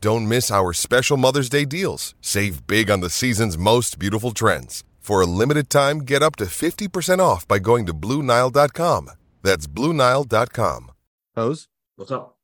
Don't 0.00 0.28
miss 0.28 0.50
our 0.50 0.72
special 0.72 1.16
Mother's 1.16 1.48
Day 1.48 1.64
deals. 1.64 2.14
Save 2.20 2.66
big 2.66 2.90
on 2.90 3.00
the 3.00 3.10
season's 3.10 3.56
most 3.56 3.98
beautiful 3.98 4.32
trends. 4.32 4.84
For 5.00 5.20
a 5.20 5.26
limited 5.26 5.70
time, 5.70 6.00
get 6.00 6.22
up 6.22 6.36
to 6.36 6.46
50% 6.46 7.20
off 7.20 7.46
by 7.46 7.60
going 7.60 7.86
to 7.86 7.94
Bluenile.com. 7.94 9.10
That's 9.42 9.66
Bluenile.com. 9.68 10.90
Hose? 11.36 11.68
What's 11.94 12.10
up? 12.10 12.36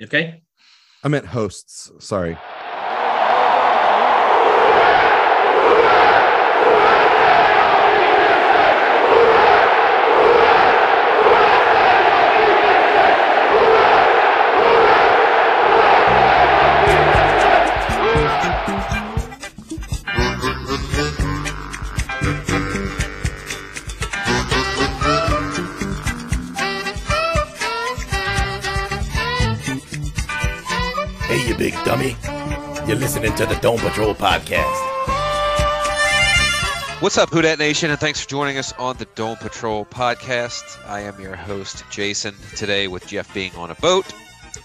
You 0.00 0.06
okay? 0.06 0.42
I 1.04 1.08
meant 1.08 1.26
hosts. 1.26 1.92
Sorry. 2.00 2.36
Listening 33.16 33.36
to 33.38 33.46
the 33.46 33.58
Dome 33.62 33.78
Patrol 33.78 34.14
podcast. 34.14 34.76
What's 37.00 37.16
up, 37.16 37.30
Who 37.30 37.40
Dat 37.40 37.58
Nation, 37.58 37.90
and 37.90 37.98
thanks 37.98 38.20
for 38.20 38.28
joining 38.28 38.58
us 38.58 38.74
on 38.74 38.98
the 38.98 39.06
Dome 39.14 39.38
Patrol 39.38 39.86
podcast. 39.86 40.86
I 40.86 41.00
am 41.00 41.18
your 41.18 41.34
host, 41.34 41.82
Jason, 41.90 42.34
today 42.56 42.88
with 42.88 43.06
Jeff 43.06 43.32
being 43.32 43.54
on 43.56 43.70
a 43.70 43.74
boat. 43.76 44.12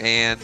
And 0.00 0.38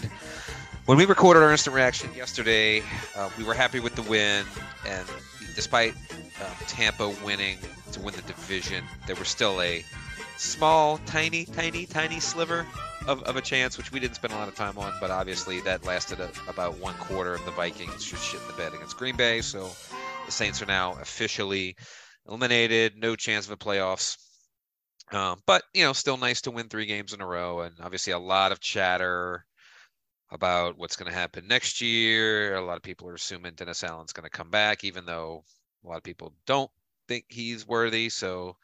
when 0.87 0.97
we 0.97 1.05
recorded 1.05 1.43
our 1.43 1.53
instant 1.53 1.77
reaction 1.77 2.09
yesterday, 2.15 2.83
uh, 3.15 3.29
we 3.37 3.45
were 3.45 3.53
happy 3.53 3.79
with 3.79 3.95
the 3.95 4.03
win. 4.05 4.47
And 4.87 5.07
despite 5.55 5.93
um, 6.41 6.57
Tampa 6.67 7.15
winning 7.23 7.59
to 7.93 8.01
win 8.01 8.15
the 8.15 8.23
division, 8.23 8.85
there 9.07 9.17
was 9.17 9.29
still 9.29 9.61
a 9.61 9.85
small, 10.37 10.99
tiny, 10.99 11.45
tiny, 11.45 11.87
tiny 11.87 12.21
sliver 12.21 12.67
of, 13.07 13.23
of 13.25 13.37
a 13.37 13.41
chance, 13.41 13.79
which 13.79 13.93
we 13.93 14.01
didn't 14.01 14.17
spend 14.17 14.33
a 14.33 14.37
lot 14.37 14.49
of 14.49 14.55
time 14.55 14.79
on. 14.79 14.93
But 15.01 15.11
obviously, 15.11 15.61
that 15.63 15.85
lasted 15.85 16.21
a, 16.21 16.31
about 16.49 16.79
one 16.79 16.95
quarter 16.95 17.35
of 17.35 17.45
the 17.45 17.51
Vikings 17.53 18.05
just 18.05 18.25
shit 18.25 18.41
in 18.41 18.47
the 18.47 18.53
bed 18.55 18.75
against 18.75 18.97
Green 18.97 19.17
Bay. 19.17 19.41
So 19.41 19.71
the 20.27 20.33
Saints 20.33 20.63
are 20.63 20.67
now 20.67 20.93
officially 21.01 21.77
eliminated. 22.29 22.97
No 22.97 23.17
chance 23.17 23.47
of 23.47 23.53
a 23.53 23.57
playoffs. 23.57 24.19
Um, 25.13 25.41
but 25.47 25.63
you 25.73 25.85
know, 25.85 25.95
still 25.95 26.19
nice 26.19 26.43
to 26.43 26.51
win 26.51 26.69
three 26.69 26.87
games 26.87 27.13
in 27.15 27.21
a 27.21 27.27
row, 27.27 27.61
and 27.61 27.75
obviously 27.81 28.13
a 28.13 28.19
lot 28.19 28.53
of 28.53 28.61
chatter 28.61 29.47
about 30.31 30.77
what's 30.77 30.97
going 30.97 31.11
to 31.11 31.17
happen 31.19 31.49
next 31.49 31.81
year. 31.81 32.55
A 32.57 32.65
lot 32.65 32.77
of 32.77 32.83
people 32.83 33.09
are 33.09 33.15
assuming 33.15 33.55
Dennis 33.55 33.83
Allen's 33.83 34.13
going 34.13 34.29
to 34.29 34.37
come 34.37 34.51
back, 34.51 34.85
even 34.85 35.07
though 35.07 35.45
a 35.85 35.89
lot 35.89 35.97
of 35.97 36.03
people 36.03 36.35
don't 36.47 36.71
think 37.07 37.25
he's 37.29 37.67
worthy. 37.67 38.11
So 38.11 38.57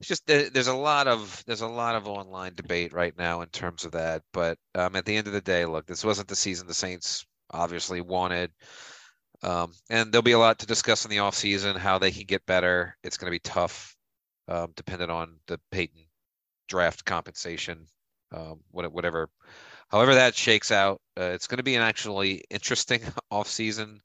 it's 0.00 0.08
just 0.08 0.26
there's 0.26 0.66
a 0.66 0.74
lot 0.74 1.08
of 1.08 1.42
there's 1.46 1.62
a 1.62 1.66
lot 1.66 1.94
of 1.94 2.06
online 2.06 2.54
debate 2.54 2.92
right 2.92 3.16
now 3.16 3.40
in 3.40 3.48
terms 3.48 3.84
of 3.84 3.92
that. 3.92 4.22
But 4.32 4.58
um, 4.74 4.94
at 4.96 5.04
the 5.04 5.16
end 5.16 5.26
of 5.26 5.32
the 5.32 5.40
day, 5.40 5.64
look, 5.64 5.86
this 5.86 6.04
wasn't 6.04 6.28
the 6.28 6.36
season 6.36 6.66
the 6.66 6.74
Saints 6.74 7.24
obviously 7.50 8.00
wanted. 8.00 8.50
Um, 9.42 9.72
and 9.90 10.12
there'll 10.12 10.22
be 10.22 10.32
a 10.32 10.38
lot 10.38 10.58
to 10.60 10.66
discuss 10.66 11.04
in 11.04 11.10
the 11.10 11.18
offseason, 11.18 11.76
how 11.76 11.98
they 11.98 12.10
can 12.10 12.24
get 12.24 12.46
better. 12.46 12.96
It's 13.02 13.16
going 13.16 13.26
to 13.26 13.34
be 13.34 13.38
tough, 13.38 13.94
um, 14.48 14.72
dependent 14.76 15.10
on 15.10 15.38
the 15.46 15.60
Payton 15.70 16.04
draft 16.68 17.04
compensation, 17.04 17.86
um, 18.32 18.60
whatever, 18.70 19.28
however 19.88 20.14
that 20.14 20.34
shakes 20.34 20.72
out. 20.72 21.00
Uh, 21.18 21.32
it's 21.34 21.46
going 21.46 21.58
to 21.58 21.62
be 21.62 21.76
an 21.76 21.82
actually 21.82 22.44
interesting 22.50 23.00
offseason. 23.32 23.98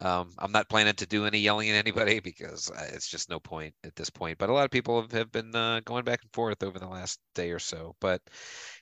Um, 0.00 0.34
I'm 0.38 0.52
not 0.52 0.68
planning 0.68 0.94
to 0.94 1.06
do 1.06 1.24
any 1.24 1.38
yelling 1.38 1.70
at 1.70 1.76
anybody 1.76 2.20
because 2.24 2.70
it's 2.92 3.08
just 3.08 3.30
no 3.30 3.40
point 3.40 3.74
at 3.84 3.96
this 3.96 4.10
point. 4.10 4.38
But 4.38 4.50
a 4.50 4.52
lot 4.52 4.64
of 4.64 4.70
people 4.70 5.00
have, 5.00 5.12
have 5.12 5.32
been 5.32 5.54
uh, 5.54 5.80
going 5.84 6.04
back 6.04 6.22
and 6.22 6.32
forth 6.32 6.62
over 6.62 6.78
the 6.78 6.88
last 6.88 7.18
day 7.34 7.50
or 7.50 7.58
so. 7.58 7.94
But 8.00 8.20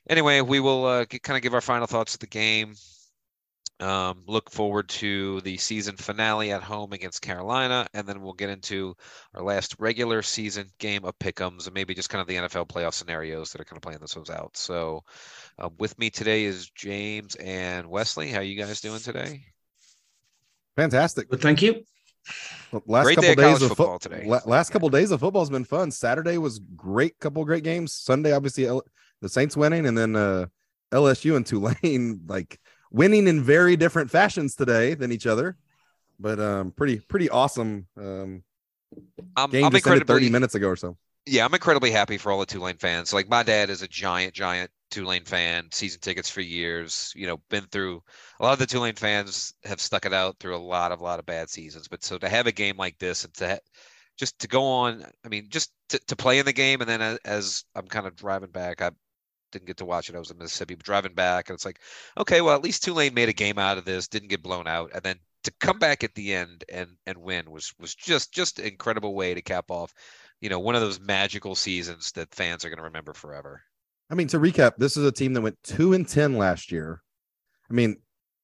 anyway, 0.09 0.41
we 0.41 0.59
will 0.59 0.85
uh, 0.85 1.05
get, 1.05 1.23
kind 1.23 1.37
of 1.37 1.43
give 1.43 1.53
our 1.53 1.61
final 1.61 1.87
thoughts 1.87 2.15
of 2.15 2.19
the 2.19 2.27
game. 2.27 2.75
Um, 3.81 4.23
look 4.25 4.49
forward 4.51 4.87
to 4.87 5.41
the 5.41 5.57
season 5.57 5.97
finale 5.97 6.53
at 6.53 6.63
home 6.63 6.93
against 6.93 7.21
Carolina, 7.21 7.85
and 7.93 8.07
then 8.07 8.21
we'll 8.21 8.31
get 8.31 8.49
into 8.49 8.95
our 9.33 9.43
last 9.43 9.75
regular 9.79 10.21
season 10.21 10.69
game 10.79 11.03
of 11.03 11.19
pickems 11.19 11.65
and 11.65 11.73
maybe 11.73 11.93
just 11.93 12.09
kind 12.09 12.21
of 12.21 12.27
the 12.27 12.35
NFL 12.35 12.69
playoff 12.69 12.93
scenarios 12.93 13.51
that 13.51 13.59
are 13.59 13.65
kind 13.65 13.75
of 13.75 13.81
playing 13.83 13.99
themselves 13.99 14.29
out. 14.29 14.55
So, 14.55 15.03
uh, 15.59 15.69
with 15.77 15.99
me 15.99 16.09
today 16.09 16.45
is 16.45 16.69
James 16.69 17.35
and 17.35 17.87
Wesley. 17.87 18.29
How 18.31 18.39
you 18.39 18.55
guys 18.55 18.79
doing 18.79 19.01
today? 19.01 19.43
Fantastic. 20.75 21.29
Well, 21.31 21.39
thank 21.39 21.61
you. 21.61 21.83
Well, 22.71 22.83
last 22.87 23.05
Great 23.05 23.15
couple 23.15 23.35
day 23.35 23.47
of 23.47 23.53
days 23.53 23.61
of 23.61 23.69
football 23.69 23.99
fo- 23.99 24.09
today. 24.09 24.25
la- 24.25 24.41
last 24.45 24.71
couple 24.71 24.89
days 24.89 25.11
of 25.11 25.19
football 25.19 25.41
has 25.41 25.49
been 25.49 25.63
fun. 25.63 25.91
Saturday 25.91 26.37
was 26.37 26.59
great, 26.75 27.17
couple 27.19 27.45
great 27.45 27.63
games. 27.63 27.93
Sunday, 27.93 28.31
obviously, 28.33 28.65
L- 28.65 28.83
the 29.21 29.29
Saints 29.29 29.55
winning, 29.55 29.85
and 29.85 29.97
then 29.97 30.15
uh, 30.15 30.47
LSU 30.91 31.35
and 31.35 31.45
Tulane 31.45 32.21
like 32.27 32.59
winning 32.91 33.27
in 33.27 33.43
very 33.43 33.75
different 33.77 34.09
fashions 34.11 34.55
today 34.55 34.93
than 34.95 35.11
each 35.11 35.27
other. 35.27 35.57
But 36.19 36.39
um, 36.39 36.71
pretty 36.71 36.99
pretty 36.99 37.29
awesome 37.29 37.87
um, 37.97 38.43
I'm, 39.35 39.49
game 39.49 39.65
I'm 39.65 39.71
just 39.71 39.85
ended 39.87 40.07
30 40.07 40.29
minutes 40.29 40.55
ago 40.55 40.69
or 40.69 40.75
so. 40.75 40.97
yeah, 41.25 41.45
I'm 41.45 41.53
incredibly 41.53 41.91
happy 41.91 42.17
for 42.17 42.31
all 42.31 42.39
the 42.39 42.45
Tulane 42.45 42.77
fans. 42.77 43.13
Like 43.13 43.29
my 43.29 43.43
dad 43.43 43.69
is 43.69 43.81
a 43.81 43.87
giant, 43.87 44.33
giant 44.33 44.71
Tulane 44.91 45.25
fan, 45.25 45.69
season 45.71 45.99
tickets 46.01 46.29
for 46.29 46.41
years. 46.41 47.11
You 47.15 47.27
know, 47.27 47.37
been 47.49 47.65
through 47.67 48.01
a 48.39 48.43
lot 48.43 48.53
of 48.53 48.59
the 48.59 48.65
Tulane 48.65 48.95
fans 48.95 49.53
have 49.63 49.81
stuck 49.81 50.05
it 50.05 50.13
out 50.13 50.37
through 50.39 50.55
a 50.55 50.57
lot 50.57 50.91
of 50.91 51.01
lot 51.01 51.19
of 51.19 51.25
bad 51.25 51.49
seasons. 51.49 51.87
But 51.87 52.03
so 52.03 52.17
to 52.17 52.29
have 52.29 52.47
a 52.47 52.51
game 52.51 52.77
like 52.77 52.97
this 52.99 53.23
and 53.25 53.33
to 53.35 53.49
ha- 53.49 53.59
just 54.17 54.39
to 54.39 54.47
go 54.47 54.63
on, 54.63 55.05
I 55.25 55.29
mean, 55.29 55.47
just 55.49 55.71
to, 55.89 55.99
to 56.07 56.15
play 56.15 56.39
in 56.39 56.45
the 56.45 56.53
game, 56.53 56.81
and 56.81 56.89
then 56.89 57.01
as, 57.01 57.17
as 57.25 57.63
I'm 57.75 57.87
kind 57.87 58.07
of 58.07 58.15
driving 58.15 58.51
back, 58.51 58.81
I 58.81 58.91
didn't 59.51 59.67
get 59.67 59.77
to 59.77 59.85
watch 59.85 60.09
it. 60.09 60.15
I 60.15 60.19
was 60.19 60.31
in 60.31 60.37
Mississippi, 60.37 60.75
driving 60.75 61.13
back, 61.13 61.49
and 61.49 61.55
it's 61.55 61.65
like, 61.65 61.79
okay, 62.17 62.41
well, 62.41 62.55
at 62.55 62.63
least 62.63 62.83
Tulane 62.83 63.13
made 63.13 63.29
a 63.29 63.33
game 63.33 63.59
out 63.59 63.77
of 63.77 63.85
this, 63.85 64.07
didn't 64.07 64.29
get 64.29 64.43
blown 64.43 64.67
out, 64.67 64.91
and 64.93 65.03
then 65.03 65.19
to 65.43 65.51
come 65.59 65.79
back 65.79 66.03
at 66.03 66.15
the 66.15 66.33
end 66.33 66.63
and 66.69 66.89
and 67.05 67.17
win 67.17 67.49
was 67.51 67.73
was 67.79 67.93
just 67.95 68.33
just 68.33 68.59
an 68.59 68.65
incredible 68.65 69.13
way 69.13 69.33
to 69.33 69.41
cap 69.41 69.69
off, 69.69 69.93
you 70.41 70.49
know, 70.49 70.59
one 70.59 70.75
of 70.75 70.81
those 70.81 70.99
magical 70.99 71.55
seasons 71.55 72.11
that 72.13 72.33
fans 72.33 72.65
are 72.65 72.69
going 72.69 72.77
to 72.77 72.83
remember 72.83 73.13
forever. 73.13 73.61
I 74.09 74.15
mean, 74.15 74.27
to 74.27 74.39
recap, 74.39 74.73
this 74.77 74.97
is 74.97 75.05
a 75.05 75.11
team 75.11 75.33
that 75.33 75.41
went 75.41 75.57
two 75.63 75.93
and 75.93 76.07
ten 76.07 76.37
last 76.37 76.71
year. 76.71 77.01
I 77.69 77.73
mean, 77.73 77.97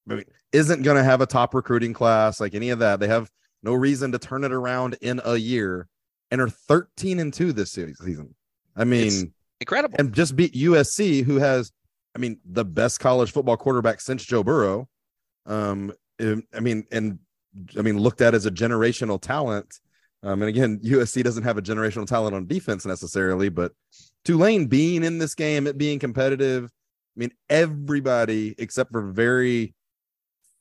I 0.09 0.15
mean, 0.15 0.25
isn't 0.51 0.81
going 0.81 0.97
to 0.97 1.03
have 1.03 1.21
a 1.21 1.25
top 1.27 1.53
recruiting 1.53 1.93
class 1.93 2.39
like 2.39 2.55
any 2.55 2.69
of 2.71 2.79
that. 2.79 2.99
They 2.99 3.07
have 3.07 3.29
no 3.63 3.73
reason 3.73 4.11
to 4.13 4.19
turn 4.19 4.43
it 4.43 4.51
around 4.51 4.97
in 5.01 5.21
a 5.23 5.35
year, 5.37 5.87
and 6.31 6.41
are 6.41 6.49
thirteen 6.49 7.19
and 7.19 7.33
two 7.33 7.53
this 7.53 7.71
season. 7.73 8.35
I 8.75 8.83
mean, 8.85 9.07
It's- 9.07 9.25
incredible. 9.59 9.95
and 9.99 10.13
just 10.13 10.35
beat 10.35 10.53
USC, 10.55 11.23
who 11.23 11.35
has, 11.35 11.71
I 12.15 12.19
mean, 12.19 12.39
the 12.43 12.65
best 12.65 12.99
college 12.99 13.31
football 13.31 13.57
quarterback 13.57 14.01
since 14.01 14.23
Joe 14.25 14.43
Burrow. 14.43 14.89
Um, 15.45 15.93
I 16.19 16.59
mean, 16.59 16.85
and 16.91 17.19
I 17.77 17.81
mean, 17.81 17.99
looked 17.99 18.21
at 18.21 18.33
as 18.33 18.45
a 18.45 18.51
generational 18.51 19.21
talent. 19.21 19.79
Um, 20.23 20.41
and 20.41 20.49
again, 20.49 20.79
USC 20.83 21.23
doesn't 21.23 21.43
have 21.43 21.57
a 21.57 21.61
generational 21.61 22.07
talent 22.07 22.35
on 22.35 22.47
defense 22.47 22.85
necessarily, 22.85 23.49
but 23.49 23.73
Tulane 24.25 24.67
being 24.67 25.03
in 25.03 25.17
this 25.17 25.35
game, 25.35 25.67
it 25.67 25.77
being 25.77 25.99
competitive. 25.99 26.65
I 26.65 27.19
mean, 27.19 27.31
everybody 27.49 28.55
except 28.57 28.91
for 28.91 29.01
very 29.01 29.73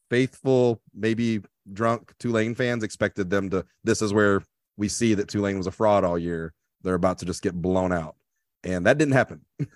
faithful, 0.09 0.81
maybe 0.95 1.41
drunk 1.73 2.13
Tulane 2.19 2.55
fans 2.55 2.83
expected 2.83 3.31
them 3.31 3.51
to. 3.51 3.65
This 3.85 4.03
is 4.03 4.13
where 4.13 4.43
we 4.77 4.89
see 4.89 5.15
that 5.15 5.29
Tulane 5.29 5.59
was 5.59 5.67
a 5.67 5.73
fraud 5.73 6.05
all 6.05 6.19
year. 6.19 6.53
They're 6.83 6.95
about 6.95 7.19
to 7.19 7.27
just 7.27 7.43
get 7.43 7.55
blown 7.55 7.93
out, 7.93 8.17
and 8.65 8.87
that 8.87 8.99
didn't 8.99 9.13
happen. 9.15 9.43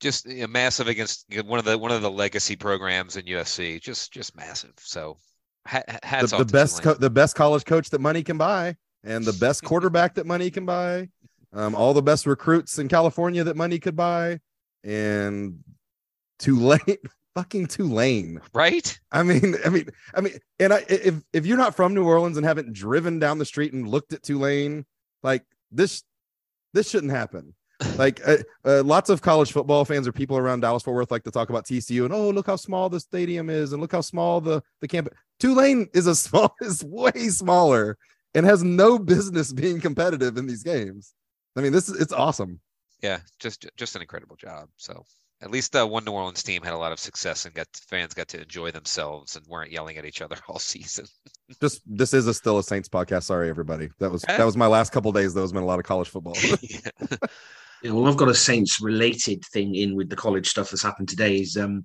just 0.00 0.26
you 0.26 0.42
know, 0.42 0.46
massive 0.48 0.88
against 0.88 1.26
one 1.44 1.58
of 1.58 1.64
the 1.64 1.78
one 1.78 1.92
of 1.92 2.02
the 2.02 2.10
legacy 2.10 2.56
programs 2.56 3.16
in 3.16 3.24
USC. 3.26 3.80
Just 3.80 4.12
just 4.12 4.36
massive. 4.36 4.72
So 4.78 5.16
hats 5.66 6.30
the, 6.30 6.38
the 6.38 6.44
best 6.44 6.82
co- 6.82 6.94
the 6.94 7.10
best 7.10 7.36
college 7.36 7.64
coach 7.64 7.90
that 7.90 8.00
money 8.00 8.22
can 8.22 8.36
buy 8.36 8.76
and 9.04 9.24
the 9.24 9.32
best 9.34 9.62
quarterback 9.62 10.14
that 10.14 10.26
money 10.26 10.50
can 10.50 10.66
buy 10.66 11.08
um, 11.52 11.74
all 11.74 11.94
the 11.94 12.02
best 12.02 12.26
recruits 12.26 12.78
in 12.78 12.88
california 12.88 13.44
that 13.44 13.56
money 13.56 13.78
could 13.78 13.94
buy 13.94 14.40
and 14.82 15.58
tulane 16.38 16.80
fucking 17.34 17.66
tulane. 17.66 18.40
Right? 18.52 18.98
i 19.12 19.22
mean 19.22 19.54
i 19.64 19.68
mean 19.68 19.88
i 20.14 20.20
mean 20.20 20.38
and 20.58 20.72
i 20.72 20.84
if 20.88 21.22
if 21.32 21.46
you're 21.46 21.56
not 21.56 21.74
from 21.74 21.94
new 21.94 22.04
orleans 22.04 22.36
and 22.36 22.44
haven't 22.44 22.72
driven 22.72 23.18
down 23.18 23.38
the 23.38 23.44
street 23.44 23.72
and 23.72 23.88
looked 23.88 24.12
at 24.12 24.22
tulane 24.22 24.84
like 25.22 25.44
this 25.70 26.02
this 26.74 26.90
shouldn't 26.90 27.12
happen 27.12 27.54
like 27.96 28.20
uh, 28.26 28.38
uh, 28.64 28.82
lots 28.82 29.10
of 29.10 29.22
college 29.22 29.52
football 29.52 29.84
fans 29.84 30.06
or 30.06 30.12
people 30.12 30.36
around 30.36 30.60
Dallas 30.60 30.82
Fort 30.82 30.94
Worth 30.94 31.10
like 31.10 31.24
to 31.24 31.30
talk 31.30 31.50
about 31.50 31.64
TCU 31.64 32.04
and 32.04 32.12
oh 32.12 32.30
look 32.30 32.46
how 32.46 32.56
small 32.56 32.88
the 32.88 33.00
stadium 33.00 33.50
is 33.50 33.72
and 33.72 33.80
look 33.80 33.92
how 33.92 34.00
small 34.00 34.40
the 34.40 34.62
the 34.80 34.88
campus. 34.88 35.14
Tulane 35.38 35.88
is 35.94 36.06
a 36.06 36.14
small 36.16 36.54
is 36.60 36.84
way 36.84 37.28
smaller 37.28 37.98
and 38.34 38.46
has 38.46 38.62
no 38.62 38.98
business 38.98 39.52
being 39.52 39.80
competitive 39.80 40.36
in 40.36 40.46
these 40.46 40.62
games. 40.62 41.14
I 41.56 41.60
mean 41.60 41.72
this 41.72 41.88
is 41.88 42.00
it's 42.00 42.12
awesome. 42.12 42.60
Yeah, 43.02 43.20
just 43.40 43.66
just 43.76 43.96
an 43.96 44.02
incredible 44.02 44.36
job. 44.36 44.68
So 44.76 45.04
at 45.42 45.50
least 45.50 45.74
uh, 45.74 45.84
one 45.84 46.04
New 46.04 46.12
Orleans 46.12 46.42
team 46.44 46.62
had 46.62 46.72
a 46.72 46.78
lot 46.78 46.92
of 46.92 47.00
success 47.00 47.46
and 47.46 47.54
got 47.54 47.66
fans 47.88 48.14
got 48.14 48.28
to 48.28 48.40
enjoy 48.40 48.70
themselves 48.70 49.34
and 49.34 49.44
weren't 49.48 49.72
yelling 49.72 49.96
at 49.96 50.04
each 50.04 50.22
other 50.22 50.36
all 50.48 50.60
season. 50.60 51.06
Just 51.60 51.82
this 51.84 52.14
is 52.14 52.28
a 52.28 52.34
still 52.34 52.58
a 52.58 52.62
Saints 52.62 52.88
podcast. 52.88 53.24
Sorry 53.24 53.50
everybody. 53.50 53.90
That 53.98 54.12
was 54.12 54.24
Eh? 54.28 54.36
that 54.36 54.44
was 54.44 54.56
my 54.56 54.68
last 54.68 54.92
couple 54.92 55.10
days. 55.10 55.34
Though 55.34 55.42
has 55.42 55.52
been 55.52 55.64
a 55.64 55.66
lot 55.66 55.80
of 55.80 55.84
college 55.84 56.08
football. 56.08 56.36
Yeah. 56.62 56.88
Yeah, 57.82 57.92
well, 57.92 58.06
I've 58.06 58.16
got 58.16 58.28
a 58.28 58.34
Saints 58.34 58.80
related 58.80 59.44
thing 59.52 59.74
in 59.74 59.96
with 59.96 60.08
the 60.08 60.16
college 60.16 60.48
stuff 60.48 60.70
that's 60.70 60.82
happened 60.82 61.08
today. 61.08 61.36
Is 61.40 61.56
um, 61.56 61.84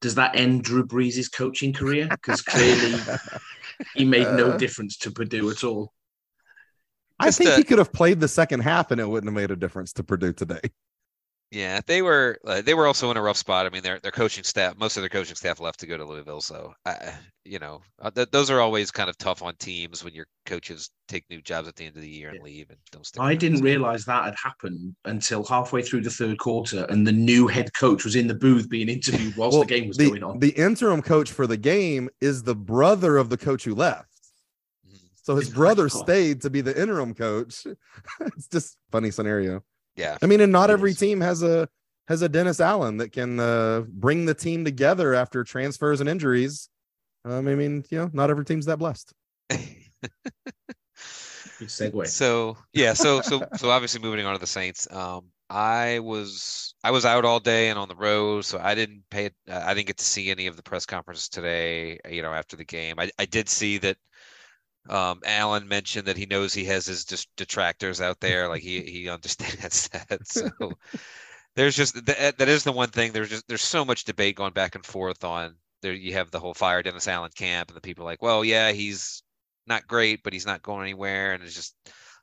does 0.00 0.14
that 0.16 0.36
end 0.36 0.64
Drew 0.64 0.84
Brees' 0.86 1.32
coaching 1.32 1.72
career? 1.72 2.08
Because 2.08 2.42
clearly 2.42 2.98
he 3.94 4.04
made 4.04 4.26
no 4.34 4.50
Uh. 4.52 4.56
difference 4.58 4.96
to 4.98 5.10
Purdue 5.10 5.50
at 5.50 5.64
all. 5.64 5.92
I 7.18 7.26
Just, 7.26 7.38
think 7.38 7.50
uh, 7.50 7.56
he 7.56 7.62
could 7.64 7.78
have 7.78 7.92
played 7.92 8.18
the 8.20 8.28
second 8.28 8.60
half 8.60 8.90
and 8.90 9.00
it 9.00 9.08
wouldn't 9.08 9.28
have 9.28 9.34
made 9.34 9.50
a 9.52 9.56
difference 9.56 9.92
to 9.94 10.02
Purdue 10.02 10.32
today. 10.32 10.60
Yeah, 11.52 11.82
they 11.86 12.00
were 12.00 12.38
uh, 12.46 12.62
they 12.62 12.72
were 12.72 12.86
also 12.86 13.10
in 13.10 13.18
a 13.18 13.22
rough 13.22 13.36
spot. 13.36 13.66
I 13.66 13.68
mean, 13.68 13.82
their 13.82 14.00
their 14.00 14.10
coaching 14.10 14.42
staff, 14.42 14.78
most 14.78 14.96
of 14.96 15.02
their 15.02 15.10
coaching 15.10 15.36
staff 15.36 15.60
left 15.60 15.80
to 15.80 15.86
go 15.86 15.98
to 15.98 16.04
Louisville. 16.04 16.40
So, 16.40 16.72
I, 16.86 17.12
you 17.44 17.58
know, 17.58 17.82
uh, 18.00 18.10
th- 18.10 18.30
those 18.30 18.48
are 18.50 18.58
always 18.58 18.90
kind 18.90 19.10
of 19.10 19.18
tough 19.18 19.42
on 19.42 19.54
teams 19.56 20.02
when 20.02 20.14
your 20.14 20.24
coaches 20.46 20.88
take 21.08 21.28
new 21.28 21.42
jobs 21.42 21.68
at 21.68 21.76
the 21.76 21.84
end 21.84 21.94
of 21.94 22.00
the 22.00 22.08
year 22.08 22.30
and 22.30 22.42
leave 22.42 22.70
and 22.70 22.78
don't 22.90 23.04
stick. 23.04 23.20
I 23.20 23.34
didn't 23.34 23.60
realize 23.60 24.06
that 24.06 24.24
had 24.24 24.34
happened 24.42 24.96
until 25.04 25.44
halfway 25.44 25.82
through 25.82 26.00
the 26.00 26.10
third 26.10 26.38
quarter, 26.38 26.86
and 26.88 27.06
the 27.06 27.12
new 27.12 27.48
head 27.48 27.70
coach 27.78 28.02
was 28.04 28.16
in 28.16 28.28
the 28.28 28.34
booth 28.34 28.70
being 28.70 28.88
interviewed 28.88 29.36
whilst 29.36 29.52
Well, 29.52 29.64
the 29.64 29.78
game 29.78 29.88
was 29.88 29.98
the, 29.98 30.08
going 30.08 30.22
on. 30.22 30.38
The 30.38 30.52
interim 30.52 31.02
coach 31.02 31.30
for 31.30 31.46
the 31.46 31.58
game 31.58 32.08
is 32.22 32.44
the 32.44 32.56
brother 32.56 33.18
of 33.18 33.28
the 33.28 33.36
coach 33.36 33.64
who 33.64 33.74
left. 33.74 34.08
Mhm. 34.88 35.00
So 35.22 35.36
his 35.36 35.50
Oh, 35.52 35.52
brother 35.52 35.90
stayed 35.90 36.40
to 36.42 36.48
be 36.48 36.62
the 36.62 36.80
interim 36.80 37.12
coach. 37.12 37.66
it's 38.20 38.48
just 38.48 38.78
funny 38.90 39.10
scenario. 39.10 39.62
Yeah, 39.96 40.16
I 40.22 40.26
mean, 40.26 40.40
and 40.40 40.52
not 40.52 40.70
every 40.70 40.92
is. 40.92 40.98
team 40.98 41.20
has 41.20 41.42
a 41.42 41.68
has 42.08 42.22
a 42.22 42.28
Dennis 42.28 42.60
Allen 42.60 42.96
that 42.98 43.12
can 43.12 43.38
uh, 43.38 43.84
bring 43.88 44.26
the 44.26 44.34
team 44.34 44.64
together 44.64 45.14
after 45.14 45.44
transfers 45.44 46.00
and 46.00 46.08
injuries. 46.08 46.68
Um, 47.24 47.46
I 47.46 47.54
mean, 47.54 47.84
you 47.90 47.98
know, 47.98 48.10
not 48.12 48.30
every 48.30 48.44
team's 48.44 48.66
that 48.66 48.78
blessed. 48.78 49.12
Segue. 51.60 52.08
So 52.08 52.56
yeah, 52.72 52.92
so 52.92 53.20
so 53.20 53.44
so 53.56 53.70
obviously 53.70 54.00
moving 54.00 54.26
on 54.26 54.34
to 54.34 54.40
the 54.40 54.46
Saints. 54.46 54.90
Um, 54.90 55.26
I 55.48 55.98
was 56.00 56.74
I 56.82 56.90
was 56.90 57.04
out 57.04 57.24
all 57.24 57.40
day 57.40 57.68
and 57.68 57.78
on 57.78 57.88
the 57.88 57.96
road, 57.96 58.44
so 58.44 58.58
I 58.58 58.74
didn't 58.74 59.04
pay. 59.10 59.26
Uh, 59.48 59.62
I 59.64 59.74
didn't 59.74 59.86
get 59.86 59.98
to 59.98 60.04
see 60.04 60.30
any 60.30 60.46
of 60.46 60.56
the 60.56 60.62
press 60.62 60.86
conferences 60.86 61.28
today. 61.28 61.98
You 62.08 62.22
know, 62.22 62.32
after 62.32 62.56
the 62.56 62.64
game, 62.64 62.98
I 62.98 63.10
I 63.18 63.26
did 63.26 63.48
see 63.48 63.78
that. 63.78 63.96
Um, 64.88 65.20
Allen 65.24 65.68
mentioned 65.68 66.06
that 66.06 66.16
he 66.16 66.26
knows 66.26 66.52
he 66.52 66.64
has 66.64 66.86
his 66.86 67.04
detractors 67.36 68.00
out 68.00 68.20
there, 68.20 68.48
like 68.48 68.62
he 68.62 68.82
he 68.82 69.08
understands 69.08 69.88
that. 69.92 70.20
So 70.26 70.50
there's 71.54 71.76
just 71.76 72.04
that 72.06 72.38
that 72.38 72.48
is 72.48 72.64
the 72.64 72.72
one 72.72 72.90
thing. 72.90 73.12
There's 73.12 73.28
just 73.28 73.46
there's 73.48 73.62
so 73.62 73.84
much 73.84 74.04
debate 74.04 74.36
going 74.36 74.52
back 74.52 74.74
and 74.74 74.84
forth 74.84 75.24
on 75.24 75.56
there. 75.82 75.92
You 75.92 76.14
have 76.14 76.30
the 76.30 76.40
whole 76.40 76.54
fire 76.54 76.82
Dennis 76.82 77.08
Allen 77.08 77.30
camp, 77.34 77.68
and 77.68 77.76
the 77.76 77.80
people 77.80 78.04
like, 78.04 78.22
well, 78.22 78.44
yeah, 78.44 78.72
he's 78.72 79.22
not 79.66 79.86
great, 79.86 80.22
but 80.22 80.32
he's 80.32 80.46
not 80.46 80.62
going 80.62 80.82
anywhere, 80.82 81.34
and 81.34 81.42
it's 81.44 81.54
just 81.54 81.76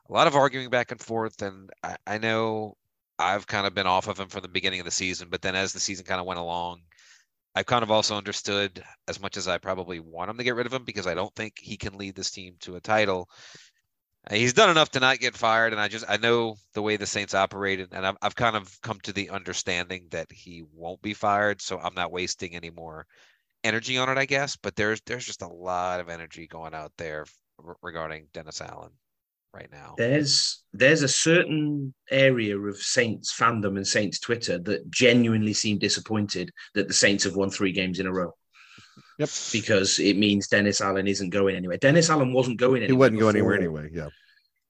a 0.08 0.12
lot 0.12 0.26
of 0.26 0.36
arguing 0.36 0.70
back 0.70 0.90
and 0.90 1.00
forth. 1.00 1.40
And 1.42 1.70
I, 1.82 1.96
I 2.06 2.18
know 2.18 2.76
I've 3.18 3.46
kind 3.46 3.66
of 3.66 3.74
been 3.74 3.86
off 3.86 4.08
of 4.08 4.18
him 4.18 4.28
from 4.28 4.42
the 4.42 4.48
beginning 4.48 4.80
of 4.80 4.84
the 4.86 4.90
season, 4.90 5.28
but 5.30 5.42
then 5.42 5.54
as 5.54 5.72
the 5.72 5.80
season 5.80 6.04
kind 6.06 6.20
of 6.20 6.26
went 6.26 6.40
along, 6.40 6.82
I 7.54 7.62
kind 7.64 7.82
of 7.82 7.90
also 7.90 8.16
understood 8.16 8.82
as 9.08 9.20
much 9.20 9.36
as 9.36 9.48
I 9.48 9.58
probably 9.58 10.00
want 10.00 10.30
him 10.30 10.38
to 10.38 10.44
get 10.44 10.54
rid 10.54 10.66
of 10.66 10.72
him 10.72 10.84
because 10.84 11.06
I 11.06 11.14
don't 11.14 11.34
think 11.34 11.58
he 11.58 11.76
can 11.76 11.98
lead 11.98 12.14
this 12.14 12.30
team 12.30 12.56
to 12.60 12.76
a 12.76 12.80
title. 12.80 13.28
Uh, 14.30 14.34
He's 14.34 14.52
done 14.52 14.70
enough 14.70 14.90
to 14.92 15.00
not 15.00 15.18
get 15.18 15.36
fired, 15.36 15.72
and 15.72 15.80
I 15.80 15.88
just 15.88 16.04
I 16.08 16.16
know 16.16 16.56
the 16.74 16.82
way 16.82 16.96
the 16.96 17.06
Saints 17.06 17.34
operated, 17.34 17.92
and 17.92 18.06
I've 18.06 18.16
I've 18.22 18.36
kind 18.36 18.56
of 18.56 18.80
come 18.82 19.00
to 19.00 19.12
the 19.12 19.30
understanding 19.30 20.08
that 20.10 20.30
he 20.32 20.62
won't 20.72 21.02
be 21.02 21.14
fired, 21.14 21.60
so 21.60 21.78
I'm 21.78 21.94
not 21.94 22.12
wasting 22.12 22.54
any 22.54 22.70
more 22.70 23.06
energy 23.64 23.98
on 23.98 24.08
it, 24.10 24.18
I 24.18 24.26
guess. 24.26 24.56
But 24.56 24.76
there's 24.76 25.00
there's 25.02 25.26
just 25.26 25.42
a 25.42 25.48
lot 25.48 26.00
of 26.00 26.08
energy 26.08 26.46
going 26.46 26.74
out 26.74 26.92
there 26.98 27.26
regarding 27.82 28.28
Dennis 28.32 28.60
Allen 28.60 28.92
right 29.52 29.70
now. 29.72 29.94
There's 29.96 30.62
there's 30.72 31.02
a 31.02 31.08
certain 31.08 31.94
area 32.10 32.58
of 32.58 32.76
Saints 32.76 33.34
fandom 33.36 33.76
and 33.76 33.86
Saints 33.86 34.20
Twitter 34.20 34.58
that 34.60 34.90
genuinely 34.90 35.52
seem 35.52 35.78
disappointed 35.78 36.50
that 36.74 36.88
the 36.88 36.94
Saints 36.94 37.24
have 37.24 37.36
won 37.36 37.50
three 37.50 37.72
games 37.72 38.00
in 38.00 38.06
a 38.06 38.12
row. 38.12 38.32
Yep. 39.18 39.28
Because 39.52 39.98
it 39.98 40.16
means 40.16 40.48
Dennis 40.48 40.80
Allen 40.80 41.06
isn't 41.06 41.30
going 41.30 41.56
anywhere. 41.56 41.76
Dennis 41.76 42.08
Allen 42.08 42.32
wasn't 42.32 42.58
going 42.58 42.82
anywhere. 42.82 43.10
He 43.10 43.16
anywhere. 43.16 43.26
wouldn't 43.26 43.44
go 43.44 43.50
anywhere 43.50 43.56
anyway. 43.56 43.90
Yeah. 43.92 44.08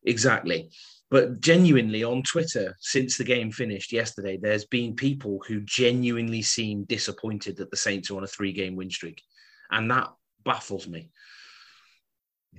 Exactly. 0.04 0.70
But 1.10 1.40
genuinely 1.40 2.04
on 2.04 2.22
Twitter, 2.22 2.76
since 2.80 3.16
the 3.16 3.24
game 3.24 3.50
finished 3.50 3.92
yesterday, 3.92 4.38
there's 4.40 4.64
been 4.64 4.94
people 4.94 5.40
who 5.46 5.60
genuinely 5.60 6.42
seem 6.42 6.84
disappointed 6.84 7.56
that 7.56 7.70
the 7.70 7.76
Saints 7.76 8.10
are 8.10 8.16
on 8.16 8.24
a 8.24 8.28
three 8.28 8.52
game 8.52 8.76
win 8.76 8.90
streak. 8.90 9.20
And 9.70 9.90
that 9.90 10.08
baffles 10.44 10.88
me. 10.88 11.10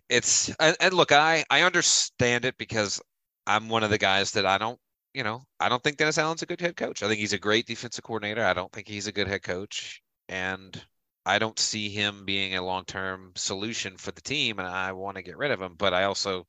It's 0.10 0.50
and, 0.60 0.94
look, 0.94 1.12
I 1.12 1.44
I 1.50 1.62
understand 1.64 2.46
it 2.46 2.58
because 2.58 3.02
I'm 3.48 3.70
one 3.70 3.84
of 3.84 3.90
the 3.90 3.98
guys 3.98 4.32
that 4.32 4.46
I 4.46 4.58
don't, 4.58 4.80
you 5.14 5.24
know, 5.24 5.44
I 5.60 5.70
don't 5.70 5.84
think 5.84 5.98
Dennis 5.98 6.18
Allen's 6.18 6.42
a 6.42 6.46
good 6.46 6.62
head 6.62 6.76
coach. 6.76 7.04
I 7.04 7.08
think 7.08 7.20
he's 7.20 7.34
a 7.34 7.40
great 7.40 7.66
defensive 7.66 8.04
coordinator. 8.04 8.44
I 8.44 8.54
don't 8.54 8.72
think 8.72 8.88
he's 8.88 9.08
a 9.08 9.12
good 9.12 9.28
head 9.28 9.44
coach, 9.44 10.02
and 10.30 10.82
I 11.26 11.40
don't 11.40 11.60
see 11.60 11.90
him 11.90 12.26
being 12.26 12.56
a 12.56 12.64
long-term 12.64 13.34
solution 13.36 13.98
for 13.98 14.12
the 14.12 14.22
team. 14.22 14.60
And 14.60 14.68
I 14.68 14.92
want 14.94 15.18
to 15.18 15.24
get 15.24 15.38
rid 15.38 15.52
of 15.52 15.62
him, 15.62 15.76
but 15.78 15.94
I 15.94 16.04
also 16.06 16.46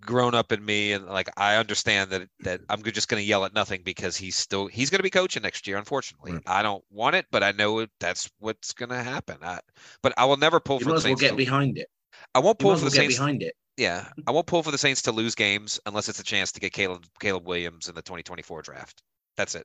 grown 0.00 0.34
up 0.34 0.50
in 0.52 0.64
me 0.64 0.92
and 0.92 1.06
like 1.06 1.28
I 1.36 1.56
understand 1.56 2.10
that 2.10 2.28
that 2.40 2.60
I'm 2.68 2.82
just 2.82 3.08
going 3.08 3.20
to 3.22 3.26
yell 3.26 3.44
at 3.44 3.54
nothing 3.54 3.82
because 3.84 4.16
he's 4.16 4.36
still 4.36 4.66
he's 4.66 4.90
going 4.90 4.98
to 4.98 5.02
be 5.02 5.10
coaching 5.10 5.42
next 5.42 5.66
year. 5.66 5.76
Unfortunately, 5.76 6.32
Right. 6.32 6.42
I 6.46 6.62
don't 6.62 6.82
want 6.90 7.16
it, 7.16 7.26
but 7.30 7.42
I 7.42 7.52
know 7.52 7.86
that's 8.00 8.30
what's 8.38 8.72
going 8.72 8.88
to 8.90 9.02
happen. 9.02 9.38
I, 9.42 9.60
but 10.02 10.12
I 10.16 10.24
will 10.24 10.36
never 10.36 10.60
pull 10.60 10.78
You 10.78 10.84
for 10.84 10.90
the 10.90 10.96
as 10.96 11.04
well 11.04 11.08
Saints. 11.10 11.20
get 11.20 11.30
to- 11.30 11.36
behind 11.36 11.78
it. 11.78 11.88
I 12.34 12.38
won't 12.40 12.58
pull 12.58 12.72
might 12.72 12.78
for 12.80 12.84
the 12.86 12.90
get 12.90 12.96
Saints. 13.02 13.16
behind 13.18 13.42
it. 13.42 13.54
Yeah, 13.76 14.08
I 14.26 14.30
won't 14.32 14.46
pull 14.46 14.62
for 14.62 14.70
the 14.70 14.78
Saints 14.78 15.00
to 15.02 15.12
lose 15.12 15.34
games 15.34 15.80
unless 15.86 16.08
it's 16.08 16.20
a 16.20 16.24
chance 16.24 16.52
to 16.52 16.60
get 16.60 16.72
Caleb 16.72 17.04
Caleb 17.20 17.46
Williams 17.46 17.88
in 17.88 17.94
the 17.94 18.02
2024 18.02 18.62
draft. 18.62 19.02
That's 19.36 19.54
it. 19.54 19.64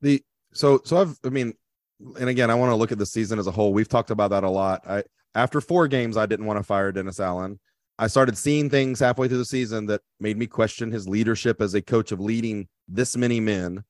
the 0.00 0.22
so 0.52 0.80
so 0.84 0.98
I've 0.98 1.18
I 1.24 1.30
mean, 1.30 1.54
and 2.18 2.28
again, 2.28 2.50
I 2.50 2.54
want 2.54 2.70
to 2.70 2.76
look 2.76 2.92
at 2.92 2.98
the 2.98 3.06
season 3.06 3.38
as 3.38 3.46
a 3.46 3.50
whole. 3.50 3.72
We've 3.72 3.88
talked 3.88 4.10
about 4.10 4.30
that 4.30 4.44
a 4.44 4.50
lot. 4.50 4.82
I 4.88 5.02
after 5.34 5.60
four 5.60 5.88
games, 5.88 6.16
I 6.16 6.26
didn't 6.26 6.46
want 6.46 6.58
to 6.58 6.62
fire 6.62 6.92
Dennis 6.92 7.18
Allen. 7.20 7.58
I 8.00 8.06
started 8.06 8.38
seeing 8.38 8.70
things 8.70 8.98
halfway 8.98 9.28
through 9.28 9.38
the 9.38 9.44
season 9.44 9.84
that 9.86 10.00
made 10.20 10.38
me 10.38 10.46
question 10.46 10.90
his 10.90 11.06
leadership 11.06 11.60
as 11.60 11.74
a 11.74 11.82
coach 11.82 12.12
of 12.12 12.18
leading 12.18 12.66
this 12.88 13.14
many 13.14 13.40
men. 13.40 13.84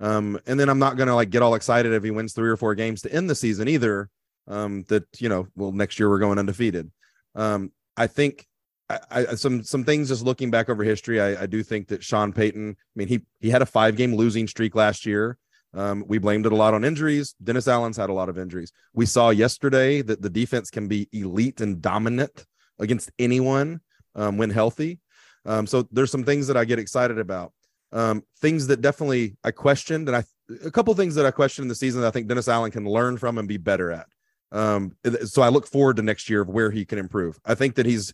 Um, 0.00 0.38
and 0.46 0.60
then 0.60 0.68
I'm 0.68 0.78
not 0.78 0.98
gonna 0.98 1.14
like 1.14 1.30
get 1.30 1.40
all 1.40 1.54
excited 1.54 1.94
if 1.94 2.04
he 2.04 2.10
wins 2.10 2.34
three 2.34 2.50
or 2.50 2.58
four 2.58 2.74
games 2.74 3.00
to 3.02 3.12
end 3.12 3.30
the 3.30 3.34
season 3.34 3.66
either. 3.66 4.10
Um, 4.46 4.84
that 4.88 5.04
you 5.18 5.30
know, 5.30 5.48
well, 5.56 5.72
next 5.72 5.98
year 5.98 6.10
we're 6.10 6.18
going 6.18 6.38
undefeated. 6.38 6.90
Um, 7.34 7.72
I 7.96 8.06
think 8.06 8.46
I, 8.90 8.98
I, 9.10 9.24
some 9.34 9.62
some 9.62 9.82
things 9.82 10.08
just 10.08 10.22
looking 10.22 10.50
back 10.50 10.68
over 10.68 10.84
history, 10.84 11.18
I, 11.18 11.44
I 11.44 11.46
do 11.46 11.62
think 11.62 11.88
that 11.88 12.04
Sean 12.04 12.34
Payton. 12.34 12.76
I 12.78 12.94
mean, 12.94 13.08
he 13.08 13.22
he 13.40 13.48
had 13.48 13.62
a 13.62 13.66
five 13.66 13.96
game 13.96 14.14
losing 14.14 14.46
streak 14.46 14.74
last 14.74 15.06
year. 15.06 15.38
Um, 15.72 16.04
we 16.06 16.18
blamed 16.18 16.44
it 16.44 16.52
a 16.52 16.56
lot 16.56 16.74
on 16.74 16.84
injuries. 16.84 17.34
Dennis 17.42 17.66
Allen's 17.66 17.96
had 17.96 18.10
a 18.10 18.12
lot 18.12 18.28
of 18.28 18.36
injuries. 18.36 18.72
We 18.92 19.06
saw 19.06 19.30
yesterday 19.30 20.02
that 20.02 20.20
the 20.20 20.30
defense 20.30 20.68
can 20.68 20.86
be 20.86 21.08
elite 21.12 21.62
and 21.62 21.80
dominant 21.80 22.44
against 22.78 23.10
anyone 23.18 23.80
um, 24.14 24.36
when 24.36 24.50
healthy. 24.50 25.00
Um, 25.46 25.66
so 25.66 25.86
there's 25.92 26.10
some 26.10 26.24
things 26.24 26.46
that 26.46 26.56
I 26.56 26.64
get 26.64 26.78
excited 26.78 27.18
about. 27.18 27.52
Um, 27.92 28.24
things 28.40 28.66
that 28.68 28.80
definitely 28.80 29.36
I 29.44 29.50
questioned, 29.50 30.08
and 30.08 30.16
I 30.16 30.24
a 30.64 30.70
couple 30.70 30.92
things 30.94 31.14
that 31.14 31.26
I 31.26 31.30
questioned 31.30 31.64
in 31.64 31.68
the 31.68 31.74
season 31.74 32.00
that 32.00 32.08
I 32.08 32.10
think 32.10 32.26
Dennis 32.26 32.48
Allen 32.48 32.70
can 32.70 32.84
learn 32.84 33.16
from 33.16 33.38
and 33.38 33.48
be 33.48 33.56
better 33.56 33.92
at. 33.92 34.06
Um, 34.52 34.96
so 35.24 35.42
I 35.42 35.48
look 35.48 35.66
forward 35.66 35.96
to 35.96 36.02
next 36.02 36.28
year 36.28 36.42
of 36.42 36.48
where 36.48 36.70
he 36.70 36.84
can 36.84 36.98
improve. 36.98 37.38
I 37.44 37.54
think 37.54 37.76
that 37.76 37.86
he's 37.86 38.12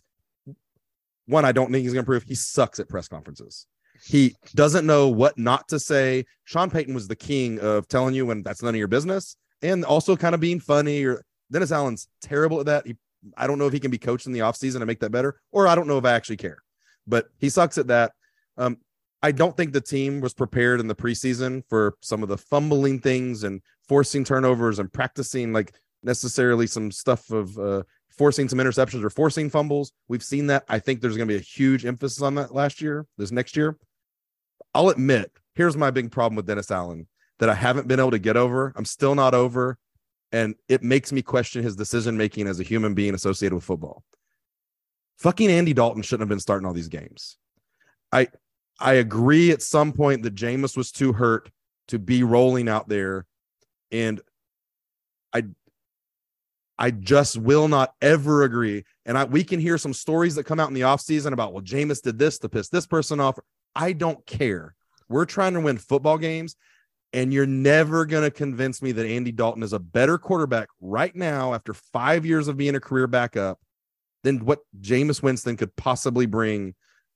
one. 1.25 1.45
I 1.45 1.51
don't 1.51 1.71
think 1.71 1.83
he's 1.83 1.93
going 1.93 2.05
to 2.05 2.11
improve. 2.11 2.23
He 2.23 2.35
sucks 2.35 2.79
at 2.79 2.89
press 2.89 3.07
conferences. 3.07 3.67
He 4.03 4.35
doesn't 4.55 4.85
know 4.85 5.09
what 5.09 5.37
not 5.37 5.67
to 5.67 5.79
say. 5.79 6.25
Sean 6.45 6.69
Payton 6.69 6.95
was 6.95 7.07
the 7.07 7.15
king 7.15 7.59
of 7.59 7.87
telling 7.87 8.15
you 8.15 8.25
when 8.25 8.41
that's 8.41 8.63
none 8.63 8.73
of 8.73 8.79
your 8.79 8.87
business, 8.87 9.35
and 9.61 9.85
also 9.85 10.15
kind 10.15 10.33
of 10.33 10.41
being 10.41 10.59
funny. 10.59 11.03
Or 11.03 11.23
Dennis 11.51 11.71
Allen's 11.71 12.07
terrible 12.21 12.59
at 12.59 12.65
that. 12.67 12.87
He, 12.87 12.95
I 13.37 13.47
don't 13.47 13.59
know 13.59 13.67
if 13.67 13.73
he 13.73 13.79
can 13.79 13.91
be 13.91 13.97
coached 13.97 14.25
in 14.25 14.31
the 14.31 14.39
offseason 14.39 14.79
to 14.79 14.85
make 14.85 14.99
that 14.99 15.11
better, 15.11 15.39
or 15.51 15.67
I 15.67 15.75
don't 15.75 15.87
know 15.87 15.97
if 15.97 16.05
I 16.05 16.13
actually 16.13 16.37
care. 16.37 16.57
But 17.07 17.27
he 17.37 17.49
sucks 17.49 17.77
at 17.77 17.87
that. 17.87 18.13
Um, 18.57 18.77
I 19.23 19.31
don't 19.31 19.55
think 19.55 19.73
the 19.73 19.81
team 19.81 20.19
was 20.21 20.33
prepared 20.33 20.79
in 20.79 20.87
the 20.87 20.95
preseason 20.95 21.63
for 21.69 21.95
some 22.01 22.23
of 22.23 22.29
the 22.29 22.37
fumbling 22.37 22.99
things 22.99 23.43
and 23.43 23.61
forcing 23.87 24.23
turnovers 24.23 24.79
and 24.79 24.91
practicing 24.91 25.53
like 25.53 25.73
necessarily 26.03 26.65
some 26.65 26.91
stuff 26.91 27.29
of 27.29 27.57
uh, 27.59 27.83
forcing 28.09 28.49
some 28.49 28.59
interceptions 28.59 29.03
or 29.03 29.09
forcing 29.09 29.49
fumbles. 29.49 29.91
We've 30.07 30.23
seen 30.23 30.47
that. 30.47 30.63
I 30.67 30.79
think 30.79 31.01
there's 31.01 31.17
going 31.17 31.27
to 31.27 31.33
be 31.33 31.39
a 31.39 31.43
huge 31.43 31.85
emphasis 31.85 32.21
on 32.21 32.35
that 32.35 32.53
last 32.53 32.81
year, 32.81 33.05
this 33.17 33.31
next 33.31 33.55
year. 33.55 33.77
I'll 34.73 34.89
admit, 34.89 35.31
here's 35.53 35.77
my 35.77 35.91
big 35.91 36.11
problem 36.11 36.35
with 36.35 36.47
Dennis 36.47 36.71
Allen 36.71 37.07
that 37.39 37.49
I 37.49 37.55
haven't 37.55 37.87
been 37.87 37.99
able 37.99 38.11
to 38.11 38.19
get 38.19 38.37
over. 38.37 38.73
I'm 38.75 38.85
still 38.85 39.15
not 39.15 39.33
over. 39.33 39.77
And 40.31 40.55
it 40.69 40.81
makes 40.81 41.11
me 41.11 41.21
question 41.21 41.63
his 41.63 41.75
decision 41.75 42.17
making 42.17 42.47
as 42.47 42.59
a 42.59 42.63
human 42.63 42.93
being 42.93 43.13
associated 43.13 43.55
with 43.55 43.63
football. 43.63 44.03
Fucking 45.17 45.49
Andy 45.49 45.73
Dalton 45.73 46.01
shouldn't 46.01 46.21
have 46.21 46.29
been 46.29 46.39
starting 46.39 46.65
all 46.65 46.73
these 46.73 46.87
games. 46.87 47.37
I 48.11 48.27
I 48.79 48.93
agree 48.93 49.51
at 49.51 49.61
some 49.61 49.93
point 49.93 50.23
that 50.23 50.35
Jameis 50.35 50.75
was 50.75 50.91
too 50.91 51.13
hurt 51.13 51.51
to 51.89 51.99
be 51.99 52.23
rolling 52.23 52.67
out 52.67 52.89
there. 52.89 53.25
And 53.91 54.21
I 55.33 55.43
I 56.79 56.91
just 56.91 57.37
will 57.37 57.67
not 57.67 57.93
ever 58.01 58.43
agree. 58.43 58.85
And 59.05 59.17
I 59.17 59.25
we 59.25 59.43
can 59.43 59.59
hear 59.59 59.77
some 59.77 59.93
stories 59.93 60.35
that 60.35 60.45
come 60.45 60.59
out 60.59 60.69
in 60.69 60.73
the 60.73 60.81
offseason 60.81 61.33
about, 61.33 61.53
well, 61.53 61.63
Jameis 61.63 62.01
did 62.01 62.17
this 62.17 62.39
to 62.39 62.49
piss 62.49 62.69
this 62.69 62.87
person 62.87 63.19
off. 63.19 63.37
I 63.75 63.93
don't 63.93 64.25
care. 64.25 64.75
We're 65.07 65.25
trying 65.25 65.53
to 65.53 65.59
win 65.59 65.77
football 65.77 66.17
games. 66.17 66.55
And 67.13 67.33
you're 67.33 67.45
never 67.45 68.05
going 68.05 68.23
to 68.23 68.31
convince 68.31 68.81
me 68.81 68.93
that 68.93 69.05
Andy 69.05 69.31
Dalton 69.31 69.63
is 69.63 69.73
a 69.73 69.79
better 69.79 70.17
quarterback 70.17 70.69
right 70.79 71.13
now 71.15 71.53
after 71.53 71.73
five 71.73 72.25
years 72.25 72.47
of 72.47 72.55
being 72.55 72.75
a 72.75 72.79
career 72.79 73.07
backup 73.07 73.59
than 74.23 74.45
what 74.45 74.59
Jameis 74.79 75.21
Winston 75.21 75.57
could 75.57 75.75
possibly 75.75 76.25
bring 76.25 76.73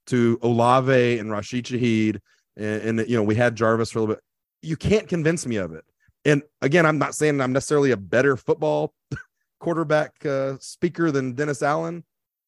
to 0.07 0.37
Olave 0.41 1.19
and 1.19 1.31
Rashid 1.31 1.65
Shaheed. 1.65 2.19
And, 2.57 2.99
and, 2.99 3.09
you 3.09 3.15
know, 3.15 3.23
we 3.23 3.35
had 3.35 3.55
Jarvis 3.55 3.91
for 3.91 3.99
a 3.99 4.01
little 4.01 4.15
bit. 4.15 4.23
You 4.61 4.75
can't 4.75 5.07
convince 5.07 5.45
me 5.45 5.57
of 5.57 5.73
it. 5.73 5.85
And 6.25 6.41
again, 6.61 6.85
I'm 6.85 6.97
not 6.97 7.15
saying 7.15 7.39
I'm 7.39 7.53
necessarily 7.53 7.91
a 7.91 7.97
better 7.97 8.35
football 8.35 8.93
quarterback 9.59 10.25
uh, 10.25 10.57
speaker 10.59 11.11
than 11.11 11.33
Dennis 11.33 11.61
Allen, 11.61 12.03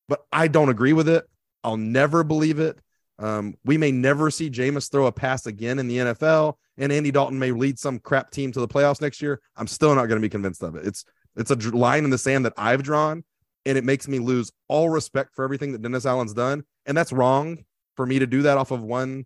but 0.09 0.25
I 0.31 0.47
don't 0.47 0.69
agree 0.69 0.93
with 0.93 1.07
it. 1.07 1.25
I'll 1.63 1.77
never 1.77 2.23
believe 2.23 2.59
it. 2.59 2.79
Um, 3.19 3.55
we 3.63 3.77
may 3.77 3.91
never 3.91 4.29
see 4.31 4.49
Jameis 4.49 4.91
throw 4.91 5.05
a 5.05 5.11
pass 5.11 5.45
again 5.45 5.79
in 5.79 5.87
the 5.87 5.97
NFL, 5.97 6.55
and 6.77 6.91
Andy 6.91 7.11
Dalton 7.11 7.39
may 7.39 7.51
lead 7.51 7.79
some 7.79 7.99
crap 7.99 8.31
team 8.31 8.51
to 8.51 8.59
the 8.59 8.67
playoffs 8.67 9.01
next 9.01 9.21
year. 9.21 9.41
I'm 9.55 9.67
still 9.67 9.95
not 9.95 10.05
going 10.07 10.21
to 10.21 10.25
be 10.25 10.29
convinced 10.29 10.63
of 10.63 10.75
it. 10.75 10.85
It's 10.85 11.05
it's 11.35 11.51
a 11.51 11.55
line 11.55 12.03
in 12.03 12.09
the 12.09 12.17
sand 12.17 12.45
that 12.45 12.53
I've 12.57 12.83
drawn, 12.83 13.23
and 13.65 13.77
it 13.77 13.83
makes 13.83 14.07
me 14.07 14.19
lose 14.19 14.51
all 14.67 14.89
respect 14.89 15.35
for 15.35 15.43
everything 15.43 15.71
that 15.73 15.81
Dennis 15.81 16.05
Allen's 16.05 16.33
done. 16.33 16.63
And 16.85 16.97
that's 16.97 17.11
wrong 17.11 17.63
for 17.95 18.05
me 18.05 18.19
to 18.19 18.27
do 18.27 18.43
that 18.43 18.57
off 18.57 18.71
of 18.71 18.81
one 18.81 19.25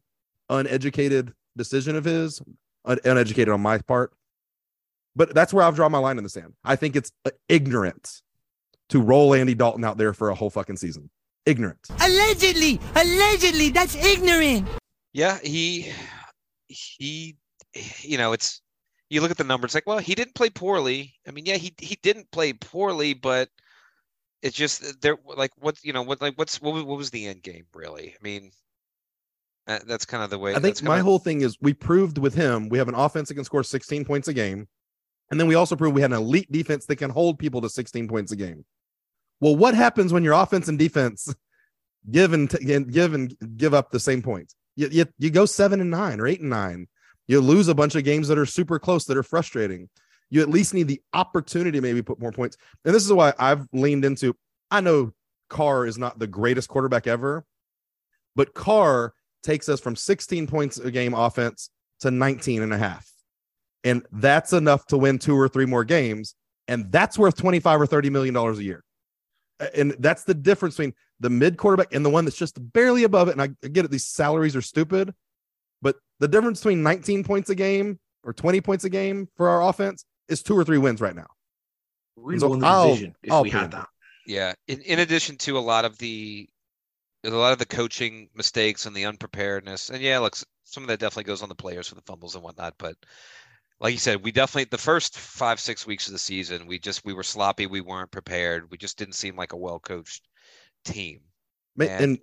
uneducated 0.49 1.33
decision 1.55 1.95
of 1.95 2.05
his, 2.05 2.41
uneducated 2.85 3.49
on 3.49 3.61
my 3.61 3.77
part. 3.77 4.11
But 5.15 5.33
that's 5.33 5.53
where 5.53 5.63
I've 5.63 5.75
drawn 5.75 5.91
my 5.91 5.97
line 5.99 6.17
in 6.17 6.23
the 6.23 6.29
sand. 6.29 6.53
I 6.63 6.75
think 6.75 6.95
it's 6.95 7.11
uh, 7.25 7.31
ignorant 7.49 8.21
to 8.89 8.99
roll 8.99 9.33
Andy 9.33 9.55
Dalton 9.55 9.83
out 9.83 9.97
there 9.97 10.13
for 10.13 10.29
a 10.29 10.35
whole 10.35 10.49
fucking 10.49 10.77
season 10.77 11.09
ignorant. 11.45 11.79
Allegedly, 12.01 12.79
allegedly, 12.95 13.69
that's 13.69 13.95
ignorant. 13.95 14.67
Yeah, 15.13 15.39
he 15.43 15.91
he 16.67 17.35
you 18.01 18.17
know, 18.17 18.33
it's 18.33 18.61
you 19.09 19.21
look 19.21 19.31
at 19.31 19.37
the 19.37 19.43
numbers 19.43 19.75
like, 19.75 19.87
well, 19.87 19.97
he 19.97 20.15
didn't 20.15 20.35
play 20.35 20.49
poorly. 20.49 21.13
I 21.27 21.31
mean, 21.31 21.45
yeah, 21.45 21.57
he 21.57 21.73
he 21.79 21.97
didn't 22.01 22.31
play 22.31 22.53
poorly, 22.53 23.13
but 23.13 23.49
it's 24.41 24.55
just 24.55 25.01
there 25.01 25.17
like 25.35 25.51
what 25.59 25.77
you 25.83 25.93
know 25.93 26.01
what 26.01 26.21
like 26.21 26.37
what's 26.37 26.61
what, 26.61 26.73
what 26.85 26.97
was 26.97 27.11
the 27.11 27.27
end 27.27 27.43
game 27.43 27.65
really? 27.73 28.15
I 28.19 28.23
mean, 28.23 28.51
uh, 29.67 29.79
that's 29.85 30.05
kind 30.05 30.23
of 30.23 30.29
the 30.29 30.39
way. 30.39 30.55
I 30.55 30.59
think 30.59 30.81
my 30.81 30.99
of... 30.99 31.05
whole 31.05 31.19
thing 31.19 31.41
is 31.41 31.57
we 31.61 31.73
proved 31.73 32.17
with 32.17 32.33
him 32.33 32.69
we 32.69 32.77
have 32.77 32.87
an 32.87 32.95
offense 32.95 33.29
that 33.29 33.35
can 33.35 33.43
score 33.43 33.63
16 33.63 34.05
points 34.05 34.27
a 34.27 34.33
game, 34.33 34.67
and 35.29 35.39
then 35.39 35.47
we 35.47 35.55
also 35.55 35.75
proved 35.75 35.95
we 35.95 36.01
had 36.01 36.11
an 36.11 36.17
elite 36.17 36.51
defense 36.51 36.85
that 36.87 36.95
can 36.95 37.09
hold 37.09 37.37
people 37.37 37.61
to 37.61 37.69
16 37.69 38.07
points 38.07 38.31
a 38.31 38.35
game. 38.35 38.65
Well, 39.39 39.55
what 39.55 39.73
happens 39.73 40.13
when 40.13 40.23
your 40.23 40.33
offense 40.33 40.67
and 40.67 40.77
defense 40.77 41.33
give 42.09 42.33
and 42.33 42.49
t- 42.49 42.63
give 42.63 43.13
and 43.13 43.35
give 43.57 43.73
up 43.73 43.91
the 43.91 43.99
same 43.99 44.21
points? 44.21 44.55
You, 44.75 44.87
you, 44.89 45.05
you 45.17 45.29
go 45.29 45.45
seven 45.45 45.81
and 45.81 45.91
nine 45.91 46.19
or 46.19 46.27
eight 46.27 46.39
and 46.39 46.49
nine. 46.49 46.87
You 47.31 47.39
lose 47.39 47.69
a 47.69 47.73
bunch 47.73 47.95
of 47.95 48.03
games 48.03 48.27
that 48.27 48.37
are 48.37 48.45
super 48.45 48.77
close 48.77 49.05
that 49.05 49.15
are 49.15 49.23
frustrating. 49.23 49.87
You 50.29 50.41
at 50.41 50.49
least 50.49 50.73
need 50.73 50.89
the 50.89 51.01
opportunity 51.13 51.77
to 51.77 51.81
maybe 51.81 52.01
put 52.01 52.19
more 52.19 52.33
points. 52.33 52.57
And 52.83 52.93
this 52.93 53.05
is 53.05 53.13
why 53.13 53.31
I've 53.39 53.65
leaned 53.71 54.03
into. 54.03 54.35
I 54.69 54.81
know 54.81 55.13
Carr 55.49 55.85
is 55.85 55.97
not 55.97 56.19
the 56.19 56.27
greatest 56.27 56.67
quarterback 56.67 57.07
ever, 57.07 57.45
but 58.35 58.53
Carr 58.53 59.13
takes 59.43 59.69
us 59.69 59.79
from 59.79 59.95
16 59.95 60.45
points 60.45 60.77
a 60.77 60.91
game 60.91 61.13
offense 61.13 61.69
to 62.01 62.11
19 62.11 62.63
and 62.63 62.73
a 62.73 62.77
half. 62.77 63.09
And 63.85 64.05
that's 64.11 64.51
enough 64.51 64.85
to 64.87 64.97
win 64.97 65.17
two 65.17 65.39
or 65.39 65.47
three 65.47 65.65
more 65.65 65.85
games. 65.85 66.35
And 66.67 66.91
that's 66.91 67.17
worth 67.17 67.37
25 67.37 67.79
or 67.79 67.85
30 67.85 68.09
million 68.09 68.33
dollars 68.33 68.59
a 68.59 68.63
year 68.63 68.83
and 69.75 69.95
that's 69.99 70.23
the 70.23 70.33
difference 70.33 70.75
between 70.75 70.93
the 71.19 71.29
mid 71.29 71.55
quarterback 71.55 71.93
and 71.93 72.03
the 72.03 72.09
one 72.09 72.25
that's 72.25 72.37
just 72.37 72.57
barely 72.73 73.03
above 73.03 73.27
it. 73.27 73.33
And 73.33 73.41
I, 73.41 73.67
get 73.67 73.85
it; 73.85 73.91
these 73.91 74.07
salaries 74.07 74.55
are 74.55 74.61
stupid, 74.61 75.13
but 75.81 75.95
the 76.19 76.27
difference 76.27 76.59
between 76.59 76.83
19 76.83 77.23
points 77.23 77.49
a 77.49 77.55
game 77.55 77.99
or 78.23 78.33
20 78.33 78.61
points 78.61 78.83
a 78.83 78.89
game 78.89 79.27
for 79.35 79.49
our 79.49 79.63
offense 79.63 80.05
is 80.27 80.43
two 80.43 80.57
or 80.57 80.63
three 80.63 80.77
wins 80.77 81.01
right 81.01 81.15
now. 81.15 81.27
We 82.15 82.37
so 82.39 82.49
won 82.49 82.59
the 82.59 82.67
I'll, 82.67 82.87
division 82.89 83.15
if 83.23 83.31
I'll 83.31 83.43
we 83.43 83.49
had 83.49 83.71
that. 83.71 83.87
Yeah. 84.25 84.53
In, 84.67 84.81
in 84.81 84.99
addition 84.99 85.37
to 85.37 85.57
a 85.57 85.59
lot 85.59 85.85
of 85.85 85.97
the 85.97 86.47
a 87.23 87.29
lot 87.29 87.53
of 87.53 87.59
the 87.59 87.65
coaching 87.65 88.29
mistakes 88.35 88.87
and 88.87 88.95
the 88.95 89.05
unpreparedness, 89.05 89.91
and 89.91 90.01
yeah, 90.01 90.17
look, 90.17 90.35
some 90.63 90.83
of 90.83 90.87
that 90.87 90.99
definitely 90.99 91.25
goes 91.25 91.43
on 91.43 91.49
the 91.49 91.55
players 91.55 91.87
for 91.87 91.95
the 91.95 92.01
fumbles 92.01 92.33
and 92.33 92.43
whatnot, 92.43 92.73
but 92.79 92.95
like 93.79 93.93
you 93.93 93.99
said, 93.99 94.23
we 94.23 94.31
definitely 94.31 94.65
the 94.65 94.77
first 94.77 95.17
five 95.17 95.59
six 95.59 95.85
weeks 95.85 96.07
of 96.07 96.13
the 96.13 96.19
season, 96.19 96.67
we 96.67 96.79
just 96.79 97.03
we 97.03 97.13
were 97.13 97.23
sloppy, 97.23 97.65
we 97.65 97.81
weren't 97.81 98.11
prepared, 98.11 98.69
we 98.71 98.77
just 98.77 98.97
didn't 98.97 99.15
seem 99.15 99.35
like 99.35 99.53
a 99.53 99.57
well 99.57 99.79
coached 99.79 100.27
team. 100.85 101.21
And, 101.79 101.89
and 101.89 102.19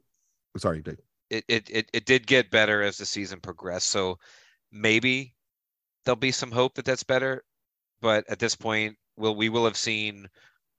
sorry, 0.57 0.83
Dave. 0.83 0.99
It, 1.31 1.45
it 1.49 1.71
it 1.71 1.91
it 1.93 2.07
did 2.07 2.27
get 2.27 2.51
better 2.51 2.83
as 2.83 2.97
the 2.97 3.07
season 3.07 3.41
progressed, 3.41 3.89
so 3.89 4.19
maybe 4.73 5.35
there'll 6.05 6.17
be 6.17 6.33
some 6.33 6.51
hope 6.51 6.75
that 6.75 6.85
that's 6.85 7.03
better. 7.03 7.45
But 8.01 8.25
at 8.29 8.39
this 8.39 8.57
point, 8.57 8.97
will 9.17 9.37
we 9.37 9.49
will 9.49 9.65
have 9.65 9.77
seen 9.77 10.29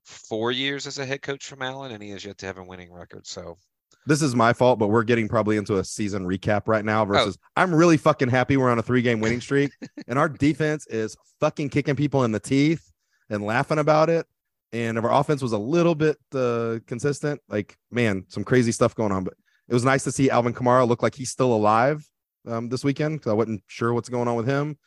four 0.05 0.51
years 0.51 0.87
as 0.87 0.97
a 0.97 1.05
head 1.05 1.21
coach 1.21 1.45
from 1.45 1.61
Allen, 1.61 1.91
and 1.91 2.01
he 2.01 2.09
has 2.11 2.25
yet 2.25 2.37
to 2.39 2.45
have 2.45 2.57
a 2.57 2.63
winning 2.63 2.91
record. 2.91 3.27
So 3.27 3.57
this 4.05 4.21
is 4.21 4.35
my 4.35 4.53
fault, 4.53 4.79
but 4.79 4.87
we're 4.87 5.03
getting 5.03 5.27
probably 5.27 5.57
into 5.57 5.77
a 5.77 5.83
season 5.83 6.25
recap 6.25 6.67
right 6.67 6.83
now. 6.83 7.05
Versus, 7.05 7.37
oh. 7.39 7.47
I'm 7.55 7.73
really 7.73 7.97
fucking 7.97 8.29
happy 8.29 8.57
we're 8.57 8.69
on 8.69 8.79
a 8.79 8.83
three 8.83 9.01
game 9.01 9.19
winning 9.19 9.41
streak, 9.41 9.71
and 10.07 10.17
our 10.17 10.29
defense 10.29 10.87
is 10.87 11.15
fucking 11.39 11.69
kicking 11.69 11.95
people 11.95 12.23
in 12.23 12.31
the 12.31 12.39
teeth 12.39 12.91
and 13.29 13.43
laughing 13.43 13.77
about 13.77 14.09
it. 14.09 14.25
And 14.71 14.97
if 14.97 15.03
our 15.03 15.13
offense 15.13 15.41
was 15.41 15.53
a 15.53 15.57
little 15.57 15.95
bit 15.95 16.17
uh, 16.33 16.79
consistent, 16.87 17.41
like 17.49 17.77
man, 17.91 18.25
some 18.27 18.43
crazy 18.43 18.71
stuff 18.71 18.95
going 18.95 19.11
on. 19.11 19.23
But 19.23 19.35
it 19.69 19.73
was 19.73 19.85
nice 19.85 20.03
to 20.05 20.11
see 20.11 20.29
Alvin 20.29 20.53
Kamara 20.53 20.87
look 20.87 21.03
like 21.03 21.15
he's 21.15 21.29
still 21.29 21.53
alive 21.53 22.05
um, 22.47 22.69
this 22.69 22.83
weekend 22.83 23.19
because 23.19 23.31
I 23.31 23.35
wasn't 23.35 23.63
sure 23.67 23.93
what's 23.93 24.09
going 24.09 24.27
on 24.27 24.35
with 24.35 24.47
him. 24.47 24.77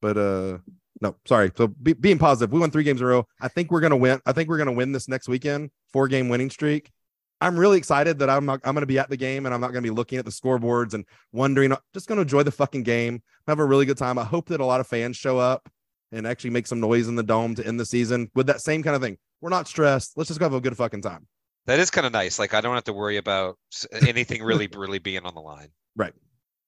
But 0.00 0.16
uh, 0.16 0.58
no, 1.00 1.16
sorry. 1.26 1.52
So 1.56 1.68
be, 1.68 1.92
being 1.92 2.18
positive, 2.18 2.52
we 2.52 2.58
won 2.58 2.70
three 2.70 2.84
games 2.84 3.00
in 3.00 3.06
a 3.06 3.10
row. 3.10 3.26
I 3.40 3.48
think 3.48 3.70
we're 3.70 3.80
gonna 3.80 3.96
win. 3.96 4.20
I 4.24 4.32
think 4.32 4.48
we're 4.48 4.58
gonna 4.58 4.72
win 4.72 4.92
this 4.92 5.08
next 5.08 5.28
weekend, 5.28 5.70
four 5.92 6.08
game 6.08 6.28
winning 6.28 6.50
streak. 6.50 6.90
I'm 7.42 7.58
really 7.58 7.78
excited 7.78 8.18
that 8.18 8.28
I'm 8.28 8.44
not, 8.44 8.60
I'm 8.64 8.74
going 8.74 8.82
to 8.82 8.86
be 8.86 8.98
at 8.98 9.08
the 9.08 9.16
game 9.16 9.46
and 9.46 9.54
I'm 9.54 9.62
not 9.62 9.68
going 9.68 9.82
to 9.82 9.90
be 9.90 9.94
looking 9.94 10.18
at 10.18 10.26
the 10.26 10.30
scoreboards 10.30 10.92
and 10.92 11.06
wondering. 11.32 11.74
just 11.94 12.06
going 12.06 12.16
to 12.16 12.22
enjoy 12.22 12.42
the 12.42 12.50
fucking 12.50 12.82
game, 12.82 13.22
have 13.46 13.58
a 13.58 13.64
really 13.64 13.86
good 13.86 13.96
time. 13.96 14.18
I 14.18 14.24
hope 14.24 14.48
that 14.48 14.60
a 14.60 14.64
lot 14.64 14.80
of 14.80 14.86
fans 14.86 15.16
show 15.16 15.38
up 15.38 15.66
and 16.12 16.26
actually 16.26 16.50
make 16.50 16.66
some 16.66 16.80
noise 16.80 17.08
in 17.08 17.16
the 17.16 17.22
dome 17.22 17.54
to 17.54 17.66
end 17.66 17.80
the 17.80 17.86
season 17.86 18.30
with 18.34 18.46
that 18.48 18.60
same 18.60 18.82
kind 18.82 18.94
of 18.94 19.00
thing. 19.00 19.16
We're 19.40 19.48
not 19.48 19.68
stressed. 19.68 20.12
Let's 20.16 20.28
just 20.28 20.38
go 20.38 20.44
have 20.44 20.52
a 20.52 20.60
good 20.60 20.76
fucking 20.76 21.00
time. 21.00 21.26
That 21.66 21.78
is 21.78 21.90
kind 21.90 22.06
of 22.06 22.12
nice. 22.12 22.38
Like 22.38 22.54
I 22.54 22.60
don't 22.60 22.74
have 22.74 22.84
to 22.84 22.92
worry 22.92 23.16
about 23.16 23.56
anything 24.06 24.42
really, 24.42 24.68
really 24.74 24.98
being 24.98 25.24
on 25.24 25.34
the 25.34 25.40
line. 25.40 25.68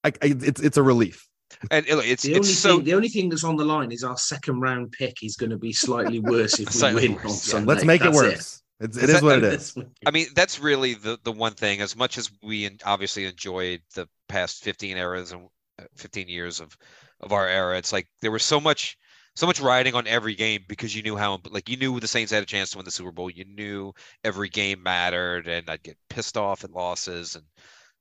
I, 0.04 0.08
I, 0.08 0.12
it's 0.22 0.60
it's 0.60 0.76
a 0.76 0.82
relief. 0.82 1.28
And 1.70 1.86
it- 1.86 1.94
it's 2.04 2.22
The 2.24 2.34
only 2.34 2.48
so 2.48 2.76
thing, 2.76 2.84
the 2.84 2.94
only 2.94 3.08
thing 3.08 3.28
that's 3.28 3.44
on 3.44 3.56
the 3.56 3.64
line 3.64 3.92
is 3.92 4.02
our 4.02 4.16
second 4.18 4.60
round 4.60 4.90
pick 4.90 5.22
is 5.22 5.36
going 5.36 5.50
to 5.50 5.56
be 5.58 5.72
slightly 5.72 6.18
worse 6.18 6.58
if 6.58 6.74
we 6.82 6.94
win 6.94 7.14
worse, 7.14 7.24
on. 7.24 7.30
Sunday. 7.30 7.68
Let's 7.72 7.84
make 7.84 8.00
it 8.00 8.04
That's 8.12 8.16
worse. 8.16 8.62
It's, 8.80 8.96
it 8.96 9.04
Is 9.04 9.10
is 9.10 9.14
that- 9.14 9.22
what 9.22 9.38
it 9.38 9.40
That's 9.42 9.68
is. 9.68 9.76
what- 9.76 9.86
I 10.06 10.10
mean, 10.10 10.26
that's 10.34 10.58
really 10.58 10.94
the 10.94 11.18
the 11.22 11.30
one 11.32 11.52
thing. 11.54 11.80
As 11.80 11.94
much 11.94 12.18
as 12.18 12.30
we 12.42 12.68
obviously 12.84 13.26
enjoyed 13.26 13.80
the 13.94 14.08
past 14.28 14.64
15 14.64 14.96
eras 14.96 15.30
and 15.30 15.46
uh, 15.80 15.84
15 15.96 16.26
years 16.28 16.58
of 16.60 16.76
of 17.20 17.32
our 17.32 17.46
era, 17.46 17.78
it's 17.78 17.92
like 17.92 18.08
there 18.22 18.32
was 18.32 18.42
so 18.42 18.58
much 18.60 18.96
so 19.34 19.46
much 19.46 19.60
riding 19.60 19.94
on 19.94 20.06
every 20.06 20.34
game 20.34 20.64
because 20.68 20.94
you 20.94 21.02
knew 21.02 21.16
how 21.16 21.40
like 21.50 21.68
you 21.68 21.76
knew 21.76 21.98
the 22.00 22.08
Saints 22.08 22.32
had 22.32 22.42
a 22.42 22.46
chance 22.46 22.70
to 22.70 22.78
win 22.78 22.84
the 22.84 22.90
Super 22.90 23.12
Bowl. 23.12 23.30
You 23.30 23.44
knew 23.44 23.92
every 24.24 24.48
game 24.48 24.82
mattered, 24.82 25.48
and 25.48 25.68
I'd 25.70 25.82
get 25.82 25.96
pissed 26.08 26.36
off 26.36 26.64
at 26.64 26.70
losses 26.72 27.36
and 27.36 27.44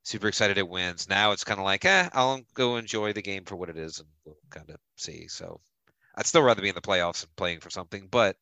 super 0.03 0.27
excited 0.27 0.57
at 0.57 0.67
wins. 0.67 1.07
Now 1.09 1.31
it's 1.31 1.43
kind 1.43 1.59
of 1.59 1.65
like, 1.65 1.85
eh, 1.85 2.09
I'll 2.13 2.41
go 2.53 2.77
enjoy 2.77 3.13
the 3.13 3.21
game 3.21 3.45
for 3.45 3.55
what 3.55 3.69
it 3.69 3.77
is, 3.77 3.99
and 3.99 4.07
we'll 4.25 4.37
kind 4.49 4.69
of 4.69 4.77
see. 4.97 5.27
So 5.27 5.61
I'd 6.15 6.25
still 6.25 6.41
rather 6.43 6.61
be 6.61 6.69
in 6.69 6.75
the 6.75 6.81
playoffs 6.81 7.23
and 7.23 7.35
playing 7.35 7.61
for 7.61 7.69
something, 7.69 8.07
but 8.11 8.35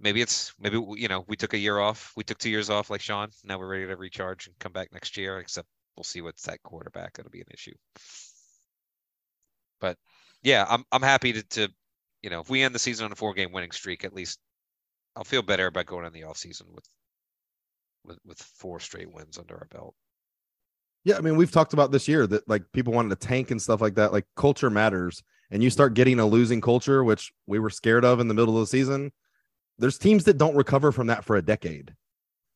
maybe 0.00 0.22
it's 0.22 0.54
maybe 0.60 0.82
you 0.96 1.08
know 1.08 1.24
we 1.26 1.36
took 1.36 1.54
a 1.54 1.58
year 1.58 1.78
off 1.78 2.12
we 2.16 2.24
took 2.24 2.38
two 2.38 2.50
years 2.50 2.70
off 2.70 2.90
like 2.90 3.00
sean 3.00 3.28
now 3.44 3.58
we're 3.58 3.66
ready 3.66 3.86
to 3.86 3.96
recharge 3.96 4.46
and 4.46 4.58
come 4.58 4.72
back 4.72 4.92
next 4.92 5.16
year 5.16 5.38
except 5.38 5.66
we'll 5.96 6.04
see 6.04 6.20
what's 6.20 6.44
that 6.44 6.62
quarterback 6.62 7.14
that'll 7.14 7.30
be 7.30 7.40
an 7.40 7.46
issue 7.52 7.74
but 9.80 9.96
yeah 10.42 10.64
i'm 10.68 10.84
i'm 10.92 11.02
happy 11.02 11.32
to, 11.32 11.42
to 11.44 11.68
you 12.22 12.30
know 12.30 12.40
if 12.40 12.50
we 12.50 12.62
end 12.62 12.74
the 12.74 12.78
season 12.78 13.06
on 13.06 13.12
a 13.12 13.16
four 13.16 13.34
game 13.34 13.52
winning 13.52 13.70
streak 13.70 14.04
at 14.04 14.14
least 14.14 14.38
i'll 15.16 15.24
feel 15.24 15.42
better 15.42 15.66
about 15.66 15.86
going 15.86 16.06
in 16.06 16.12
the 16.12 16.24
off 16.24 16.36
season 16.36 16.66
with 16.72 16.84
with 18.04 18.18
with 18.24 18.38
four 18.38 18.80
straight 18.80 19.12
wins 19.12 19.38
under 19.38 19.54
our 19.54 19.68
belt 19.70 19.94
Yeah, 21.04 21.16
I 21.16 21.20
mean, 21.20 21.36
we've 21.36 21.50
talked 21.52 21.72
about 21.72 21.90
this 21.92 22.08
year 22.08 22.26
that 22.26 22.48
like 22.48 22.62
people 22.72 22.92
wanted 22.92 23.10
to 23.20 23.26
tank 23.26 23.50
and 23.50 23.60
stuff 23.62 23.80
like 23.80 23.94
that. 23.94 24.12
Like 24.12 24.26
culture 24.36 24.70
matters, 24.70 25.22
and 25.50 25.62
you 25.62 25.70
start 25.70 25.94
getting 25.94 26.18
a 26.20 26.26
losing 26.26 26.60
culture, 26.60 27.04
which 27.04 27.32
we 27.46 27.58
were 27.58 27.70
scared 27.70 28.04
of 28.04 28.20
in 28.20 28.28
the 28.28 28.34
middle 28.34 28.56
of 28.56 28.60
the 28.62 28.66
season. 28.66 29.12
There's 29.78 29.98
teams 29.98 30.24
that 30.24 30.38
don't 30.38 30.56
recover 30.56 30.92
from 30.92 31.06
that 31.06 31.24
for 31.24 31.36
a 31.36 31.42
decade, 31.42 31.94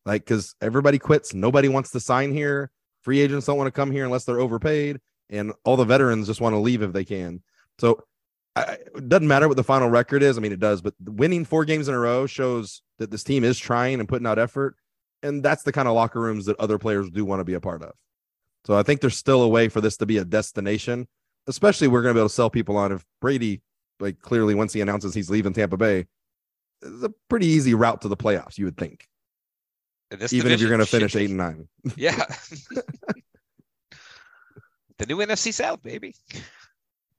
like 0.05 0.25
because 0.25 0.55
everybody 0.61 0.99
quits, 0.99 1.35
nobody 1.35 1.69
wants 1.69 1.91
to 1.93 2.01
sign 2.01 2.33
here. 2.33 2.71
Free 3.03 3.21
agents 3.21 3.47
don't 3.47 3.57
want 3.57 3.69
to 3.69 3.73
come 3.73 3.91
here 3.91 4.05
unless 4.05 4.25
they're 4.25 4.41
overpaid, 4.41 5.01
and 5.31 5.53
all 5.65 5.77
the 5.77 5.85
veterans 5.85 6.27
just 6.27 6.41
want 6.41 6.55
to 6.55 6.59
leave 6.59 6.83
if 6.83 6.93
they 6.93 7.05
can. 7.05 7.43
So 7.79 8.05
I, 8.55 8.79
it 8.95 9.09
doesn't 9.09 9.29
matter 9.29 9.49
what 9.49 9.57
the 9.57 9.65
final 9.65 9.89
record 9.89 10.23
is. 10.23 10.37
I 10.37 10.41
mean, 10.41 10.53
it 10.53 10.61
does, 10.61 10.83
but 10.83 10.95
winning 11.01 11.45
four 11.45 11.65
games 11.65 11.89
in 11.89 11.95
a 11.95 11.99
row 11.99 12.27
shows 12.27 12.83
that 12.99 13.11
this 13.11 13.25
team 13.25 13.45
is 13.45 13.59
trying 13.59 13.99
and 13.99 14.09
putting 14.09 14.27
out 14.27 14.39
effort, 14.39 14.77
and 15.23 15.43
that's 15.43 15.63
the 15.63 15.73
kind 15.73 15.89
of 15.89 15.95
locker 15.95 16.21
rooms 16.21 16.47
that 16.47 16.59
other 16.61 16.79
players 16.79 17.11
do 17.11 17.25
want 17.25 17.41
to 17.41 17.45
be 17.45 17.55
a 17.55 17.61
part 17.61 17.83
of. 17.83 17.93
So 18.65 18.77
I 18.77 18.83
think 18.83 19.01
there's 19.01 19.17
still 19.17 19.43
a 19.43 19.49
way 19.49 19.69
for 19.69 19.81
this 19.81 19.97
to 19.99 20.07
be 20.07 20.19
a 20.19 20.25
destination, 20.25 21.09
especially 21.47 21.89
we're 21.89 22.03
going 22.03 22.15
to 22.15 22.19
be 22.19 22.21
able 22.21 22.29
to 22.29 22.35
sell 22.35 22.51
people 22.51 22.77
on 22.77 22.93
if 22.93 23.05
Brady, 23.21 23.63
like 24.01 24.21
clearly 24.21 24.55
once 24.55 24.73
he 24.73 24.81
announces 24.81 25.15
he's 25.15 25.31
leaving 25.31 25.53
Tampa 25.53 25.77
Bay, 25.77 26.07
it's 26.83 27.03
a 27.03 27.13
pretty 27.29 27.47
easy 27.47 27.75
route 27.75 28.03
to 28.03 28.09
the 28.09 28.17
playoffs, 28.17 28.59
you 28.59 28.67
would 28.67 28.77
think, 28.77 29.09
even 30.31 30.53
if 30.53 30.61
you're 30.61 30.69
going 30.69 30.81
to 30.81 30.87
finish 30.87 31.13
shit. 31.13 31.23
eight 31.23 31.31
and 31.31 31.39
nine. 31.39 31.69
yeah 31.97 32.25
the 35.03 35.15
new 35.15 35.17
nfc 35.19 35.53
south 35.53 35.83
baby 35.83 36.15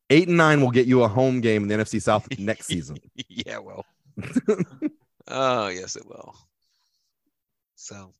Eight 0.09 0.27
and 0.27 0.37
nine 0.37 0.61
will 0.61 0.69
get 0.69 0.85
you 0.85 1.03
a 1.03 1.07
home 1.07 1.41
game 1.41 1.63
in 1.63 1.69
the 1.69 1.75
NFC 1.75 1.99
South 1.99 2.27
next 2.37 2.67
season. 2.67 2.97
yeah 3.29 3.57
well 3.57 3.85
oh 5.29 5.67
yes 5.69 5.95
it 5.95 6.05
will 6.05 6.35
so 7.75 8.11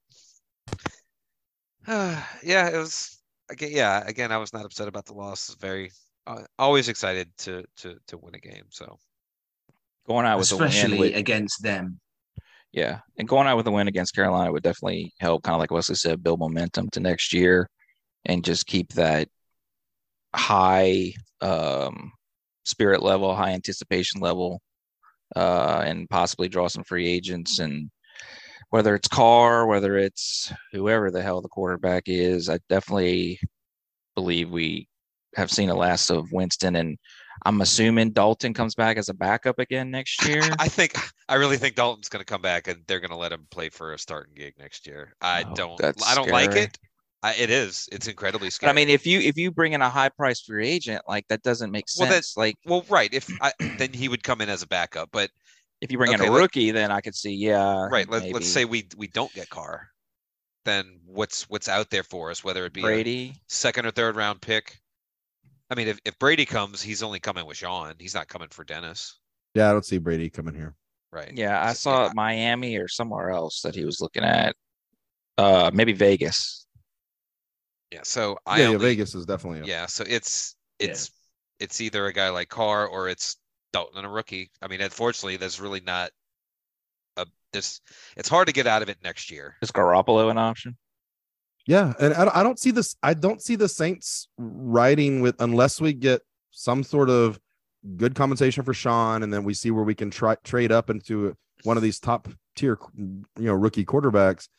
yeah 1.88 2.70
it 2.70 2.78
was 2.78 3.20
again 3.50 3.70
yeah 3.72 4.02
again 4.08 4.32
i 4.32 4.38
was 4.38 4.54
not 4.54 4.66
upset 4.66 4.88
about 4.88 5.06
the 5.06 5.14
loss 5.14 5.56
very 5.60 5.92
uh, 6.26 6.42
always 6.58 6.88
excited 6.90 7.30
to 7.38 7.64
to 7.76 7.96
to 8.08 8.18
win 8.18 8.34
a 8.34 8.40
game 8.40 8.64
so 8.70 8.98
Going 10.08 10.26
out 10.26 10.38
with 10.38 10.52
a 10.52 10.58
win 10.58 10.68
especially 10.68 11.00
with, 11.00 11.16
against 11.16 11.64
them. 11.64 12.00
yeah, 12.74 13.00
and 13.18 13.28
going 13.28 13.48
out 13.48 13.56
with 13.56 13.68
a 13.68 13.72
win 13.72 13.88
against 13.88 14.14
Carolina 14.14 14.52
would 14.52 14.64
definitely 14.64 15.14
help. 15.20 15.44
Kind 15.44 15.56
of 15.56 15.60
like 15.60 15.72
Wesley 15.72 15.96
said, 15.96 16.22
build 16.24 16.40
momentum 16.40 16.90
to 16.90 17.00
next 17.00 17.32
year, 17.34 17.70
and 18.26 18.44
just 18.44 18.66
keep 18.66 18.92
that 18.94 19.30
high 20.36 21.14
um, 21.42 22.12
spirit 22.64 23.04
level, 23.04 23.36
high 23.36 23.52
anticipation 23.52 24.22
level, 24.22 24.62
uh, 25.36 25.84
and 25.86 26.10
possibly 26.10 26.48
draw 26.48 26.68
some 26.68 26.84
free 26.84 27.08
agents. 27.08 27.60
And 27.60 27.90
whether 28.70 28.96
it's 28.96 29.08
Carr, 29.08 29.66
whether 29.68 29.98
it's 29.98 30.52
whoever 30.72 31.12
the 31.12 31.22
hell 31.22 31.42
the 31.42 31.50
quarterback 31.50 32.04
is, 32.08 32.50
I 32.50 32.60
definitely 32.70 33.40
believe 34.16 34.50
we 34.50 34.88
have 35.36 35.52
seen 35.52 35.70
the 35.70 35.76
last 35.76 36.10
of 36.10 36.32
Winston. 36.32 36.76
And 36.76 36.98
I'm 37.46 37.62
assuming 37.62 38.12
Dalton 38.12 38.54
comes 38.54 38.76
back 38.76 38.98
as 38.98 39.10
a 39.10 39.14
backup 39.14 39.60
again 39.60 39.90
next 39.92 40.28
year. 40.28 40.42
i 40.60 40.68
think 40.68 40.96
i 41.28 41.36
really 41.36 41.58
think 41.58 41.76
dalton's 41.76 42.10
going 42.10 42.22
to 42.22 42.26
come 42.26 42.42
back 42.42 42.68
and 42.68 42.84
they're 42.88 43.00
going 43.00 43.10
to 43.10 43.18
let 43.18 43.32
him 43.32 43.48
play 43.50 43.70
for 43.70 43.94
a 43.94 43.98
starting 43.98 44.34
gig 44.36 44.54
next 44.60 44.86
year 44.86 45.14
i 45.22 45.44
Oh, 45.44 45.56
don't 45.56 45.84
i 46.08 46.16
don't 46.16 46.30
like 46.30 46.56
it 46.56 46.78
I, 47.24 47.34
it 47.36 47.50
is 47.50 47.88
it's 47.92 48.08
incredibly 48.08 48.48
But 48.48 48.54
scary 48.54 48.70
I 48.72 48.74
mean, 48.74 48.90
if 48.90 49.08
you 49.08 49.20
if 49.22 49.38
you 49.38 49.50
bring 49.52 49.74
in 49.74 49.82
a 49.82 49.90
high 49.90 50.10
price 50.10 50.42
free 50.42 50.68
agent, 50.68 51.02
like 51.08 51.26
that 51.30 51.42
doesn't 51.42 51.72
make 51.72 51.88
sense. 51.90 52.02
Well, 52.02 52.12
sense. 52.12 52.34
that- 52.34 52.40
like 52.40 52.56
well 52.66 52.86
right 52.90 53.12
if 53.14 53.30
I, 53.42 53.52
then 53.80 53.94
he 53.94 54.10
would 54.10 54.24
come 54.24 54.42
in 54.42 54.50
as 54.50 54.62
a 54.62 54.68
backup 54.68 55.10
but 55.12 55.30
if 55.82 55.92
you 55.92 55.98
bring 55.98 56.12
in 56.14 56.20
okay, 56.22 56.28
a 56.30 56.32
let- 56.32 56.40
rookie, 56.40 56.72
then 56.72 56.92
I 56.92 57.02
could 57.02 57.16
see, 57.16 57.34
yeah, 57.34 57.88
right 57.90 58.08
let, 58.10 58.24
maybe 58.24 58.34
let's 58.34 58.48
say 58.48 58.66
we 58.66 58.88
we 58.98 59.08
don't 59.08 59.34
get 59.34 59.50
carr 59.50 59.88
then 60.66 61.00
what's 61.06 61.50
what's 61.50 61.68
out 61.68 61.90
there 61.90 62.04
for 62.04 62.30
us 62.32 62.44
whether 62.44 62.66
it 62.66 62.72
be 62.74 62.82
a 62.82 62.84
Brady. 62.84 63.36
second 63.48 63.86
or 63.86 63.92
third 63.92 64.16
round 64.16 64.40
pick 64.42 64.80
i 65.70 65.76
mean 65.76 65.90
if, 65.90 66.00
if 66.06 66.18
brady 66.20 66.46
comes 66.46 66.82
he's 66.82 67.04
only 67.04 67.20
coming 67.20 67.46
with 67.46 67.58
sean 67.58 67.94
he's 68.00 68.14
not 68.16 68.30
coming 68.30 68.48
for 68.50 68.64
dennis 68.64 69.20
Yeah, 69.56 69.70
I 69.70 69.74
don't 69.74 69.86
see 69.86 69.98
Brady 69.98 70.30
coming 70.30 70.56
here. 70.56 70.74
right 71.12 71.32
Yeah, 71.36 71.62
I 71.62 71.74
So, 71.74 72.08
saw 72.08 72.12
Miami 72.16 72.78
or 72.78 72.88
somewhere 72.88 73.32
else 73.32 73.62
that 73.62 73.76
he 73.76 73.84
was 73.86 74.00
looking 74.02 74.24
at. 74.24 74.56
Uh, 75.38 75.70
maybe 75.74 75.92
Vegas. 75.94 76.63
Yeah 77.94 78.00
so 78.04 78.38
i 78.46 78.60
yeah, 78.60 78.72
yeah, 78.72 78.78
Vegas 78.78 79.14
is 79.16 79.26
definitely 79.26 79.60
a, 79.62 79.66
yeah 79.66 79.86
so 79.86 80.04
it's 80.08 80.56
Yeah. 80.80 80.88
it's 80.90 81.12
it's 81.60 81.80
either 81.80 82.06
a 82.08 82.14
guy 82.14 82.30
like 82.30 82.50
carr 82.50 82.88
or 82.88 83.08
it's 83.08 83.38
dalton 83.72 83.98
and 83.98 84.06
a 84.06 84.10
rookie 84.10 84.50
i 84.62 84.68
mean 84.68 84.82
unfortunately 84.82 85.38
there's 85.38 85.62
really 85.62 85.80
not 85.82 86.10
a 87.18 87.26
this 87.52 87.82
it's 88.18 88.28
hard 88.30 88.48
to 88.48 88.54
get 88.54 88.66
out 88.68 88.82
of 88.82 88.90
it 88.90 88.98
next 89.04 89.30
year 89.32 89.56
Is 89.62 89.72
Garoppolo 89.72 90.30
an 90.32 90.38
option? 90.38 90.76
Yeah, 91.66 91.94
and 91.98 92.14
I, 92.14 92.26
don't- 92.26 92.36
I 92.36 92.44
don't 92.44 92.60
see 92.60 92.72
this. 92.72 92.94
I 93.02 93.14
don't 93.14 93.42
see 93.42 93.56
the 93.56 93.70
Saints 93.70 94.28
riding 94.38 95.22
with 95.22 95.36
unless 95.40 95.80
we 95.80 95.94
get 95.94 96.22
some 96.52 96.84
sort 96.84 97.10
of 97.10 97.40
good 97.96 98.16
compensation 98.16 98.66
for 98.66 98.74
Sean, 98.74 99.24
and 99.24 99.34
then 99.34 99.46
we 99.46 99.54
see 99.54 99.72
where 99.72 99.86
we 99.86 99.96
can 99.96 100.12
try 100.12 100.36
trade 100.44 100.74
up 100.74 100.90
into 100.90 101.34
one 101.64 101.78
of 101.78 101.84
these 101.84 102.02
top 102.02 102.28
tier, 102.58 102.78
you 102.98 103.24
know, 103.38 103.54
rookie 103.54 103.86
quarterbacks. 103.86 104.50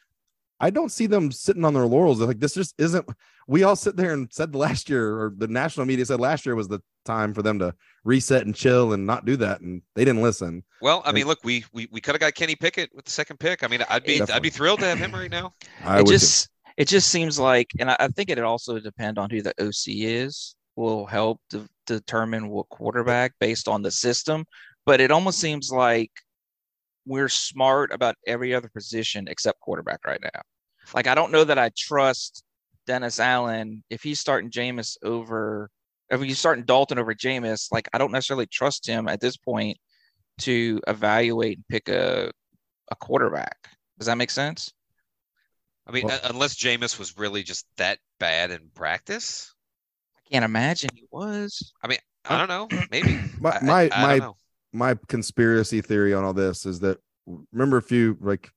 I 0.60 0.70
don't 0.70 0.90
see 0.92 1.06
them 1.06 1.30
sitting 1.32 1.64
on 1.64 1.74
their 1.74 1.86
laurels. 1.86 2.18
They're 2.18 2.28
Like 2.28 2.40
this 2.40 2.54
just 2.54 2.74
isn't. 2.78 3.06
We 3.46 3.62
all 3.64 3.76
sit 3.76 3.96
there 3.96 4.12
and 4.12 4.32
said 4.32 4.54
last 4.54 4.88
year, 4.88 5.18
or 5.20 5.34
the 5.36 5.48
national 5.48 5.84
media 5.86 6.06
said 6.06 6.20
last 6.20 6.46
year 6.46 6.54
was 6.54 6.68
the 6.68 6.80
time 7.04 7.34
for 7.34 7.42
them 7.42 7.58
to 7.58 7.74
reset 8.04 8.46
and 8.46 8.54
chill 8.54 8.92
and 8.94 9.04
not 9.04 9.26
do 9.26 9.36
that, 9.36 9.60
and 9.60 9.82
they 9.94 10.04
didn't 10.04 10.22
listen. 10.22 10.62
well 10.80 11.02
i 11.04 11.08
And- 11.08 11.16
mean 11.16 11.26
look 11.26 11.40
we 11.44 11.64
we, 11.72 11.86
we 11.92 12.00
could 12.00 12.14
have 12.14 12.20
got 12.20 12.34
kenny 12.34 12.54
pickett 12.56 12.90
with 12.94 13.04
the 13.04 13.10
second 13.10 13.38
pick 13.38 13.62
i 13.62 13.66
mean 13.66 13.82
i'd 13.90 14.04
be 14.04 14.22
i'd 14.22 14.42
be 14.42 14.48
thrilled 14.48 14.80
to 14.80 14.86
have 14.86 14.96
him 14.98 15.12
right 15.12 15.30
now 15.30 15.52
I 15.84 15.96
it 15.96 16.02
would 16.02 16.06
too. 16.06 16.12
just 16.12 16.48
it 16.76 16.88
just 16.88 17.08
seems 17.10 17.38
like, 17.38 17.70
and 17.78 17.90
I, 17.90 17.96
I 18.00 18.08
think 18.08 18.30
it 18.30 18.38
also 18.40 18.80
depend 18.80 19.18
on 19.18 19.30
who 19.30 19.42
the 19.42 19.54
OC 19.60 19.84
is. 19.88 20.56
Will 20.76 21.06
help 21.06 21.40
to 21.50 21.68
determine 21.86 22.48
what 22.48 22.68
quarterback 22.68 23.32
based 23.38 23.68
on 23.68 23.80
the 23.82 23.92
system. 23.92 24.44
But 24.84 25.00
it 25.00 25.12
almost 25.12 25.38
seems 25.38 25.70
like 25.70 26.10
we're 27.06 27.28
smart 27.28 27.92
about 27.92 28.14
every 28.26 28.54
other 28.54 28.68
position 28.68 29.26
except 29.28 29.60
quarterback 29.60 30.00
right 30.06 30.20
now. 30.22 30.40
Like 30.94 31.06
I 31.06 31.14
don't 31.14 31.32
know 31.32 31.44
that 31.44 31.58
I 31.58 31.70
trust 31.76 32.42
Dennis 32.86 33.18
Allen 33.18 33.82
if 33.90 34.02
he's 34.02 34.20
starting 34.20 34.50
Jameis 34.50 34.96
over 35.02 35.70
if 36.10 36.20
he's 36.20 36.38
starting 36.38 36.64
Dalton 36.64 36.98
over 36.98 37.14
Jameis, 37.14 37.72
like 37.72 37.88
I 37.92 37.98
don't 37.98 38.12
necessarily 38.12 38.46
trust 38.46 38.86
him 38.86 39.08
at 39.08 39.20
this 39.20 39.36
point 39.36 39.78
to 40.40 40.80
evaluate 40.86 41.56
and 41.58 41.68
pick 41.68 41.88
a 41.88 42.30
a 42.90 42.96
quarterback. 42.96 43.56
Does 43.98 44.06
that 44.06 44.18
make 44.18 44.30
sense? 44.30 44.72
i 45.86 45.92
mean 45.92 46.06
Well- 46.06 46.18
uh, 46.22 46.28
unless 46.30 46.56
Jameis 46.56 46.98
was 46.98 47.16
really 47.18 47.42
just 47.42 47.66
that 47.76 47.98
bad 48.18 48.50
in 48.50 48.70
practice 48.74 49.52
I 50.16 50.20
can't 50.30 50.44
imagine 50.44 50.88
he 50.94 51.04
was. 51.10 51.72
i 51.82 51.88
mean, 51.88 51.98
I 52.24 52.38
don't 52.38 52.48
know 52.48 52.86
maybe 52.90 53.20
My- 53.38 53.50
I- 53.52 53.56
I- 53.58 53.60
my- 53.62 53.80
I 53.82 53.88
don't 53.88 54.00
my- 54.02 54.18
know. 54.18 54.36
My 54.74 54.98
conspiracy 55.08 55.80
theory 55.80 56.12
on 56.12 56.24
all 56.24 56.34
this 56.34 56.66
is 56.66 56.80
that 56.80 56.98
remember 57.52 57.78
if 57.78 57.90
you 57.90 58.18
like 58.20 58.50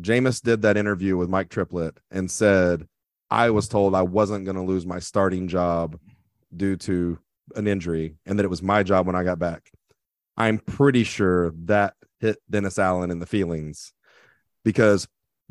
Jameis 0.00 0.42
did 0.42 0.62
that 0.62 0.76
interview 0.76 1.16
with 1.16 1.28
Mike 1.28 1.50
Triplett 1.50 1.98
and 2.10 2.30
said 2.30 2.86
I 3.30 3.50
was 3.50 3.68
told 3.68 3.94
I 3.94 4.02
wasn't 4.02 4.44
going 4.44 4.56
to 4.56 4.62
lose 4.62 4.86
my 4.86 4.98
starting 4.98 5.48
job 5.48 5.98
due 6.56 6.76
to 6.76 7.18
an 7.54 7.66
injury 7.66 8.16
and 8.24 8.38
that 8.38 8.44
it 8.44 8.50
was 8.50 8.62
my 8.62 8.82
job 8.82 9.06
when 9.06 9.16
I 9.16 9.24
got 9.24 9.38
back. 9.38 9.70
I'm 10.36 10.58
pretty 10.58 11.04
sure 11.04 11.52
that 11.64 11.94
hit 12.20 12.38
Dennis 12.48 12.78
Allen 12.78 13.10
in 13.10 13.18
the 13.18 13.26
feelings 13.26 13.92
because 14.64 15.06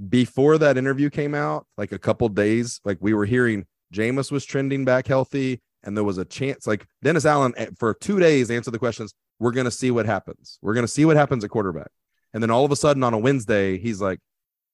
before 0.10 0.58
that 0.58 0.78
interview 0.78 1.10
came 1.10 1.36
out, 1.36 1.66
like 1.78 1.92
a 1.92 2.00
couple 2.00 2.30
days, 2.30 2.80
like 2.86 2.98
we 3.02 3.14
were 3.14 3.26
hearing 3.26 3.66
Jameis 3.94 4.32
was 4.32 4.46
trending 4.46 4.86
back 4.86 5.08
healthy, 5.08 5.62
and 5.84 5.96
there 5.96 6.04
was 6.04 6.18
a 6.18 6.26
chance. 6.26 6.68
Like 6.68 6.86
Dennis 7.04 7.26
Allen 7.26 7.54
eh, 7.58 7.68
for 7.80 7.94
two 7.94 8.20
days 8.20 8.52
answered 8.52 8.72
the 8.72 8.80
questions. 8.80 9.14
We're 9.40 9.52
gonna 9.52 9.72
see 9.72 9.92
what 9.92 10.06
happens. 10.06 10.58
We're 10.62 10.74
gonna 10.74 10.88
see 10.88 11.06
what 11.06 11.16
happens 11.18 11.44
at 11.44 11.50
quarterback. 11.50 11.90
And 12.34 12.42
then 12.44 12.52
all 12.52 12.66
of 12.66 12.72
a 12.72 12.76
sudden 12.76 13.04
on 13.04 13.14
a 13.14 13.18
Wednesday, 13.18 13.78
he's 13.78 14.02
like, 14.02 14.20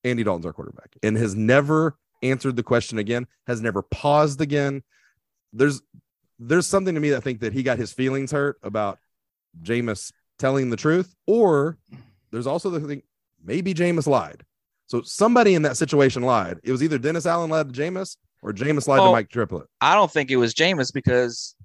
Andy 0.03 0.23
Dalton's 0.23 0.45
our 0.45 0.53
quarterback, 0.53 0.95
and 1.01 1.15
has 1.17 1.35
never 1.35 1.97
answered 2.21 2.55
the 2.55 2.63
question 2.63 2.97
again. 2.97 3.27
Has 3.47 3.61
never 3.61 3.81
paused 3.81 4.41
again. 4.41 4.83
There's 5.53 5.81
there's 6.39 6.67
something 6.67 6.95
to 6.95 6.99
me 7.01 7.11
that 7.11 7.17
I 7.17 7.19
think 7.21 7.39
that 7.41 7.53
he 7.53 7.63
got 7.63 7.77
his 7.77 7.93
feelings 7.93 8.31
hurt 8.31 8.57
about 8.63 8.99
Jameis 9.61 10.11
telling 10.39 10.69
the 10.69 10.75
truth, 10.77 11.13
or 11.27 11.77
there's 12.31 12.47
also 12.47 12.69
the 12.69 12.79
thing 12.81 13.03
maybe 13.43 13.73
Jameis 13.73 14.07
lied. 14.07 14.43
So 14.87 15.01
somebody 15.03 15.53
in 15.55 15.61
that 15.61 15.77
situation 15.77 16.23
lied. 16.23 16.59
It 16.63 16.71
was 16.71 16.83
either 16.83 16.97
Dennis 16.97 17.25
Allen 17.25 17.49
lied 17.49 17.73
to 17.73 17.81
Jameis 17.81 18.17
or 18.41 18.51
Jameis 18.51 18.87
lied 18.87 18.99
to 18.99 19.03
Oh. 19.03 19.11
Mike 19.11 19.29
Triplett. 19.29 19.67
I 19.79 19.95
don't 19.95 20.11
think 20.11 20.31
it 20.31 20.35
was 20.37 20.53
Jameis 20.53 20.91
because 20.93 21.55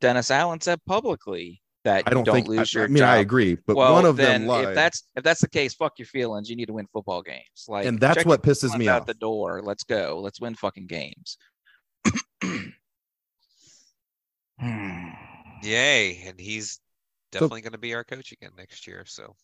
Dennis 0.00 0.30
Allen 0.30 0.60
said 0.60 0.80
publicly 0.86 1.62
that 1.84 2.04
I 2.06 2.10
don't, 2.10 2.24
don't 2.24 2.34
think. 2.34 2.48
lose 2.48 2.74
I, 2.74 2.78
your 2.78 2.84
I 2.86 2.88
mean, 2.88 2.98
job. 2.98 3.08
I 3.08 3.16
agree, 3.18 3.56
but 3.66 3.76
well, 3.76 3.94
one 3.94 4.04
of 4.04 4.16
then 4.16 4.42
them 4.42 4.48
lied. 4.48 4.68
if 4.68 4.74
that's 4.74 5.08
if 5.16 5.24
that's 5.24 5.40
the 5.40 5.48
case, 5.48 5.74
fuck 5.74 5.98
your 5.98 6.06
feelings. 6.06 6.50
You 6.50 6.56
need 6.56 6.66
to 6.66 6.74
win 6.74 6.86
football 6.92 7.22
games. 7.22 7.66
Like, 7.68 7.86
and 7.86 7.98
that's 7.98 8.24
what 8.24 8.42
pisses 8.42 8.76
me 8.76 8.88
out 8.88 9.02
off. 9.02 9.06
the 9.06 9.14
door. 9.14 9.62
Let's 9.62 9.84
go. 9.84 10.20
Let's 10.22 10.40
win 10.40 10.54
fucking 10.54 10.86
games. 10.86 11.38
Yay. 15.62 16.22
And 16.26 16.38
he's 16.38 16.80
definitely 17.32 17.62
going 17.62 17.72
to 17.72 17.78
be 17.78 17.94
our 17.94 18.04
coach 18.04 18.32
again 18.32 18.50
next 18.56 18.86
year. 18.86 19.04
So, 19.06 19.34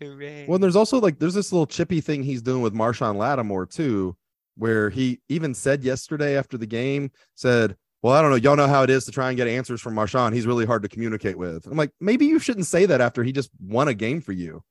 hooray. 0.00 0.46
Well, 0.48 0.58
there's 0.58 0.76
also 0.76 1.00
like 1.00 1.18
there's 1.18 1.34
this 1.34 1.52
little 1.52 1.66
chippy 1.66 2.00
thing 2.00 2.22
he's 2.22 2.42
doing 2.42 2.62
with 2.62 2.74
Marshon 2.74 3.16
Lattimore 3.16 3.66
too, 3.66 4.16
where 4.56 4.90
he 4.90 5.20
even 5.28 5.54
said 5.54 5.84
yesterday 5.84 6.36
after 6.36 6.56
the 6.56 6.66
game, 6.66 7.10
said, 7.34 7.76
Well, 8.06 8.14
I 8.14 8.22
don't 8.22 8.30
know, 8.30 8.36
y'all 8.36 8.54
know 8.54 8.68
how 8.68 8.84
it 8.84 8.90
is 8.90 9.04
to 9.06 9.10
try 9.10 9.30
and 9.30 9.36
get 9.36 9.48
answers 9.48 9.80
from 9.80 9.96
Marshon. 9.96 10.32
He's 10.32 10.46
really 10.46 10.64
hard 10.64 10.84
to 10.84 10.88
communicate 10.88 11.36
with. 11.36 11.66
I'm 11.66 11.76
like, 11.76 11.90
maybe 12.00 12.24
you 12.24 12.38
shouldn't 12.38 12.66
say 12.66 12.86
that 12.86 13.00
after 13.00 13.24
he 13.24 13.32
just 13.32 13.50
won 13.60 13.88
a 13.88 13.94
game 13.94 14.20
for 14.20 14.30
you. 14.30 14.62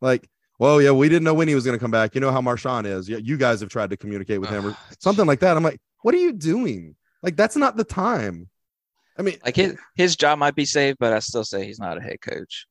Like, 0.00 0.30
well, 0.60 0.80
yeah, 0.80 0.92
we 0.92 1.08
didn't 1.08 1.24
know 1.24 1.34
when 1.34 1.48
he 1.48 1.56
was 1.56 1.64
going 1.64 1.76
to 1.76 1.80
come 1.80 1.90
back. 1.90 2.14
You 2.14 2.20
know 2.20 2.30
how 2.30 2.40
Marshon 2.40 2.86
is. 2.86 3.08
Yeah, 3.08 3.16
you 3.16 3.36
guys 3.36 3.58
have 3.62 3.68
tried 3.68 3.90
to 3.90 3.96
communicate 3.96 4.40
with 4.40 4.48
him 4.48 4.66
or 4.66 4.76
something 5.00 5.26
like 5.26 5.40
that. 5.40 5.56
I'm 5.56 5.64
like, 5.64 5.80
what 6.02 6.14
are 6.14 6.18
you 6.18 6.32
doing? 6.32 6.94
Like, 7.20 7.34
that's 7.34 7.56
not 7.56 7.76
the 7.76 7.82
time. 7.82 8.48
I 9.18 9.22
mean, 9.22 9.38
Like 9.44 9.56
his 9.56 9.76
his 9.96 10.14
job 10.14 10.38
might 10.38 10.54
be 10.54 10.64
saved, 10.64 10.98
but 11.00 11.12
I 11.12 11.18
still 11.18 11.44
say 11.44 11.66
he's 11.66 11.80
not 11.80 11.98
a 11.98 12.00
head 12.00 12.20
coach. 12.20 12.68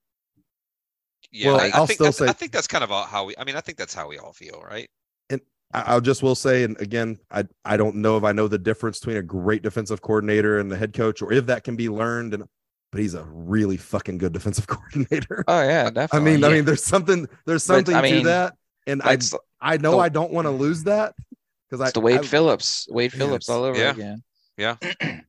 yeah, 1.33 1.47
well, 1.47 1.59
I, 1.59 1.65
I 1.65 1.71
I'll 1.73 1.85
think 1.85 1.97
still 1.97 2.05
that's, 2.05 2.21
I 2.21 2.31
think 2.31 2.53
that's 2.53 2.67
kind 2.67 2.85
of 2.85 3.09
how 3.09 3.25
we, 3.25 3.35
I 3.37 3.43
mean, 3.43 3.57
I 3.57 3.59
think 3.61 3.77
that's 3.77 3.93
how 3.93 4.07
we 4.07 4.19
all 4.19 4.31
feel, 4.31 4.63
right? 4.65 4.89
I- 5.73 5.81
I'll 5.87 6.01
just 6.01 6.21
will 6.23 6.35
say, 6.35 6.63
and 6.63 6.79
again, 6.79 7.19
I 7.31 7.45
I 7.65 7.77
don't 7.77 7.95
know 7.97 8.17
if 8.17 8.23
I 8.23 8.31
know 8.31 8.47
the 8.47 8.57
difference 8.57 8.99
between 8.99 9.17
a 9.17 9.23
great 9.23 9.61
defensive 9.63 10.01
coordinator 10.01 10.59
and 10.59 10.71
the 10.71 10.77
head 10.77 10.93
coach, 10.93 11.21
or 11.21 11.33
if 11.33 11.45
that 11.47 11.63
can 11.63 11.75
be 11.75 11.89
learned. 11.89 12.33
And 12.33 12.43
but 12.91 13.01
he's 13.01 13.15
a 13.15 13.23
really 13.25 13.77
fucking 13.77 14.19
good 14.19 14.33
defensive 14.33 14.67
coordinator. 14.67 15.43
Oh 15.47 15.61
yeah, 15.61 15.89
definitely. 15.89 15.91
I 15.91 15.91
definitely. 15.91 16.31
mean, 16.31 16.43
I 16.43 16.49
mean, 16.49 16.65
there's 16.65 16.83
something 16.83 17.27
there's 17.45 17.65
But, 17.67 17.75
something 17.75 17.95
I 17.95 18.01
to 18.01 18.11
mean, 18.15 18.23
that, 18.25 18.53
and 18.87 19.01
I 19.01 19.17
I 19.59 19.77
know 19.77 19.91
the- 19.93 19.97
I 19.97 20.09
don't 20.09 20.31
want 20.31 20.45
to 20.45 20.51
lose 20.51 20.83
that 20.83 21.15
because 21.69 21.81
I 21.81 21.85
it's 21.85 21.93
the 21.93 22.01
Wade 22.01 22.19
I, 22.19 22.23
Phillips, 22.23 22.87
Wade 22.91 23.11
Phillips 23.11 23.49
it's- 23.49 23.57
all 23.57 23.63
over 23.63 23.79
yeah. 23.79 23.91
again. 23.91 24.23
Yeah. 24.57 24.75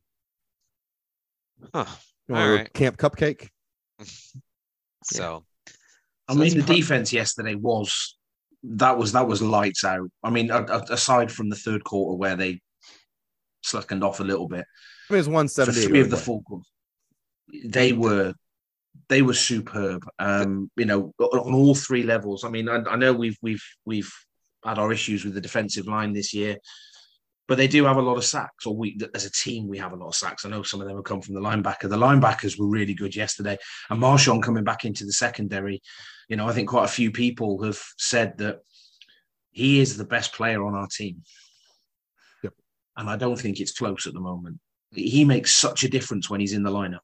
Huh. 1.74 1.86
you 2.28 2.34
know, 2.34 2.40
all 2.40 2.54
right. 2.56 2.72
camp 2.72 2.96
cupcake. 2.98 3.48
So, 5.06 5.44
I 6.28 6.32
so 6.32 6.38
mean, 6.38 6.56
the 6.56 6.62
pro- 6.64 6.76
defense 6.76 7.12
yesterday 7.12 7.54
was 7.54 8.16
that 8.64 8.96
was 8.96 9.12
that 9.12 9.28
was 9.28 9.42
lights 9.42 9.84
out. 9.84 10.08
I 10.22 10.30
mean, 10.30 10.50
aside 10.50 11.30
from 11.30 11.50
the 11.50 11.56
third 11.56 11.84
quarter 11.84 12.16
where 12.16 12.36
they 12.36 12.60
slackened 13.62 14.02
off 14.02 14.20
a 14.20 14.24
little 14.24 14.48
bit, 14.48 14.64
I 15.08 15.12
mean, 15.12 15.20
it's 15.20 15.28
one 15.28 15.48
for 15.48 15.66
three 15.66 16.00
of 16.00 16.10
the 16.10 16.16
four 16.16 16.42
they 17.64 17.92
were 17.92 18.34
they 19.08 19.22
were 19.22 19.34
superb. 19.34 20.04
Um, 20.18 20.70
you 20.76 20.86
know, 20.86 21.12
on 21.18 21.54
all 21.54 21.74
three 21.74 22.02
levels. 22.02 22.44
I 22.44 22.48
mean, 22.48 22.68
I, 22.68 22.82
I 22.88 22.96
know 22.96 23.12
we've 23.12 23.36
we've 23.42 23.64
we've 23.84 24.12
had 24.64 24.78
our 24.78 24.92
issues 24.92 25.24
with 25.24 25.34
the 25.34 25.40
defensive 25.40 25.86
line 25.86 26.12
this 26.12 26.32
year, 26.32 26.56
but 27.46 27.58
they 27.58 27.68
do 27.68 27.84
have 27.84 27.96
a 27.96 28.02
lot 28.02 28.16
of 28.16 28.24
sacks. 28.24 28.66
Or 28.66 28.76
we, 28.76 28.98
as 29.14 29.24
a 29.24 29.30
team, 29.30 29.68
we 29.68 29.78
have 29.78 29.92
a 29.92 29.96
lot 29.96 30.08
of 30.08 30.14
sacks. 30.14 30.44
I 30.44 30.48
know 30.48 30.62
some 30.62 30.80
of 30.80 30.86
them 30.86 30.96
have 30.96 31.04
come 31.04 31.20
from 31.20 31.34
the 31.34 31.40
linebacker. 31.40 31.88
The 31.88 31.96
linebackers 31.96 32.58
were 32.58 32.68
really 32.68 32.94
good 32.94 33.14
yesterday, 33.14 33.58
and 33.90 34.00
Marshon 34.00 34.42
coming 34.42 34.64
back 34.64 34.84
into 34.84 35.04
the 35.04 35.12
secondary. 35.12 35.82
You 36.28 36.36
know, 36.36 36.48
I 36.48 36.52
think 36.52 36.68
quite 36.68 36.84
a 36.84 36.88
few 36.88 37.10
people 37.10 37.62
have 37.62 37.80
said 37.98 38.38
that 38.38 38.60
he 39.50 39.80
is 39.80 39.96
the 39.96 40.04
best 40.04 40.32
player 40.32 40.64
on 40.64 40.74
our 40.74 40.88
team. 40.88 41.22
Yep. 42.42 42.54
And 42.96 43.08
I 43.10 43.16
don't 43.16 43.38
think 43.38 43.60
it's 43.60 43.72
close 43.72 44.06
at 44.06 44.14
the 44.14 44.20
moment. 44.20 44.58
He 44.92 45.24
makes 45.24 45.54
such 45.54 45.84
a 45.84 45.88
difference 45.88 46.30
when 46.30 46.40
he's 46.40 46.52
in 46.52 46.62
the 46.62 46.70
lineup. 46.70 47.00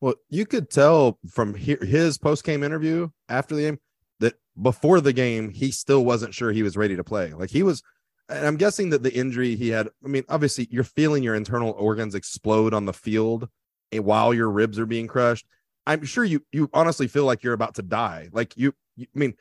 Well, 0.00 0.14
you 0.28 0.46
could 0.46 0.70
tell 0.70 1.18
from 1.30 1.54
his 1.54 2.18
post 2.18 2.44
game 2.44 2.62
interview 2.62 3.08
after 3.28 3.54
the 3.54 3.62
game 3.62 3.78
that 4.20 4.34
before 4.60 5.00
the 5.00 5.12
game, 5.12 5.50
he 5.50 5.70
still 5.70 6.04
wasn't 6.04 6.34
sure 6.34 6.52
he 6.52 6.62
was 6.62 6.76
ready 6.76 6.96
to 6.96 7.04
play. 7.04 7.32
Like 7.32 7.50
he 7.50 7.62
was, 7.62 7.82
and 8.28 8.46
I'm 8.46 8.56
guessing 8.56 8.90
that 8.90 9.02
the 9.02 9.14
injury 9.14 9.54
he 9.56 9.68
had, 9.68 9.88
I 10.04 10.08
mean, 10.08 10.24
obviously 10.28 10.66
you're 10.70 10.84
feeling 10.84 11.22
your 11.22 11.34
internal 11.34 11.72
organs 11.72 12.14
explode 12.14 12.74
on 12.74 12.84
the 12.84 12.92
field 12.92 13.48
while 13.92 14.34
your 14.34 14.50
ribs 14.50 14.78
are 14.78 14.86
being 14.86 15.06
crushed. 15.06 15.46
I'm 15.86 16.04
sure 16.04 16.24
you 16.24 16.44
you 16.52 16.68
honestly 16.72 17.06
feel 17.06 17.24
like 17.24 17.42
you're 17.42 17.54
about 17.54 17.76
to 17.76 17.82
die. 17.82 18.28
Like 18.32 18.56
you, 18.56 18.74
you 18.96 19.06
I 19.14 19.18
mean, 19.18 19.34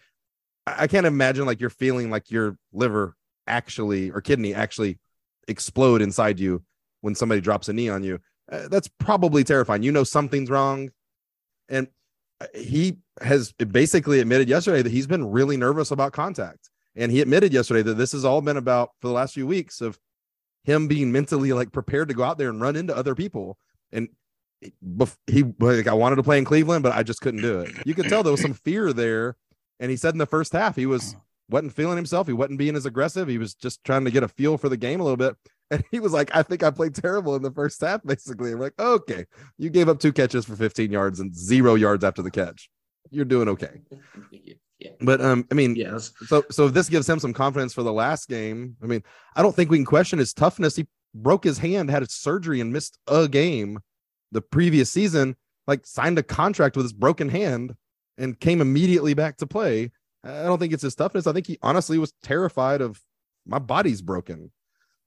I 0.68 0.84
I 0.84 0.88
can't 0.88 1.08
imagine 1.08 1.46
like 1.46 1.60
you're 1.60 1.70
feeling 1.70 2.10
like 2.10 2.30
your 2.30 2.58
liver 2.72 3.16
actually 3.48 4.12
or 4.12 4.22
kidney 4.22 4.54
actually 4.54 5.00
explode 5.48 6.02
inside 6.02 6.40
you 6.40 6.64
when 7.02 7.16
somebody 7.16 7.42
drops 7.42 7.70
a 7.70 7.74
knee 7.74 7.90
on 7.90 8.04
you. 8.04 8.20
Uh, 8.52 8.68
that's 8.68 8.90
probably 9.00 9.44
terrifying. 9.44 9.82
You 9.82 9.92
know 9.92 10.04
something's 10.04 10.52
wrong, 10.52 10.92
and 11.68 11.88
uh, 12.40 12.46
he 12.54 12.98
has 13.22 13.52
basically 13.54 14.20
admitted 14.20 14.48
yesterday 14.48 14.84
that 14.84 14.92
he's 14.92 15.08
been 15.08 15.32
really 15.32 15.58
nervous 15.58 15.90
about 15.90 16.14
contact. 16.14 16.70
And 16.96 17.12
he 17.12 17.22
admitted 17.22 17.54
yesterday 17.54 17.82
that 17.84 17.96
this 17.96 18.14
has 18.14 18.26
all 18.26 18.42
been 18.42 18.58
about 18.58 18.92
for 19.00 19.08
the 19.08 19.14
last 19.14 19.34
few 19.34 19.46
weeks 19.46 19.82
of 19.82 20.00
him 20.64 20.88
being 20.88 21.12
mentally 21.12 21.54
like 21.54 21.72
prepared 21.72 22.08
to 22.10 22.14
go 22.14 22.24
out 22.24 22.38
there 22.38 22.50
and 22.50 22.62
run 22.62 22.76
into 22.76 22.96
other 22.96 23.16
people. 23.16 23.58
And 23.92 24.10
he 25.28 25.44
like 25.60 25.88
I 25.88 25.94
wanted 25.94 26.16
to 26.16 26.24
play 26.24 26.38
in 26.38 26.46
Cleveland, 26.46 26.84
but 26.84 26.94
I 26.94 27.04
just 27.04 27.22
couldn't 27.22 27.42
do 27.42 27.60
it. 27.60 27.72
You 27.86 27.94
could 27.94 28.10
tell 28.10 28.24
there 28.24 28.32
was 28.32 28.42
some 28.42 28.54
fear 28.54 28.94
there. 28.94 29.36
And 29.80 29.92
he 29.92 29.98
said 29.98 30.14
in 30.14 30.20
the 30.20 30.26
first 30.26 30.54
half 30.54 30.76
he 30.76 30.86
was 30.86 31.16
wasn't 31.50 31.74
feeling 31.74 31.98
himself. 31.98 32.28
He 32.28 32.34
wasn't 32.34 32.60
being 32.60 32.76
as 32.76 32.86
aggressive. 32.86 33.28
He 33.28 33.38
was 33.38 33.54
just 33.54 33.84
trying 33.84 34.06
to 34.06 34.12
get 34.12 34.24
a 34.24 34.28
feel 34.28 34.58
for 34.58 34.70
the 34.70 34.78
game 34.78 35.00
a 35.00 35.04
little 35.04 35.18
bit. 35.18 35.36
And 35.72 35.84
he 35.90 36.00
was 36.00 36.14
like, 36.14 36.30
I 36.32 36.44
think 36.44 36.62
I 36.62 36.70
played 36.70 36.94
terrible 36.94 37.36
in 37.36 37.42
the 37.42 37.50
first 37.50 37.82
half, 37.82 38.04
basically. 38.06 38.52
I'm 38.52 38.60
like, 38.60 38.80
okay, 38.80 39.26
you 39.58 39.72
gave 39.72 39.90
up 39.90 40.00
two 40.00 40.14
catches 40.14 40.46
for 40.46 40.56
15 40.56 40.92
yards 40.92 41.20
and 41.20 41.36
zero 41.36 41.74
yards 41.74 42.04
after 42.04 42.22
the 42.22 42.30
catch. 42.30 42.70
You're 43.10 43.26
doing 43.26 43.50
okay. 43.50 43.82
Yeah. 44.80 44.92
But 45.02 45.22
um, 45.22 45.48
I 45.52 45.56
mean, 45.56 45.76
Yes. 45.76 46.12
so 46.28 46.44
so 46.52 46.66
if 46.68 46.74
this 46.74 46.90
gives 46.90 47.08
him 47.08 47.20
some 47.20 47.34
confidence 47.34 47.74
for 47.74 47.84
the 47.84 47.94
last 47.94 48.28
game. 48.28 48.76
I 48.84 48.88
mean, 48.88 49.04
I 49.36 49.42
don't 49.42 49.56
think 49.56 49.70
we 49.70 49.78
can 49.78 49.86
question 49.86 50.20
his 50.20 50.34
toughness. 50.34 50.76
He 50.76 50.88
broke 51.14 51.44
his 51.46 51.58
hand, 51.58 51.90
had 51.90 52.04
a 52.04 52.10
surgery, 52.10 52.60
and 52.60 52.74
missed 52.74 52.98
a 53.08 53.28
game 53.28 53.80
the 54.32 54.42
previous 54.42 54.92
season. 54.92 55.36
Like 55.68 55.86
signed 55.86 56.20
a 56.20 56.24
contract 56.24 56.76
with 56.76 56.84
his 56.86 56.94
broken 56.94 57.30
hand 57.30 57.74
and 58.18 58.40
came 58.40 58.62
immediately 58.62 59.14
back 59.14 59.38
to 59.38 59.48
play. 59.48 59.92
I 60.24 60.44
don't 60.44 60.60
think 60.60 60.74
it's 60.74 60.84
his 60.84 60.96
toughness. 60.96 61.26
I 61.28 61.34
think 61.34 61.48
he 61.48 61.58
honestly 61.62 61.98
was 61.98 62.14
terrified 62.24 62.82
of 62.82 63.00
my 63.46 63.60
body's 63.60 64.02
broken 64.02 64.52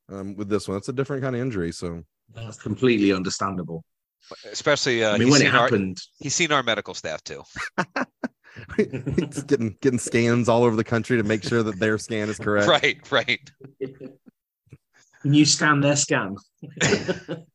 um, 0.08 0.34
with 0.36 0.48
this 0.48 0.66
one. 0.68 0.76
It's 0.78 0.88
a 0.88 0.92
different 0.92 1.22
kind 1.22 1.36
of 1.36 1.42
injury. 1.42 1.72
So 1.72 2.02
That's 2.34 2.56
completely 2.60 3.12
understandable. 3.12 3.84
especially, 4.50 5.04
uh, 5.04 5.14
I 5.14 5.18
mean, 5.18 5.28
when 5.30 5.40
it 5.42 5.46
seen 5.46 5.54
our, 5.54 5.62
happened, 5.62 5.98
he's 6.20 6.34
seen 6.34 6.52
our 6.52 6.62
medical 6.62 6.94
staff 6.94 7.22
too. 7.22 7.42
He's 8.76 9.42
getting 9.42 9.76
getting 9.80 9.98
scans 9.98 10.48
all 10.48 10.64
over 10.64 10.76
the 10.76 10.84
country 10.84 11.16
to 11.16 11.22
make 11.22 11.42
sure 11.42 11.62
that 11.62 11.78
their 11.78 11.98
scan 11.98 12.28
is 12.28 12.38
correct. 12.38 12.68
Right, 12.68 13.10
right. 13.10 13.50
can 15.22 15.34
you 15.34 15.44
scan 15.44 15.80
their 15.80 15.96
scan? 15.96 16.36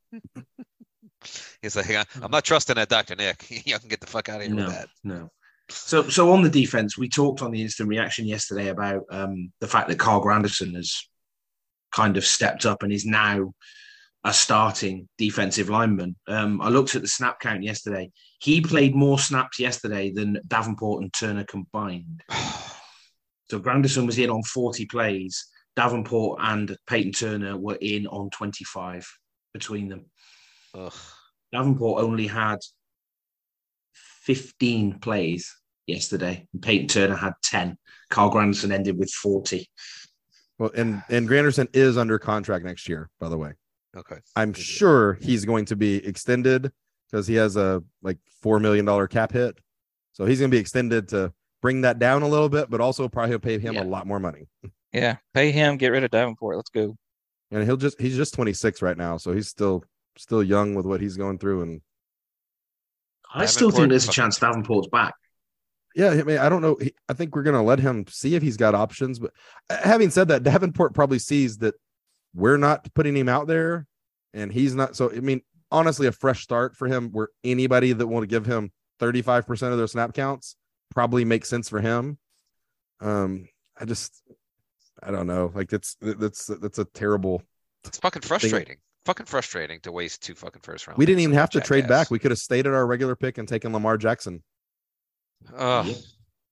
He's 1.62 1.76
like, 1.76 1.90
"I- 1.92 2.06
I'm 2.22 2.32
not 2.32 2.44
trusting 2.44 2.76
that 2.76 2.90
Dr. 2.90 3.16
Nick. 3.16 3.46
Y'all 3.66 3.80
can 3.80 3.90
get 3.90 4.02
the 4.02 4.08
fuck 4.08 4.30
out 4.30 4.42
of 4.42 4.48
here 4.48 4.56
no, 4.56 4.66
with 4.66 4.76
that. 4.76 4.90
no. 5.04 5.30
So, 5.70 6.10
so 6.10 6.32
on 6.32 6.42
the 6.44 6.50
defense, 6.50 6.98
we 6.98 7.08
talked 7.08 7.42
on 7.42 7.52
the 7.52 7.62
instant 7.62 7.88
reaction 7.88 8.26
yesterday 8.26 8.68
about 8.68 9.04
um, 9.10 9.52
the 9.62 9.68
fact 9.68 9.88
that 9.88 9.98
Carl 9.98 10.22
Granderson 10.24 10.76
has 10.76 11.08
kind 11.94 12.18
of 12.18 12.26
stepped 12.26 12.66
up 12.66 12.84
and 12.84 12.92
is 12.92 13.06
now 13.06 13.54
a 14.26 14.34
starting 14.34 15.08
defensive 15.18 15.70
lineman. 15.70 16.16
Um, 16.28 16.62
I 16.62 16.70
looked 16.70 16.96
at 16.96 17.02
the 17.02 17.08
snap 17.08 17.40
count 17.40 17.64
yesterday. 17.64 18.12
He 18.40 18.62
played 18.62 18.96
more 18.96 19.20
snaps 19.20 19.60
yesterday 19.60 20.12
than 20.12 20.40
Davenport 20.48 21.04
and 21.04 21.14
Turner 21.14 21.46
combined. 21.46 22.24
So 23.50 23.60
Granderson 23.60 24.08
was 24.08 24.18
in 24.18 24.32
on 24.32 24.42
40 24.42 24.88
plays. 24.88 25.46
Davenport 25.76 26.40
and 26.42 26.76
Payton 26.88 27.12
Turner 27.12 27.56
were 27.56 27.78
in 27.82 28.08
on 28.08 28.32
25 28.32 29.06
between 29.54 29.90
them. 29.90 30.06
Ugh. 30.74 30.94
Davenport 31.52 32.02
only 32.02 32.26
had 32.26 32.58
15 34.24 35.00
plays 35.00 35.54
yesterday. 35.86 36.48
And 36.54 36.64
Payton 36.64 36.88
Turner 36.88 37.16
had 37.16 37.34
10. 37.44 37.78
Carl 38.10 38.32
Granderson 38.32 38.72
ended 38.72 38.98
with 38.98 39.12
40. 39.12 39.68
Well, 40.58 40.72
and 40.76 41.04
and 41.10 41.28
Granderson 41.28 41.68
is 41.74 41.98
under 41.98 42.18
contract 42.18 42.66
next 42.66 42.88
year, 42.88 43.10
by 43.20 43.30
the 43.30 43.38
way. 43.38 43.54
Okay. 43.96 44.18
I'm 44.36 44.54
sure 44.54 45.14
he's 45.22 45.46
going 45.46 45.66
to 45.66 45.76
be 45.76 46.06
extended 46.06 46.72
because 47.12 47.28
he 47.28 47.36
has 47.36 47.56
a 47.56 47.84
like 48.02 48.18
four 48.42 48.60
million 48.60 48.86
dollar 48.86 49.08
cap 49.08 49.32
hit. 49.32 49.58
So 50.14 50.26
he's 50.26 50.40
going 50.40 50.50
to 50.52 50.56
be 50.56 50.60
extended 50.62 51.10
to 51.10 51.34
bring 51.62 51.82
that 51.82 52.00
down 52.00 52.24
a 52.24 52.28
little 52.28 52.50
bit, 52.50 52.70
but 52.70 52.82
also 52.82 53.08
probably 53.08 53.32
he'll 53.32 53.40
pay 53.40 53.60
him 53.60 53.76
Yeah. 53.76 53.84
a 53.84 53.86
lot 53.86 54.06
more 54.08 54.20
money. 54.20 54.48
Yeah, 54.92 55.18
pay 55.34 55.52
him, 55.52 55.78
get 55.78 55.88
rid 55.90 56.04
of 56.04 56.12
Davenport. 56.12 56.56
Let's 56.56 56.70
go. 56.70 56.96
And 57.52 57.64
he'll 57.64 57.78
just 57.78 58.00
he's 58.02 58.16
just 58.16 58.34
26 58.34 58.82
right 58.82 58.98
now, 58.98 59.18
so 59.18 59.32
he's 59.34 59.48
still 59.48 59.84
still 60.18 60.44
young 60.44 60.76
with 60.76 60.86
what 60.86 61.02
he's 61.02 61.18
going 61.18 61.38
through. 61.40 61.62
And 61.64 61.82
I 63.34 63.46
still 63.46 63.72
think 63.72 63.90
there's 63.90 64.08
a 64.08 64.12
chance 64.12 64.38
Davenport's 64.40 64.88
back. 64.90 65.14
yeah, 65.96 66.10
I 66.10 66.24
mean, 66.24 66.38
I 66.38 66.50
don't 66.50 66.62
know. 66.62 66.78
I 67.10 67.14
think 67.14 67.36
we're 67.36 67.44
going 67.44 67.56
to 67.56 67.62
let 67.62 67.80
him 67.80 68.06
see 68.08 68.36
if 68.36 68.44
he's 68.44 68.58
got 68.58 68.76
options. 68.76 69.20
But 69.20 69.32
having 69.70 70.10
said 70.12 70.28
that, 70.30 70.44
Davenport 70.44 70.94
probably 70.94 71.20
sees 71.20 71.58
that 71.60 71.76
we're 72.36 72.58
not 72.58 72.88
putting 72.94 73.16
him 73.16 73.30
out 73.30 73.48
there, 73.48 73.88
and 74.34 74.52
he's 74.52 74.74
not. 74.76 74.96
So 74.96 75.12
I 75.12 75.20
mean, 75.20 75.42
honestly, 75.72 76.08
a 76.08 76.12
fresh 76.12 76.42
start 76.44 76.76
for 76.76 76.88
him, 76.88 77.10
where 77.12 77.30
anybody 77.44 77.94
that 77.94 78.08
want 78.08 78.24
to 78.24 78.28
give 78.28 78.46
him 78.46 78.72
35 79.00 79.46
percent 79.48 79.72
of 79.72 79.78
their 79.78 79.88
snap 79.88 80.14
counts 80.14 80.56
probably 80.92 81.26
makes 81.26 81.50
sense 81.50 81.70
for 81.70 81.80
him. 81.82 82.18
Um, 83.02 83.48
I 83.80 83.86
just, 83.86 84.22
I 85.02 85.12
don't 85.12 85.28
know. 85.28 85.52
Like 85.54 85.74
it's 85.74 85.96
that's 86.02 86.46
that's 86.48 86.80
a 86.80 86.86
terrible. 86.86 87.42
It's 87.86 87.98
fucking 88.00 88.22
frustrating. 88.22 88.78
Fucking 89.06 89.26
frustrating 89.26 89.82
to 89.82 89.92
waste 89.92 90.24
two 90.24 90.34
fucking 90.34 90.62
first 90.62 90.88
round. 90.88 90.98
We 90.98 91.06
didn't 91.06 91.20
even 91.20 91.36
have 91.36 91.50
to 91.50 91.60
trade 91.60 91.82
jackass. 91.82 92.06
back. 92.06 92.12
We 92.12 92.20
could 92.20 92.32
have 92.32 92.38
stayed 92.40 92.66
at 92.66 92.74
our 92.74 92.88
regular 92.88 93.18
pick 93.18 93.38
and 93.38 93.46
taken 93.46 93.74
Lamar 93.74 93.98
Jackson. 93.98 94.42
Oh, 95.58 95.84
Yep. 95.84 95.96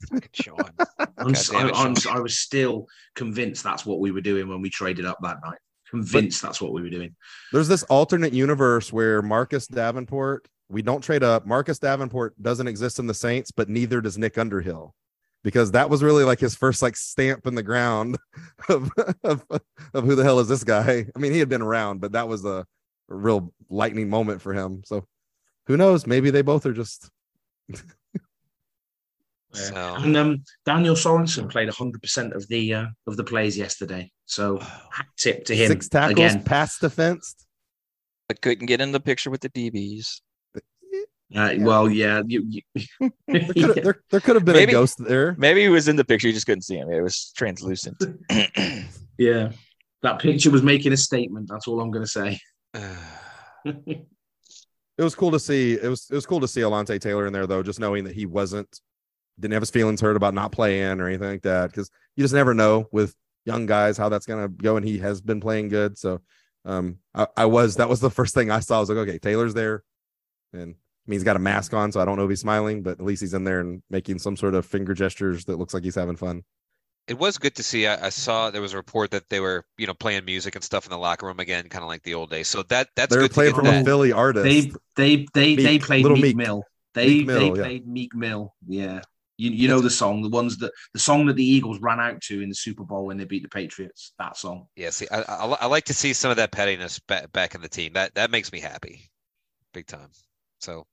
fucking 0.09 0.29
Sean. 0.33 0.57
I'm, 1.17 1.31
s- 1.31 1.49
God 1.49 1.67
damn 1.67 1.75
I'm- 1.75 1.95
I 2.09 2.19
was 2.19 2.37
still 2.37 2.87
convinced 3.15 3.63
that's 3.63 3.85
what 3.85 4.01
we 4.01 4.11
were 4.11 4.19
doing 4.19 4.49
when 4.49 4.61
we 4.61 4.69
traded 4.69 5.05
up 5.05 5.17
that 5.21 5.37
night. 5.45 5.59
Convinced 5.91 6.41
that's 6.41 6.61
what 6.61 6.71
we 6.71 6.81
were 6.81 6.89
doing. 6.89 7.15
There's 7.51 7.67
this 7.67 7.83
alternate 7.83 8.33
universe 8.33 8.91
where 8.91 9.21
Marcus 9.21 9.67
Davenport, 9.67 10.47
we 10.69 10.81
don't 10.81 11.01
trade 11.01 11.21
up. 11.21 11.45
Marcus 11.45 11.79
Davenport 11.79 12.41
doesn't 12.41 12.67
exist 12.67 12.97
in 12.97 13.07
the 13.07 13.13
Saints, 13.13 13.51
but 13.51 13.69
neither 13.69 14.01
does 14.01 14.17
Nick 14.17 14.37
Underhill. 14.37 14.95
Because 15.43 15.71
that 15.71 15.89
was 15.89 16.03
really 16.03 16.23
like 16.23 16.39
his 16.39 16.55
first 16.55 16.81
like 16.81 16.95
stamp 16.95 17.45
in 17.47 17.55
the 17.55 17.63
ground 17.63 18.17
of, 18.69 18.91
of, 19.23 19.45
of 19.93 20.03
who 20.03 20.15
the 20.15 20.23
hell 20.23 20.39
is 20.39 20.47
this 20.47 20.63
guy? 20.63 21.05
I 21.15 21.19
mean, 21.19 21.33
he 21.33 21.39
had 21.39 21.49
been 21.49 21.63
around, 21.63 21.99
but 21.99 22.13
that 22.13 22.27
was 22.27 22.45
a, 22.45 22.65
a 23.09 23.15
real 23.15 23.51
lightning 23.69 24.09
moment 24.09 24.41
for 24.41 24.53
him. 24.53 24.83
So 24.85 25.05
who 25.65 25.77
knows? 25.77 26.07
Maybe 26.07 26.29
they 26.29 26.41
both 26.41 26.65
are 26.65 26.73
just 26.73 27.09
So 29.53 29.75
And 29.75 30.15
um, 30.17 30.43
Daniel 30.65 30.95
Sorensen 30.95 31.49
played 31.49 31.69
100% 31.69 32.35
of 32.35 32.47
the 32.47 32.73
uh, 32.73 32.85
of 33.07 33.17
the 33.17 33.23
plays 33.23 33.57
yesterday. 33.57 34.11
So 34.25 34.59
hat 34.59 35.07
tip 35.17 35.45
to 35.45 35.55
him 35.55 35.67
six 35.67 35.89
tackles, 35.89 36.11
again. 36.33 36.43
pass 36.43 36.79
defense. 36.79 37.35
But 38.29 38.41
couldn't 38.41 38.67
get 38.67 38.79
in 38.79 38.91
the 38.93 38.99
picture 38.99 39.29
with 39.29 39.41
the 39.41 39.49
DBs. 39.49 40.21
Uh, 41.35 41.55
Well, 41.59 41.89
yeah, 41.89 42.21
you, 42.25 42.45
you- 42.47 42.61
There 43.27 43.41
could 43.41 43.57
have, 43.61 43.83
there, 43.83 44.01
there 44.09 44.19
could 44.19 44.35
have 44.35 44.45
been 44.45 44.55
Maybe- 44.55 44.71
a 44.71 44.75
ghost 44.75 45.03
there. 45.03 45.35
Maybe 45.37 45.61
he 45.61 45.69
was 45.69 45.87
in 45.87 45.95
the 45.95 46.05
picture, 46.05 46.27
you 46.27 46.33
just 46.33 46.45
couldn't 46.45 46.61
see 46.63 46.75
him. 46.77 46.89
It 46.89 47.01
was 47.01 47.31
translucent. 47.35 48.01
yeah. 49.17 49.51
That 50.01 50.19
picture 50.19 50.49
was 50.49 50.63
making 50.63 50.93
a 50.93 50.97
statement. 50.97 51.47
That's 51.49 51.67
all 51.67 51.79
I'm 51.81 51.91
going 51.91 52.05
to 52.05 52.09
say. 52.09 52.39
it 53.65 54.07
was 54.97 55.15
cool 55.15 55.31
to 55.31 55.39
see. 55.39 55.73
It 55.73 55.87
was 55.87 56.07
it 56.09 56.15
was 56.15 56.25
cool 56.25 56.39
to 56.39 56.47
see 56.47 56.61
Alontae 56.61 56.99
Taylor 56.99 57.27
in 57.27 57.33
there 57.33 57.47
though, 57.47 57.61
just 57.63 57.79
knowing 57.79 58.03
that 58.05 58.13
he 58.15 58.25
wasn't 58.25 58.79
didn't 59.41 59.53
have 59.53 59.61
his 59.63 59.71
feelings 59.71 60.01
hurt 60.01 60.15
about 60.15 60.33
not 60.33 60.51
playing 60.51 61.01
or 61.01 61.07
anything 61.07 61.27
like 61.29 61.41
that. 61.43 61.71
Because 61.71 61.89
you 62.15 62.23
just 62.23 62.33
never 62.33 62.53
know 62.53 62.87
with 62.91 63.15
young 63.45 63.65
guys 63.65 63.97
how 63.97 64.09
that's 64.09 64.25
gonna 64.25 64.47
go, 64.49 64.77
and 64.77 64.85
he 64.85 64.99
has 64.99 65.21
been 65.21 65.41
playing 65.41 65.69
good. 65.69 65.97
So 65.97 66.21
um 66.65 66.99
I, 67.15 67.27
I 67.35 67.45
was 67.45 67.75
that 67.77 67.89
was 67.89 67.99
the 67.99 68.11
first 68.11 68.33
thing 68.35 68.51
I 68.51 68.59
saw. 68.59 68.77
I 68.77 68.79
was 68.81 68.89
like, 68.89 68.99
okay, 68.99 69.17
Taylor's 69.19 69.53
there. 69.55 69.83
And 70.53 70.75
I 70.75 71.09
mean 71.09 71.15
he's 71.17 71.23
got 71.23 71.35
a 71.35 71.39
mask 71.39 71.73
on, 71.73 71.91
so 71.91 71.99
I 71.99 72.05
don't 72.05 72.17
know 72.17 72.23
if 72.25 72.29
he's 72.29 72.41
smiling, 72.41 72.83
but 72.83 72.99
at 72.99 73.05
least 73.05 73.21
he's 73.21 73.33
in 73.33 73.43
there 73.43 73.59
and 73.61 73.81
making 73.89 74.19
some 74.19 74.37
sort 74.37 74.53
of 74.55 74.65
finger 74.65 74.93
gestures 74.93 75.45
that 75.45 75.57
looks 75.57 75.73
like 75.73 75.83
he's 75.83 75.95
having 75.95 76.15
fun. 76.17 76.43
it 77.07 77.17
was 77.17 77.37
good 77.37 77.55
to 77.55 77.63
see. 77.63 77.87
I, 77.87 78.07
I 78.07 78.09
saw 78.09 78.49
there 78.51 78.61
was 78.61 78.73
a 78.73 78.77
report 78.77 79.11
that 79.11 79.27
they 79.29 79.39
were, 79.39 79.65
you 79.77 79.87
know, 79.87 79.93
playing 79.93 80.23
music 80.25 80.55
and 80.55 80.63
stuff 80.63 80.85
in 80.85 80.91
the 80.91 80.97
locker 80.97 81.25
room 81.25 81.39
again, 81.39 81.67
kind 81.69 81.83
of 81.83 81.87
like 81.89 82.03
the 82.03 82.13
old 82.13 82.29
days. 82.29 82.47
So 82.47 82.63
that 82.63 82.89
that's 82.95 83.15
They 83.15 83.17
were 83.17 83.23
good 83.23 83.33
to 83.33 83.33
playing 83.33 83.51
get 83.51 83.55
from 83.55 83.65
that. 83.65 83.81
a 83.81 83.83
Philly 83.83 84.11
artist. 84.11 84.43
They 84.43 84.71
they 84.95 85.27
they 85.33 85.57
they 85.57 85.79
played 85.79 86.03
Little 86.03 86.17
Meek, 86.17 86.35
Meek. 86.35 86.35
Mill. 86.35 86.69
They 86.93 87.07
Meek 87.07 87.25
Mill, 87.25 87.39
they 87.39 87.51
yeah. 87.51 87.63
played 87.63 87.87
Meek 87.87 88.15
Mill. 88.15 88.53
Yeah. 88.67 89.01
You, 89.41 89.49
you 89.49 89.67
know 89.67 89.79
the 89.79 89.89
song, 89.89 90.21
the 90.21 90.29
ones 90.29 90.57
that 90.57 90.71
the 90.93 90.99
song 90.99 91.25
that 91.25 91.35
the 91.35 91.43
Eagles 91.43 91.79
ran 91.81 91.99
out 91.99 92.21
to 92.21 92.41
in 92.41 92.49
the 92.49 92.53
Super 92.53 92.83
Bowl 92.83 93.07
when 93.07 93.17
they 93.17 93.25
beat 93.25 93.41
the 93.41 93.49
Patriots. 93.49 94.13
That 94.19 94.37
song. 94.37 94.67
Yeah, 94.75 94.91
see, 94.91 95.07
I, 95.11 95.21
I, 95.21 95.45
I 95.61 95.65
like 95.65 95.85
to 95.85 95.95
see 95.95 96.13
some 96.13 96.29
of 96.29 96.37
that 96.37 96.51
pettiness 96.51 96.99
back, 96.99 97.31
back 97.31 97.55
in 97.55 97.61
the 97.61 97.67
team. 97.67 97.93
That 97.93 98.13
that 98.13 98.29
makes 98.29 98.51
me 98.51 98.59
happy, 98.59 99.09
big 99.73 99.87
time. 99.87 100.09
So, 100.59 100.85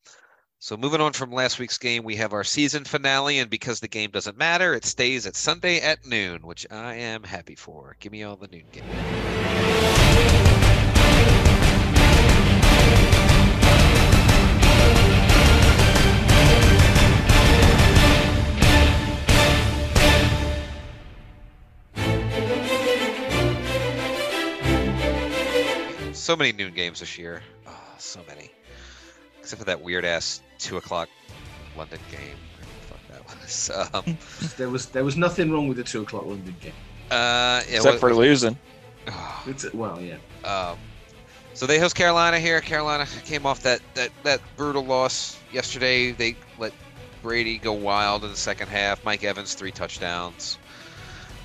so 0.60 0.78
moving 0.78 1.02
on 1.02 1.12
from 1.12 1.30
last 1.30 1.58
week's 1.58 1.76
game, 1.76 2.04
we 2.04 2.16
have 2.16 2.32
our 2.32 2.42
season 2.42 2.84
finale, 2.84 3.38
and 3.38 3.50
because 3.50 3.80
the 3.80 3.88
game 3.88 4.10
doesn't 4.10 4.38
matter, 4.38 4.72
it 4.72 4.86
stays 4.86 5.26
at 5.26 5.36
Sunday 5.36 5.80
at 5.80 6.06
noon, 6.06 6.40
which 6.46 6.66
I 6.70 6.94
am 6.94 7.24
happy 7.24 7.54
for. 7.54 7.96
Give 8.00 8.12
me 8.12 8.22
all 8.22 8.36
the 8.36 8.48
noon 8.48 8.64
game. 8.72 10.47
So 26.28 26.36
many 26.36 26.52
noon 26.52 26.74
games 26.74 27.00
this 27.00 27.16
year. 27.16 27.40
Oh, 27.66 27.72
so 27.96 28.20
many. 28.28 28.50
Except 29.40 29.60
for 29.60 29.64
that 29.64 29.80
weird 29.80 30.04
ass 30.04 30.42
two 30.58 30.76
o'clock 30.76 31.08
London 31.74 31.98
game. 32.10 32.36
Fuck 32.82 32.98
that 33.08 33.24
was. 33.26 33.70
Um, 33.94 34.18
There 34.58 34.68
was 34.68 34.84
there 34.90 35.04
was 35.04 35.16
nothing 35.16 35.50
wrong 35.50 35.68
with 35.68 35.78
the 35.78 35.84
two 35.84 36.02
o'clock 36.02 36.26
London 36.26 36.54
game. 36.60 36.74
uh, 37.10 37.14
yeah, 37.66 37.76
Except 37.76 37.94
what- 37.94 38.00
for 38.00 38.14
losing. 38.14 38.58
oh, 39.06 39.42
It's, 39.46 39.72
well, 39.72 40.02
yeah. 40.02 40.18
Um, 40.44 40.76
so 41.54 41.64
they 41.64 41.78
host 41.78 41.94
Carolina 41.94 42.38
here. 42.38 42.60
Carolina 42.60 43.06
came 43.24 43.46
off 43.46 43.62
that, 43.62 43.80
that, 43.94 44.10
that 44.24 44.42
brutal 44.58 44.84
loss 44.84 45.38
yesterday. 45.50 46.10
They 46.12 46.36
let 46.58 46.74
Brady 47.22 47.56
go 47.56 47.72
wild 47.72 48.22
in 48.24 48.28
the 48.30 48.36
second 48.36 48.68
half. 48.68 49.02
Mike 49.02 49.24
Evans, 49.24 49.54
three 49.54 49.72
touchdowns. 49.72 50.58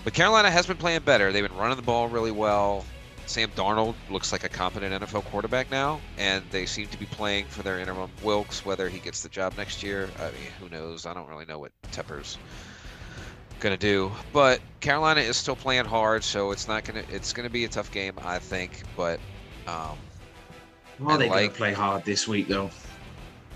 But 0.03 0.13
Carolina 0.13 0.51
has 0.51 0.67
been 0.67 0.75
playing 0.75 1.03
better. 1.03 1.31
They've 1.31 1.47
been 1.47 1.57
running 1.57 1.77
the 1.77 1.83
ball 1.83 2.09
really 2.09 2.31
well. 2.31 2.83
Sam 3.25 3.49
Darnold 3.51 3.95
looks 4.09 4.31
like 4.31 4.43
a 4.43 4.49
competent 4.49 5.01
NFL 5.01 5.23
quarterback 5.25 5.71
now, 5.71 6.01
and 6.17 6.43
they 6.51 6.65
seem 6.65 6.87
to 6.87 6.97
be 6.97 7.05
playing 7.05 7.45
for 7.45 7.63
their 7.63 7.79
interim 7.79 8.11
Wilks. 8.21 8.65
Whether 8.65 8.89
he 8.89 8.99
gets 8.99 9.23
the 9.23 9.29
job 9.29 9.53
next 9.57 9.81
year, 9.81 10.09
I 10.19 10.25
mean, 10.25 10.51
who 10.59 10.69
knows? 10.69 11.05
I 11.05 11.13
don't 11.13 11.27
really 11.29 11.45
know 11.45 11.59
what 11.59 11.71
Tepper's 11.91 12.37
gonna 13.63 13.77
do. 13.77 14.11
But 14.33 14.59
Carolina 14.81 15.21
is 15.21 15.37
still 15.37 15.55
playing 15.55 15.85
hard, 15.85 16.23
so 16.23 16.51
it's 16.51 16.67
not 16.67 16.83
gonna 16.83 17.03
it's 17.09 17.33
gonna 17.33 17.49
be 17.49 17.63
a 17.65 17.69
tough 17.69 17.91
game, 17.91 18.13
I 18.23 18.39
think. 18.39 18.83
But 18.95 19.19
um, 19.67 19.97
Are 21.05 21.17
they 21.17 21.29
gonna 21.29 21.49
play 21.49 21.73
hard 21.73 22.03
this 22.03 22.27
week 22.27 22.47
though? 22.47 22.69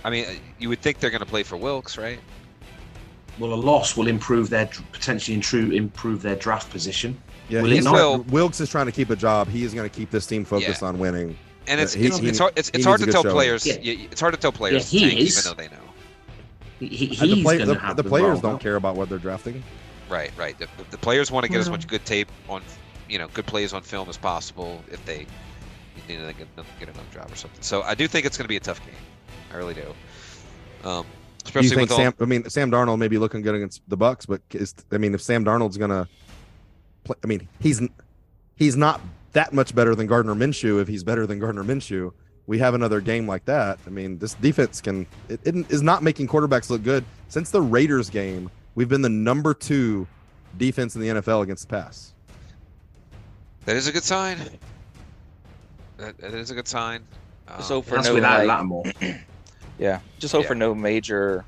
I 0.03 0.09
mean, 0.09 0.25
you 0.57 0.69
would 0.69 0.81
think 0.81 0.99
they're 0.99 1.09
gonna 1.09 1.25
play 1.25 1.43
for 1.43 1.57
Wilks, 1.57 1.97
right? 1.97 2.19
Well, 3.37 3.53
a 3.53 3.55
loss 3.55 3.95
will 3.95 4.07
improve 4.07 4.49
their 4.49 4.67
potentially 4.91 5.35
improve 5.75 6.21
their 6.21 6.35
draft 6.35 6.71
position. 6.71 7.21
Yeah, 7.49 7.61
Will 7.61 7.69
he's 7.69 7.85
not? 7.85 7.93
Will. 7.93 8.17
Wilks 8.23 8.59
is 8.59 8.69
trying 8.69 8.87
to 8.87 8.91
keep 8.91 9.09
a 9.09 9.15
job. 9.15 9.47
He 9.47 9.63
is 9.63 9.73
going 9.73 9.89
to 9.89 9.95
keep 9.95 10.11
this 10.11 10.25
team 10.27 10.43
focused 10.45 10.81
Yeah. 10.81 10.87
on 10.89 10.99
winning. 10.99 11.37
And 11.67 11.79
it's 11.81 11.93
he- 11.93 12.07
it's, 12.07 12.17
he- 12.17 12.27
it's 12.29 12.39
hard 12.39 12.53
it's, 12.55 12.69
it's 12.73 12.85
hard 12.85 12.99
to 13.01 13.05
tell 13.11 13.23
showing. 13.23 13.33
players. 13.35 13.65
Yeah. 13.65 13.75
It's 14.11 14.19
hard 14.21 14.33
to 14.33 14.39
tell 14.39 14.51
players 14.51 14.89
he 14.89 14.99
to 14.99 15.09
tank, 15.09 15.19
is. 15.21 15.37
even 15.37 15.49
though 15.57 15.61
they 15.63 15.69
know. 15.69 15.83
He, 16.79 16.87
he- 16.87 17.05
he's 17.07 17.19
the, 17.19 17.41
play, 17.43 17.57
going 17.57 17.67
the, 17.69 17.73
to 17.75 17.79
have 17.79 17.95
the 17.97 18.03
the 18.03 18.09
players 18.09 18.41
ball, 18.41 18.51
don't 18.51 18.59
care 18.61 18.75
about 18.75 18.95
what 18.95 19.09
they're 19.09 19.17
drafting. 19.17 19.63
Right, 20.09 20.31
right. 20.37 20.57
The, 20.57 20.67
the 20.91 20.97
players 20.97 21.31
want 21.31 21.45
to 21.45 21.51
get 21.51 21.59
as 21.59 21.69
much 21.69 21.87
good 21.87 22.05
tape 22.05 22.29
on, 22.47 22.61
you 23.09 23.17
know, 23.17 23.27
good 23.29 23.45
plays 23.45 23.73
on 23.73 23.81
film 23.81 24.07
as 24.09 24.17
possible 24.17 24.81
if 24.91 25.03
they 25.05 25.25
need 26.07 26.17
to 26.17 26.33
get, 26.33 26.47
get 26.79 26.89
another 26.89 27.01
job 27.13 27.31
or 27.31 27.35
something. 27.35 27.61
So 27.61 27.81
I 27.81 27.95
do 27.95 28.07
think 28.07 28.25
it's 28.25 28.37
going 28.37 28.45
to 28.45 28.49
be 28.49 28.55
a 28.57 28.61
tough 28.61 28.79
game. 28.85 28.95
I 29.53 29.57
really 29.57 29.73
do. 29.73 29.93
Um, 30.87 31.03
Do 31.03 31.07
especially 31.45 31.63
you 31.69 31.69
think 31.75 31.81
with 31.89 31.91
all, 31.91 31.97
Sam? 31.97 32.13
I 32.21 32.25
mean, 32.25 32.49
Sam 32.49 32.71
Darnold 32.71 32.99
may 32.99 33.07
be 33.09 33.17
looking 33.17 33.41
good 33.41 33.55
against 33.55 33.81
the 33.89 33.97
Bucks, 33.97 34.25
but 34.25 34.41
is, 34.51 34.73
I 34.91 34.97
mean, 34.97 35.13
if 35.13 35.21
Sam 35.21 35.43
Darnold's 35.43 35.77
going 35.77 35.89
to 35.89 36.07
play, 37.07 37.15
I 37.23 37.27
mean, 37.27 37.47
he's 37.59 37.81
he's 38.55 38.75
not 38.77 39.01
that 39.33 39.53
much 39.53 39.73
better 39.75 39.95
than 39.95 40.07
Gardner 40.07 40.35
Minshew. 40.35 40.81
If 40.81 40.87
he's 40.87 41.03
better 41.03 41.25
than 41.25 41.39
Gardner 41.39 41.63
Minshew, 41.63 42.11
we 42.47 42.59
have 42.59 42.73
another 42.73 43.01
game 43.01 43.27
like 43.27 43.45
that. 43.45 43.79
I 43.85 43.89
mean, 43.89 44.17
this 44.19 44.33
defense 44.35 44.81
can 44.81 45.05
it, 45.29 45.39
it 45.43 45.55
is 45.71 45.81
not 45.81 46.03
making 46.03 46.27
quarterbacks 46.27 46.69
look 46.69 46.83
good 46.83 47.03
since 47.27 47.49
the 47.51 47.61
Raiders 47.61 48.09
game. 48.09 48.49
We've 48.75 48.89
been 48.89 49.01
the 49.01 49.09
number 49.09 49.53
two 49.53 50.07
defense 50.57 50.95
in 50.95 51.01
the 51.01 51.07
NFL 51.07 51.43
against 51.43 51.67
the 51.67 51.75
pass. 51.75 52.13
that 53.65 53.75
is 53.75 53.87
a 53.87 53.91
good 53.91 54.03
sign. 54.03 54.37
That, 55.97 56.17
that 56.19 56.33
is 56.33 56.51
a 56.51 56.55
good 56.55 56.67
sign. 56.67 57.03
Um, 57.47 57.61
So 57.61 57.81
for 57.81 57.95
That's 57.95 58.07
no 58.07 58.13
without 58.15 58.39
like, 58.39 58.47
Lattimore. 58.47 58.83
yeah, 59.79 59.99
just 60.19 60.31
hope 60.31 60.43
Yeah. 60.43 60.47
for 60.49 60.55
no 60.55 60.75
major 60.75 61.43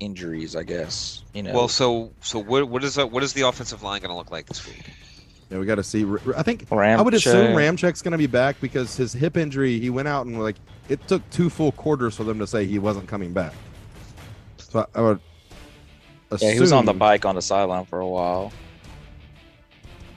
injuries, 0.00 0.56
I 0.56 0.62
guess. 0.62 1.22
You 1.34 1.42
know. 1.42 1.52
Well, 1.52 1.68
so 1.68 2.12
so 2.20 2.38
what 2.38 2.68
what 2.68 2.84
is 2.84 2.98
uh, 2.98 3.06
what 3.06 3.22
is 3.22 3.32
the 3.32 3.42
offensive 3.42 3.82
line 3.82 4.00
going 4.00 4.10
to 4.10 4.16
look 4.16 4.30
like 4.30 4.46
this 4.46 4.66
week? 4.66 4.84
Yeah, 5.50 5.58
we 5.58 5.66
got 5.66 5.76
to 5.76 5.84
see. 5.84 6.04
I 6.36 6.42
think 6.42 6.70
I 6.72 7.00
would 7.00 7.14
assume 7.14 7.54
Ramczyk. 7.54 7.78
Ramczyk's 7.78 8.02
going 8.02 8.12
to 8.12 8.18
be 8.18 8.26
back 8.26 8.60
because 8.60 8.96
his 8.96 9.12
hip 9.12 9.36
injury. 9.36 9.78
He 9.78 9.90
went 9.90 10.08
out 10.08 10.26
and 10.26 10.40
like 10.42 10.56
it 10.88 11.06
took 11.06 11.28
two 11.30 11.50
full 11.50 11.72
quarters 11.72 12.16
for 12.16 12.24
them 12.24 12.38
to 12.40 12.46
say 12.46 12.64
he 12.64 12.78
wasn't 12.78 13.08
coming 13.08 13.32
back. 13.32 13.52
So 14.58 14.80
I, 14.80 14.98
I 14.98 15.02
would. 15.02 15.20
Yeah, 16.40 16.52
he 16.52 16.60
was 16.60 16.72
on 16.72 16.84
the 16.84 16.92
bike 16.92 17.24
on 17.24 17.36
the 17.36 17.42
sideline 17.42 17.84
for 17.84 18.00
a 18.00 18.08
while. 18.08 18.52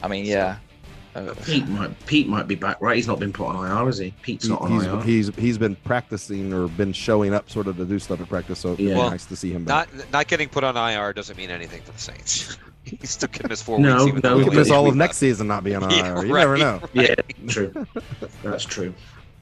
I 0.01 0.07
mean, 0.07 0.25
yeah. 0.25 0.57
Uh, 1.27 1.33
Pete 1.45 1.67
might 1.67 2.05
Pete 2.05 2.27
might 2.27 2.47
be 2.47 2.55
back, 2.55 2.79
right? 2.81 2.95
He's 2.95 3.07
not 3.07 3.19
been 3.19 3.33
put 3.33 3.47
on 3.47 3.55
IR, 3.83 3.89
is 3.89 3.97
he? 3.97 4.13
Pete's 4.21 4.45
He- 4.45 4.49
not 4.51 4.61
on 4.61 4.71
he's, 4.71 4.83
IR. 4.85 5.01
he's 5.01 5.35
he's 5.35 5.57
been 5.57 5.75
practicing 5.75 6.53
or 6.53 6.67
been 6.67 6.93
showing 6.93 7.33
up 7.33 7.49
sort 7.49 7.67
of 7.67 7.77
to 7.77 7.85
do 7.85 7.99
stuff 7.99 8.21
at 8.21 8.29
practice. 8.29 8.59
So 8.59 8.69
it'd 8.69 8.77
be 8.77 8.83
Yeah. 8.85 8.97
Well, 8.97 9.09
nice 9.11 9.25
to 9.25 9.35
see 9.35 9.51
him 9.51 9.65
back. 9.65 9.93
Not 9.93 10.11
not 10.11 10.27
getting 10.27 10.49
put 10.49 10.63
on 10.63 10.77
IR 10.77 11.13
doesn't 11.13 11.37
mean 11.37 11.49
anything 11.49 11.81
for 11.81 11.91
the 11.91 11.99
Saints. 11.99 12.57
he 12.83 12.97
still 13.05 13.29
can 13.29 13.47
miss 13.49 13.61
four 13.61 13.79
No, 13.79 14.05
weeks. 14.05 14.07
even 14.17 14.21
no, 14.23 14.37
we 14.37 14.43
he 14.43 14.49
could 14.49 14.57
miss 14.57 14.71
all 14.71 14.87
of 14.87 14.95
next 14.95 15.17
season 15.17 15.47
not 15.47 15.63
being 15.63 15.77
on 15.77 15.83
left. 15.89 16.05
IR. 16.05 16.25
You 16.25 16.33
right, 16.33 16.41
never 16.41 16.57
know. 16.57 16.79
right. 16.81 16.89
Yeah, 16.93 17.47
true. 17.47 17.73
That's 18.43 18.63
true. 18.65 18.93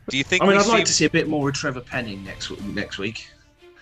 Do 0.10 0.18
you 0.18 0.24
think? 0.24 0.42
I 0.44 0.48
mean, 0.48 0.58
I'd 0.58 0.64
see, 0.64 0.72
like 0.72 0.86
to 0.86 0.94
see 0.94 1.06
a 1.06 1.10
bit 1.10 1.28
more 1.28 1.50
of 1.50 1.56
Trevor 1.56 1.82
Penning 1.82 2.24
next 2.24 2.50
next 2.62 2.98
week. 2.98 3.28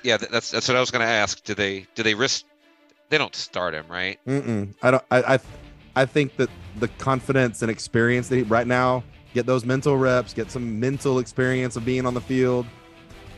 Yeah, 0.04 0.18
that's 0.18 0.52
that's 0.52 0.68
what 0.68 0.76
I 0.76 0.80
was 0.80 0.92
going 0.92 1.02
to 1.06 1.12
ask. 1.12 1.44
Do 1.44 1.54
they 1.54 1.86
do 1.96 2.04
they 2.04 2.14
risk? 2.16 2.46
They 3.10 3.18
don't 3.20 3.36
start 3.36 3.76
him, 3.76 3.86
right? 3.88 4.20
Mm-mm. 4.28 4.74
I 4.82 4.92
don't. 4.92 5.04
I, 5.12 5.36
I 5.36 5.40
I 5.96 6.06
think 6.06 6.36
that 6.38 6.50
the 6.80 6.88
confidence 6.88 7.62
and 7.62 7.72
experience 7.72 8.28
that 8.30 8.38
he, 8.38 8.44
right 8.44 8.68
now 8.68 9.04
get 9.34 9.46
those 9.46 9.66
mental 9.66 9.98
reps, 9.98 10.34
get 10.34 10.50
some 10.50 10.80
mental 10.80 11.20
experience 11.20 11.76
of 11.76 11.86
being 11.86 12.06
on 12.06 12.14
the 12.14 12.22
field. 12.22 12.66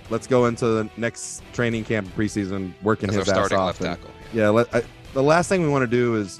Let's 0.10 0.28
go 0.28 0.46
into 0.46 0.66
the 0.68 0.90
next 0.96 1.44
training 1.54 1.84
camp 1.84 2.08
preseason 2.16 2.72
working 2.84 3.12
his 3.12 3.28
ass 3.28 3.52
off. 3.52 3.52
left 3.52 3.82
and- 3.82 3.88
tackle. 3.98 4.12
yeah, 4.32 4.50
let, 4.50 4.74
I, 4.74 4.84
the 5.14 5.24
last 5.24 5.50
thing 5.50 5.64
we 5.64 5.70
want 5.70 5.82
to 5.84 5.88
do 5.88 6.16
is 6.16 6.40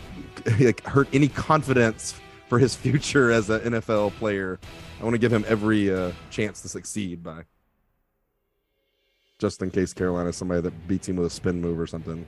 like 0.60 0.82
hurt 0.84 1.08
any 1.12 1.28
confidence 1.28 2.18
for 2.48 2.58
his 2.58 2.74
future 2.74 3.30
as 3.30 3.50
an 3.50 3.60
NFL 3.60 4.12
player. 4.12 4.58
I 5.00 5.04
want 5.04 5.14
to 5.14 5.18
give 5.18 5.32
him 5.32 5.44
every 5.46 5.94
uh, 5.94 6.12
chance 6.30 6.62
to 6.62 6.68
succeed 6.68 7.22
by 7.22 7.44
just 9.38 9.62
in 9.62 9.70
case 9.70 9.92
Carolina 9.92 10.30
is 10.30 10.36
somebody 10.36 10.60
that 10.62 10.88
beats 10.88 11.08
him 11.08 11.16
with 11.16 11.26
a 11.26 11.30
spin 11.30 11.60
move 11.60 11.78
or 11.78 11.86
something. 11.86 12.26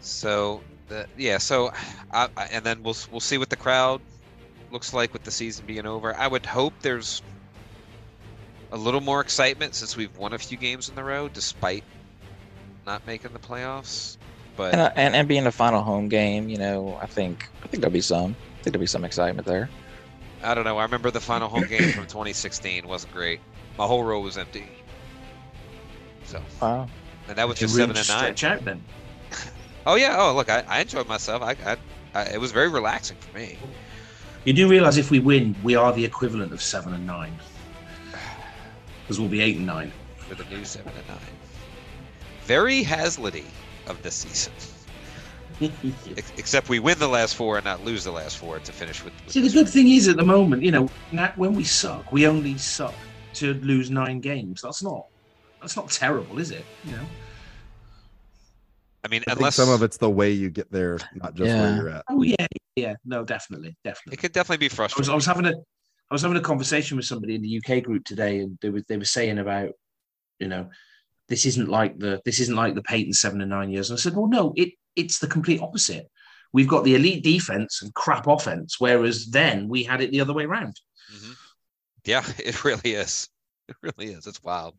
So 0.00 0.62
the, 0.88 1.06
yeah, 1.16 1.38
so 1.38 1.72
I, 2.12 2.28
I, 2.36 2.44
and 2.52 2.64
then 2.64 2.82
we'll 2.82 2.96
we'll 3.10 3.20
see 3.20 3.38
what 3.38 3.50
the 3.50 3.56
crowd 3.56 4.00
looks 4.70 4.92
like 4.92 5.12
with 5.12 5.24
the 5.24 5.30
season 5.30 5.66
being 5.66 5.86
over. 5.86 6.14
I 6.16 6.26
would 6.26 6.46
hope 6.46 6.72
there's 6.80 7.22
a 8.72 8.76
little 8.76 9.00
more 9.00 9.20
excitement 9.20 9.74
since 9.74 9.96
we've 9.96 10.16
won 10.16 10.32
a 10.32 10.38
few 10.38 10.56
games 10.58 10.88
in 10.88 10.94
the 10.94 11.04
row, 11.04 11.28
despite 11.28 11.84
not 12.86 13.06
making 13.06 13.32
the 13.32 13.38
playoffs. 13.38 14.16
But 14.56 14.72
and, 14.72 14.80
uh, 14.80 14.90
and 14.96 15.14
and 15.14 15.28
being 15.28 15.44
the 15.44 15.52
final 15.52 15.82
home 15.82 16.08
game, 16.08 16.48
you 16.48 16.58
know, 16.58 16.98
I 17.00 17.06
think 17.06 17.48
I 17.62 17.68
think 17.68 17.82
there'll 17.82 17.92
be 17.92 18.00
some. 18.00 18.34
I 18.60 18.62
think 18.62 18.72
there'll 18.72 18.80
be 18.80 18.86
some 18.86 19.04
excitement 19.04 19.46
there. 19.46 19.68
I 20.42 20.54
don't 20.54 20.64
know. 20.64 20.78
I 20.78 20.82
remember 20.82 21.10
the 21.10 21.20
final 21.20 21.48
home 21.48 21.66
game 21.66 21.90
from 21.92 22.04
2016 22.04 22.86
wasn't 22.86 23.12
great. 23.12 23.40
My 23.78 23.86
whole 23.86 24.04
row 24.04 24.20
was 24.20 24.38
empty. 24.38 24.66
So, 26.24 26.42
Wow. 26.60 26.88
and 27.28 27.36
that 27.36 27.46
was 27.48 27.58
just 27.58 27.74
seven 27.74 27.96
and 27.96 28.08
nine. 28.08 28.18
stretch 28.18 28.44
out 28.44 28.64
then. 28.64 28.82
Oh 29.86 29.94
yeah. 29.94 30.16
Oh 30.18 30.34
look, 30.34 30.50
I, 30.50 30.64
I 30.68 30.80
enjoyed 30.80 31.06
myself. 31.06 31.42
I, 31.42 31.56
I, 31.64 31.76
I 32.14 32.22
it 32.24 32.40
was 32.40 32.52
very 32.52 32.68
relaxing 32.68 33.16
for 33.18 33.38
me. 33.38 33.56
You 34.44 34.52
do 34.52 34.68
realize 34.68 34.96
if 34.96 35.10
we 35.10 35.20
win, 35.20 35.56
we 35.62 35.74
are 35.74 35.92
the 35.92 36.04
equivalent 36.04 36.52
of 36.52 36.60
seven 36.60 36.92
and 36.94 37.06
nine, 37.06 37.36
because 39.02 39.18
we'll 39.18 39.28
be 39.28 39.40
eight 39.40 39.56
and 39.56 39.66
nine. 39.66 39.92
for 40.18 40.34
the 40.34 40.44
new 40.44 40.64
seven 40.64 40.92
and 40.96 41.08
nine. 41.08 41.18
Very 42.42 42.82
Haslety 42.82 43.46
of 43.86 44.02
this 44.02 44.14
season. 44.14 44.52
Except 46.36 46.68
we 46.68 46.80
win 46.80 46.98
the 46.98 47.08
last 47.08 47.34
four 47.34 47.56
and 47.56 47.64
not 47.64 47.84
lose 47.84 48.04
the 48.04 48.10
last 48.10 48.36
four 48.36 48.58
to 48.58 48.72
finish 48.72 49.02
with. 49.02 49.14
with 49.24 49.32
See, 49.32 49.40
the 49.40 49.50
good 49.50 49.68
thing 49.68 49.88
is 49.88 50.06
at 50.06 50.16
the 50.16 50.24
moment, 50.24 50.62
you 50.62 50.70
know, 50.70 50.88
when 51.36 51.54
we 51.54 51.64
suck, 51.64 52.12
we 52.12 52.26
only 52.26 52.58
suck 52.58 52.94
to 53.34 53.54
lose 53.54 53.90
nine 53.90 54.20
games. 54.20 54.62
That's 54.62 54.82
not 54.82 55.06
that's 55.60 55.76
not 55.76 55.90
terrible, 55.90 56.38
is 56.38 56.50
it? 56.50 56.64
You 56.84 56.92
know. 56.92 57.06
I 59.06 59.08
mean, 59.08 59.22
I 59.28 59.30
think 59.30 59.38
unless 59.38 59.54
some 59.54 59.68
of 59.68 59.84
it's 59.84 59.98
the 59.98 60.10
way 60.10 60.32
you 60.32 60.50
get 60.50 60.68
there, 60.72 60.98
not 61.14 61.34
just 61.34 61.54
where 61.54 61.76
you're 61.76 61.90
at. 61.90 62.04
Oh 62.10 62.22
yeah, 62.22 62.46
yeah. 62.74 62.94
No, 63.04 63.24
definitely, 63.24 63.76
definitely. 63.84 64.14
it 64.14 64.16
could 64.16 64.32
definitely 64.32 64.66
be 64.66 64.66
I 64.66 64.70
was, 64.70 64.74
frustrating. 64.74 65.12
I 65.12 65.14
was 65.14 65.26
having 65.26 65.46
a 65.46 65.52
I 65.52 66.14
was 66.14 66.22
having 66.22 66.36
a 66.36 66.40
conversation 66.40 66.96
with 66.96 67.06
somebody 67.06 67.36
in 67.36 67.42
the 67.42 67.62
UK 67.62 67.84
group 67.84 68.04
today, 68.04 68.40
and 68.40 68.58
they 68.60 68.70
were 68.70 68.82
they 68.88 68.96
were 68.96 69.04
saying 69.04 69.38
about, 69.38 69.70
you 70.40 70.48
know, 70.48 70.70
this 71.28 71.46
isn't 71.46 71.68
like 71.68 71.96
the 72.00 72.20
this 72.24 72.40
isn't 72.40 72.56
like 72.56 72.74
the 72.74 72.82
Peyton 72.82 73.12
seven 73.12 73.40
and 73.40 73.50
nine 73.50 73.70
years. 73.70 73.90
And 73.90 73.96
I 73.96 74.00
said, 74.00 74.16
well, 74.16 74.26
no, 74.26 74.52
it 74.56 74.70
it's 74.96 75.20
the 75.20 75.28
complete 75.28 75.62
opposite. 75.62 76.08
We've 76.52 76.66
got 76.66 76.82
the 76.82 76.96
elite 76.96 77.22
defense 77.22 77.82
and 77.82 77.94
crap 77.94 78.26
offense, 78.26 78.80
whereas 78.80 79.26
then 79.26 79.68
we 79.68 79.84
had 79.84 80.00
it 80.00 80.10
the 80.10 80.20
other 80.20 80.32
way 80.32 80.46
around. 80.46 80.80
Mhm. 81.14 81.36
Yeah, 82.04 82.24
it 82.38 82.64
really 82.64 82.94
is. 82.94 83.28
It 83.68 83.76
really 83.82 84.12
is. 84.12 84.26
It's 84.26 84.42
wild. 84.42 84.74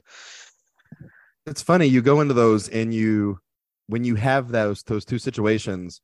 It's 1.46 1.62
funny 1.62 1.86
you 1.86 2.02
go 2.02 2.20
into 2.20 2.34
those 2.34 2.68
and 2.68 2.94
you 2.94 3.40
when 3.88 4.04
you 4.04 4.16
have 4.16 4.50
those 4.50 4.84
those 4.84 5.06
two 5.06 5.20
situations. 5.20 6.02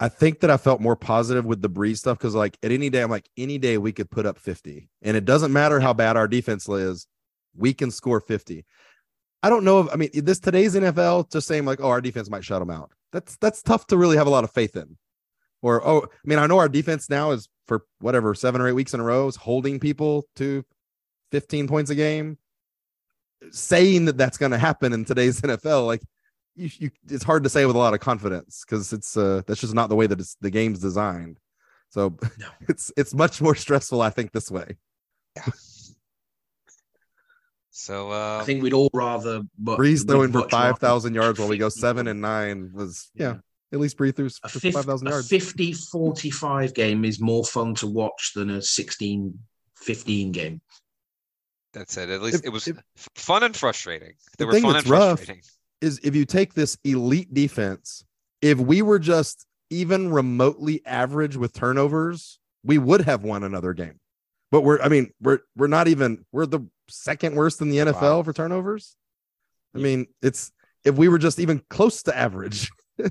I 0.00 0.08
think 0.08 0.40
that 0.40 0.50
I 0.50 0.56
felt 0.56 0.80
more 0.80 0.96
positive 0.96 1.44
with 1.44 1.62
the 1.62 1.70
Brees 1.70 1.98
stuff 1.98 2.18
because 2.18 2.34
like 2.34 2.58
at 2.64 2.72
any 2.72 2.90
day 2.90 3.02
I'm 3.02 3.10
like 3.10 3.28
any 3.36 3.56
day 3.56 3.78
we 3.78 3.92
could 3.92 4.10
put 4.10 4.26
up 4.26 4.36
50 4.36 4.88
and 5.02 5.16
it 5.16 5.24
doesn't 5.24 5.52
matter 5.52 5.78
how 5.78 5.92
bad 5.92 6.16
our 6.16 6.26
defense 6.26 6.68
is, 6.68 7.06
we 7.56 7.72
can 7.72 7.92
score 7.92 8.20
50. 8.20 8.64
I 9.44 9.50
don't 9.50 9.64
know 9.64 9.80
if 9.80 9.92
I 9.92 9.96
mean 9.96 10.10
this 10.14 10.40
today's 10.40 10.74
NFL 10.74 11.30
just 11.30 11.46
saying 11.46 11.66
like 11.66 11.80
oh 11.80 11.88
our 11.88 12.00
defense 12.00 12.30
might 12.30 12.44
shut 12.44 12.60
them 12.60 12.70
out. 12.70 12.90
That's 13.12 13.36
that's 13.36 13.62
tough 13.62 13.86
to 13.88 13.96
really 13.96 14.16
have 14.16 14.26
a 14.26 14.30
lot 14.30 14.44
of 14.44 14.50
faith 14.50 14.76
in. 14.76 14.96
Or 15.60 15.86
oh 15.86 16.02
I 16.02 16.28
mean 16.28 16.40
I 16.40 16.46
know 16.46 16.58
our 16.58 16.68
defense 16.68 17.08
now 17.08 17.30
is 17.30 17.48
for 17.68 17.84
whatever 18.00 18.34
seven 18.34 18.60
or 18.60 18.68
eight 18.68 18.72
weeks 18.72 18.94
in 18.94 19.00
a 19.00 19.04
row 19.04 19.28
is 19.28 19.36
holding 19.36 19.78
people 19.78 20.26
to 20.36 20.64
15 21.30 21.68
points 21.68 21.90
a 21.90 21.94
game 21.94 22.38
saying 23.50 24.04
that 24.04 24.16
that's 24.16 24.38
going 24.38 24.52
to 24.52 24.58
happen 24.58 24.92
in 24.92 25.04
today's 25.04 25.40
NFL, 25.42 25.86
like 25.86 26.02
you, 26.54 26.70
you, 26.78 26.90
it's 27.08 27.24
hard 27.24 27.44
to 27.44 27.48
say 27.48 27.64
with 27.66 27.76
a 27.76 27.78
lot 27.78 27.94
of 27.94 28.00
confidence 28.00 28.64
because 28.66 28.92
it's 28.92 29.16
uh 29.16 29.42
that's 29.46 29.60
just 29.60 29.74
not 29.74 29.88
the 29.88 29.96
way 29.96 30.06
that 30.06 30.20
it's, 30.20 30.36
the 30.40 30.50
game's 30.50 30.78
designed. 30.80 31.38
So 31.90 32.16
No. 32.38 32.46
it's 32.68 32.92
it's 32.96 33.14
much 33.14 33.40
more 33.40 33.54
stressful, 33.54 34.00
I 34.02 34.10
think, 34.10 34.32
this 34.32 34.50
way. 34.50 34.76
Yeah. 35.36 35.44
So 37.70 38.10
uh, 38.12 38.38
I 38.40 38.44
think 38.44 38.62
we'd 38.62 38.74
all 38.74 38.90
rather. 38.92 39.42
But 39.58 39.78
Brees 39.78 40.00
we'd 40.00 40.08
throwing 40.08 40.32
for 40.32 40.38
much 40.40 40.50
five 40.50 40.66
rather 40.72 40.78
thousand 40.78 41.14
yards 41.14 41.38
while 41.38 41.48
we 41.48 41.58
go 41.58 41.68
seven 41.68 42.06
and 42.06 42.20
nine 42.20 42.70
was 42.74 43.10
yeah, 43.14 43.36
at 43.72 43.80
least 43.80 43.96
breathe 43.96 44.14
through 44.16 44.28
A, 44.44 44.48
for 44.48 44.60
fif- 44.60 44.74
five 44.74 44.84
thousand 44.84 45.08
a 45.08 45.22
50 45.22 45.72
45 45.72 46.74
game 46.74 47.04
is 47.04 47.18
more 47.20 47.44
fun 47.44 47.74
to 47.76 47.86
watch 47.86 48.32
than 48.34 48.50
a 48.50 48.60
16 48.62 49.38
15 49.76 50.32
game. 50.32 50.60
that's 51.72 51.96
it. 51.96 52.10
At 52.10 52.20
least 52.22 52.40
If- 52.40 52.44
it 52.44 52.50
was 52.50 52.68
if- 52.68 52.76
fun 53.16 53.42
and 53.42 53.56
frustrating. 53.56 54.12
They 54.38 54.44
The 54.44 54.46
were 54.46 54.52
thing 54.52 54.62
fun 54.64 54.72
that's 54.74 54.84
and 54.84 54.90
rough- 54.92 55.18
frustrating. 55.20 55.42
Is 55.82 56.00
if 56.02 56.14
you 56.14 56.24
take 56.24 56.54
this 56.54 56.78
elite 56.84 57.32
defense, 57.34 58.04
if 58.40 58.58
we 58.58 58.82
were 58.82 58.98
just 58.98 59.46
even 59.70 60.12
remotely 60.12 60.82
average 60.86 61.36
with 61.36 61.52
turnovers, 61.52 62.38
we 62.64 62.78
would 62.78 63.02
have 63.02 63.24
won 63.24 63.42
another 63.42 63.72
game. 63.72 63.98
But 64.50 64.62
we're 64.62 64.80
I 64.80 64.88
mean, 64.88 65.12
we're 65.20 65.40
we're 65.56 65.66
not 65.66 65.88
even 65.88 66.24
we're 66.32 66.46
the 66.46 66.60
second 66.88 67.34
worst 67.34 67.60
in 67.60 67.70
the 67.70 67.78
NFL 67.78 68.00
Wow. 68.02 68.22
for 68.22 68.32
turnovers. 68.32 68.96
I 69.74 69.78
mean, 69.78 70.06
it's 70.20 70.52
if 70.84 70.96
we 70.96 71.08
were 71.08 71.18
just 71.18 71.38
even 71.38 71.62
close 71.70 72.02
to 72.04 72.16
average. 72.16 72.70
if 72.98 73.10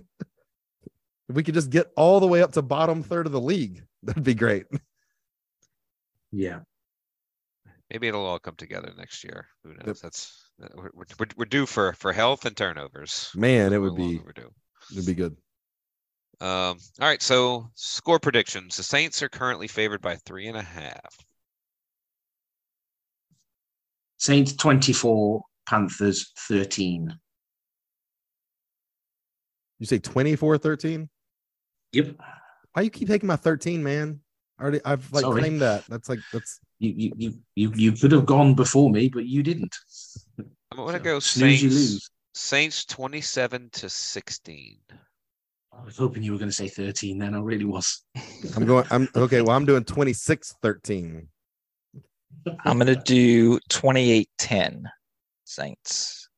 we 1.29 1.43
could 1.43 1.55
just 1.55 1.69
get 1.71 1.91
all 1.95 2.19
the 2.19 2.27
way 2.27 2.41
up 2.43 2.51
to 2.53 2.61
bottom 2.61 3.01
third 3.01 3.25
of 3.25 3.31
the 3.31 3.41
league, 3.41 3.83
that'd 4.03 4.23
be 4.23 4.35
great. 4.35 4.65
Yeah. 6.31 6.59
Maybe 7.89 8.07
it'll 8.07 8.25
all 8.25 8.39
come 8.39 8.55
together 8.55 8.93
next 8.97 9.23
year. 9.23 9.47
Who 9.63 9.71
knows? 9.71 9.83
Yep. 9.87 9.97
That's 9.97 10.50
we're, 10.59 10.89
we're- 10.93 11.05
we're, 11.19 11.25
we're 11.37 11.45
due 11.45 11.65
for 11.65 11.93
for 11.93 12.11
health 12.13 12.45
and 12.45 12.55
turnovers. 12.55 13.31
Man, 13.35 13.73
it 13.73 13.77
We're 13.79 13.89
would 13.91 13.95
be 13.97 14.19
overdue. 14.19 14.49
it'd 14.91 15.05
be 15.05 15.13
good. 15.13 15.35
Um, 16.39 16.77
all 16.99 17.07
right, 17.07 17.21
so 17.21 17.69
score 17.75 18.19
predictions. 18.19 18.75
The 18.77 18.83
Saints 18.83 19.21
are 19.21 19.29
currently 19.29 19.67
favored 19.67 20.01
by 20.01 20.15
three 20.15 20.47
and 20.47 20.57
a 20.57 20.61
half. 20.63 21.15
Saints 24.17 24.53
24, 24.53 25.41
Panthers 25.67 26.31
13. 26.47 27.13
You 29.79 29.85
say 29.85 29.99
24-13? 29.99 31.07
Yep. 31.93 32.15
Why 32.73 32.81
you 32.83 32.89
keep 32.91 33.07
taking 33.07 33.27
my 33.27 33.35
13, 33.35 33.81
man? 33.83 34.19
I 34.59 34.63
already 34.63 34.79
I've 34.85 35.11
like 35.11 35.21
Sorry. 35.23 35.41
claimed 35.41 35.61
that. 35.61 35.85
That's 35.89 36.07
like 36.07 36.19
that's 36.31 36.59
You, 36.81 36.93
you, 36.97 37.11
you, 37.15 37.33
you, 37.53 37.71
you 37.75 37.91
could 37.91 38.11
have 38.11 38.25
gone 38.25 38.55
before 38.55 38.89
me, 38.89 39.07
but 39.07 39.25
you 39.27 39.43
didn't. 39.43 39.75
I'm 40.71 40.77
gonna 40.77 40.97
So, 40.97 41.03
go 41.03 41.19
Saints. 41.19 41.61
you 41.61 41.69
lose. 41.69 42.09
Saints 42.33 42.85
27 42.85 43.69
to 43.73 43.87
16. 43.87 44.77
I 45.79 45.85
was 45.85 45.97
hoping 45.97 46.23
you 46.23 46.31
were 46.31 46.39
going 46.39 46.49
to 46.49 46.55
say 46.55 46.67
13 46.67 47.19
then. 47.19 47.35
I 47.35 47.39
really 47.39 47.65
was. 47.65 48.03
I'm 48.55 48.65
going. 48.65 48.85
I'm 48.89 49.07
okay. 49.15 49.41
Well, 49.41 49.55
I'm 49.55 49.65
doing 49.65 49.83
26 49.83 50.55
13. 50.59 51.27
I'm 52.65 52.79
gonna 52.79 52.95
do 52.95 53.59
28-10 53.69 54.83
Saints. 55.43 56.29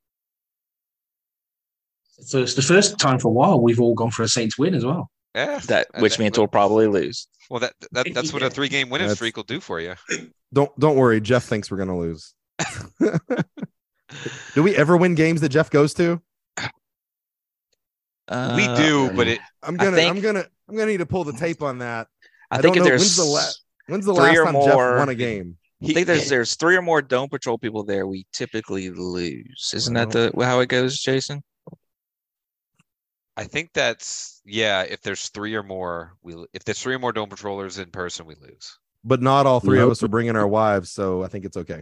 So 2.19 2.39
it's 2.41 2.55
the 2.55 2.61
first 2.61 2.99
time 2.99 3.17
for 3.17 3.29
a 3.29 3.31
while, 3.31 3.61
we've 3.61 3.79
all 3.79 3.95
gone 3.95 4.11
for 4.11 4.23
a 4.23 4.27
Saints 4.27 4.57
win 4.57 4.75
as 4.75 4.83
well. 4.83 5.09
Yeah, 5.35 5.59
That 5.67 5.87
which 5.99 6.19
means 6.19 6.37
we'll 6.37 6.47
probably 6.47 6.87
lose. 6.87 7.27
well 7.49 7.59
that, 7.61 7.73
that 7.91 8.13
that's 8.13 8.31
what 8.31 8.43
a 8.43 8.49
three 8.49 8.69
game 8.69 8.89
winning 8.89 9.07
That's- 9.07 9.17
streak 9.17 9.35
will 9.35 9.43
do 9.43 9.59
for 9.59 9.79
you. 9.79 9.95
Don't 10.53 10.71
don't 10.79 10.95
worry. 10.95 11.19
Jeff 11.21 11.43
thinks 11.45 11.71
we're 11.71 11.77
gonna 11.77 11.97
lose. 11.97 12.33
Do 14.53 14.61
we 14.61 14.75
ever 14.75 14.95
win 14.95 15.15
games 15.15 15.41
that 15.41 15.49
Jeff 15.49 15.71
goes 15.71 15.93
to? 15.95 16.21
we 16.59 16.65
Uh, 18.27 18.77
do, 18.77 19.11
but 19.15 19.27
it 19.27 19.39
I'm 19.63 19.75
gonna 19.75 19.97
I'm 20.01 20.21
gonna 20.21 20.45
I'm 20.69 20.75
gonna 20.77 20.91
need 20.91 20.97
to 20.97 21.05
pull 21.05 21.23
the 21.23 21.33
tape 21.33 21.61
on 21.63 21.79
that. 21.79 22.07
I 22.51 22.61
think 22.61 22.75
don't 22.75 22.77
if 22.77 22.83
know, 22.83 22.89
there's 22.89 23.01
when's 23.01 23.15
the 23.17 23.23
la- 23.25 23.51
when's 23.87 24.05
the 24.05 24.13
last 24.13 24.37
or 24.37 24.45
time 24.45 24.53
Jeff 24.53 24.75
won 24.99 25.09
a 25.09 25.15
game? 25.15 25.57
I 25.83 25.87
think 25.87 26.07
there's 26.07 26.29
there's 26.29 26.55
three 26.55 26.77
or 26.77 26.81
more 26.81 27.01
Dome 27.01 27.27
Patrol 27.27 27.57
people 27.57 27.83
there. 27.83 28.05
We 28.07 28.25
typically 28.31 28.91
lose. 28.91 29.71
Isn't 29.73 29.95
that 29.95 30.11
the 30.11 30.31
how 30.39 30.59
it 30.61 30.69
goes, 30.69 30.99
Jason? 30.99 31.43
I 33.35 33.45
think 33.45 33.71
that's 33.73 34.41
yeah. 34.45 34.83
If 34.83 35.01
there's 35.01 35.29
three 35.29 35.55
or 35.55 35.63
more, 35.63 36.13
we 36.21 36.35
if 36.53 36.63
there's 36.65 36.79
three 36.81 36.93
or 36.95 36.99
more 36.99 37.11
dome 37.11 37.29
patrollers 37.29 37.79
in 37.79 37.89
person, 37.89 38.25
we 38.25 38.35
lose. 38.35 38.77
But 39.03 39.21
not 39.21 39.45
all 39.47 39.59
three 39.59 39.79
of 39.79 39.89
us 39.89 40.01
are 40.03 40.07
bringing 40.07 40.35
our 40.35 40.47
wives, 40.47 40.91
so 40.91 41.23
I 41.23 41.27
think 41.27 41.43
it's 41.45 41.57
okay. 41.57 41.81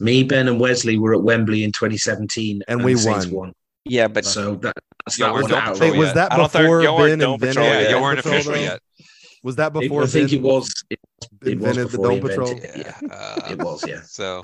Me, 0.00 0.22
Ben, 0.24 0.48
and 0.48 0.58
Wesley 0.58 0.98
were 0.98 1.14
at 1.14 1.22
Wembley 1.22 1.62
in 1.62 1.72
2017, 1.72 2.62
And 2.68 2.82
we 2.82 2.94
the 2.94 2.98
Saints 3.00 3.26
won. 3.26 3.52
Yeah, 3.84 4.08
but 4.08 4.24
So 4.24 4.54
that, 4.56 4.74
that's 5.04 5.18
Yeah, 5.18 5.26
that 5.26 5.42
one 5.42 5.52
out. 5.52 5.78
Wait, 5.78 5.94
was 5.96 6.14
that 6.14 6.32
I 6.32 6.36
before 6.38 6.82
y'all 6.82 6.96
weren't 6.96 7.20
Ben 7.20 7.30
invented 7.32 7.48
Patrol 7.56 7.66
the 7.68 7.70
yet. 7.74 7.82
yeah, 7.90 7.96
you 7.96 8.02
weren't 8.02 8.18
official 8.18 8.52
though? 8.54 8.58
yet. 8.58 8.80
Was 9.42 9.56
that 9.56 9.76
It- 9.76 9.80
before 9.80 10.02
I 10.02 10.06
think 10.06 10.30
Ben 10.30 10.38
it 10.38 10.42
was. 10.42 10.84
It, 10.90 11.00
it 11.42 11.58
was 11.60 11.76
invented 11.76 11.84
the 11.84 11.90
before 11.98 12.06
Dome 12.08 12.20
Patrol? 12.20 12.50
invented 12.50 12.76
it. 12.80 12.86
Yeah, 13.02 13.08
uh, 13.14 13.48
It 13.50 13.58
was, 13.58 13.86
yeah. 13.86 14.00
So, 14.06 14.42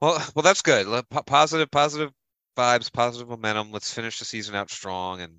well, 0.00 0.22
well, 0.34 0.42
that's 0.42 0.62
good. 0.62 0.86
Positive, 1.26 1.70
positive 1.70 2.10
vibes, 2.56 2.92
positive 2.92 3.28
momentum. 3.28 3.72
Let's 3.72 3.92
finish 3.92 4.18
the 4.18 4.24
season 4.24 4.54
out 4.54 4.70
strong 4.70 5.20
and 5.20 5.38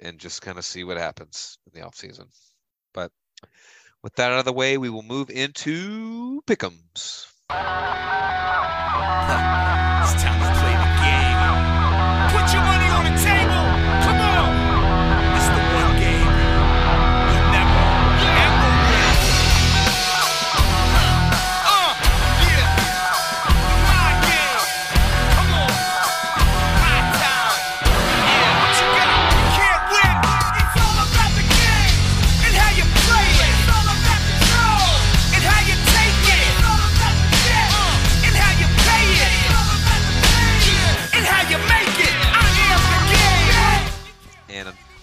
and 0.00 0.18
just 0.18 0.42
kind 0.42 0.58
of 0.58 0.64
see 0.64 0.84
what 0.84 0.96
happens 0.96 1.58
in 1.66 1.80
the 1.80 1.86
off 1.86 1.96
season. 1.96 2.28
But 2.94 3.10
with 4.02 4.14
that 4.14 4.32
out 4.32 4.38
of 4.38 4.44
the 4.44 4.52
way, 4.52 4.78
we 4.78 4.90
will 4.90 5.02
move 5.02 5.30
into 5.30 6.42
pickems. 6.46 7.26
It's 10.00 10.22
time 10.22 10.40
to 10.40 10.60
play 10.60 10.72
the 10.72 10.90
game. 11.02 11.38
Put 12.32 12.52
your 12.54 12.62
money 12.62 12.88
on 12.88 13.04
the 13.04 13.22
table. 13.22 13.57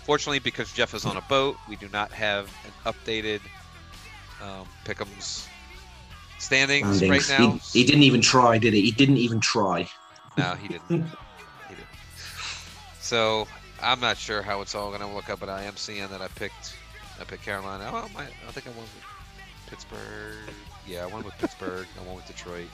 And 0.05 0.09
unfortunately, 0.11 0.37
because 0.37 0.71
Jeff 0.71 0.93
is 0.93 1.03
on 1.03 1.17
a 1.17 1.21
boat, 1.21 1.57
we 1.67 1.75
do 1.77 1.89
not 1.91 2.11
have 2.11 2.45
an 2.63 2.93
updated 2.93 3.41
um, 4.39 4.67
pick'ems 4.85 5.47
standings 6.37 7.01
right 7.09 7.25
now. 7.27 7.53
He, 7.71 7.79
he 7.79 7.85
didn't 7.87 8.03
even 8.03 8.21
try, 8.21 8.59
did 8.59 8.75
he? 8.75 8.81
He 8.81 8.91
didn't 8.91 9.17
even 9.17 9.39
try. 9.39 9.89
No, 10.37 10.53
he 10.53 10.67
didn't. 10.67 10.83
he 10.89 10.95
didn't. 11.69 11.87
So 13.01 13.47
I'm 13.81 13.99
not 13.99 14.15
sure 14.17 14.43
how 14.43 14.61
it's 14.61 14.75
all 14.75 14.89
going 14.89 15.01
to 15.01 15.07
look 15.07 15.27
up, 15.31 15.39
but 15.39 15.49
I 15.49 15.63
am 15.63 15.75
seeing 15.75 16.07
that 16.09 16.21
I 16.21 16.27
picked, 16.27 16.75
I 17.19 17.23
picked 17.23 17.43
Carolina. 17.43 17.89
Oh, 17.91 18.07
my, 18.13 18.25
I 18.25 18.51
think 18.51 18.67
I 18.67 18.69
won 18.69 18.81
with 18.81 19.03
Pittsburgh. 19.65 20.53
Yeah, 20.87 21.01
I 21.03 21.07
won 21.07 21.23
with 21.23 21.33
Pittsburgh. 21.39 21.87
I 21.99 22.05
won 22.05 22.15
with 22.17 22.27
Detroit, 22.27 22.67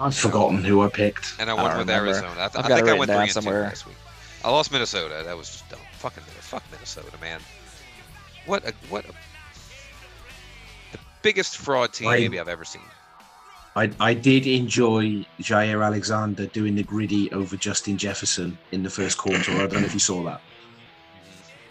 I've 0.00 0.16
forgotten 0.16 0.64
who 0.64 0.82
I 0.82 0.88
picked. 0.88 1.34
and 1.38 1.48
I 1.48 1.52
I 1.52 1.54
won 1.54 1.64
don't 1.70 1.78
with 1.78 1.88
remember. 1.88 2.08
Arizona. 2.10 2.30
I, 2.32 2.48
th- 2.48 2.56
I've 2.56 2.64
I 2.64 2.68
got 2.68 2.78
it 2.80 2.84
think 2.86 2.88
I 2.88 2.98
went 2.98 3.08
down 3.08 3.16
three 3.18 3.22
and 3.22 3.28
two 3.28 3.32
somewhere. 3.32 3.62
last 3.62 3.86
week. 3.86 3.96
I 4.46 4.50
lost 4.50 4.70
Minnesota. 4.70 5.22
That 5.24 5.36
was 5.36 5.48
just 5.48 5.68
dumb. 5.68 5.80
Fucking 5.94 6.22
fuck 6.22 6.62
Minnesota, 6.70 7.18
man. 7.20 7.40
What 8.46 8.64
a 8.64 8.72
what 8.88 9.04
a 9.04 9.08
the 10.92 10.98
biggest 11.22 11.56
fraud 11.56 11.92
team 11.92 12.06
I- 12.06 12.18
maybe 12.20 12.38
I've 12.38 12.48
ever 12.48 12.64
seen. 12.64 12.82
I, 13.74 13.90
I 14.00 14.14
did 14.14 14.46
enjoy 14.46 15.26
Jaire 15.40 15.84
Alexander 15.84 16.46
doing 16.46 16.76
the 16.76 16.82
gritty 16.84 17.30
over 17.32 17.56
Justin 17.58 17.98
Jefferson 17.98 18.56
in 18.72 18.82
the 18.82 18.88
first 18.88 19.18
quarter. 19.18 19.52
I 19.52 19.66
don't 19.66 19.72
know 19.74 19.80
if 19.80 19.92
you 19.92 20.00
saw 20.00 20.22
that. 20.24 20.40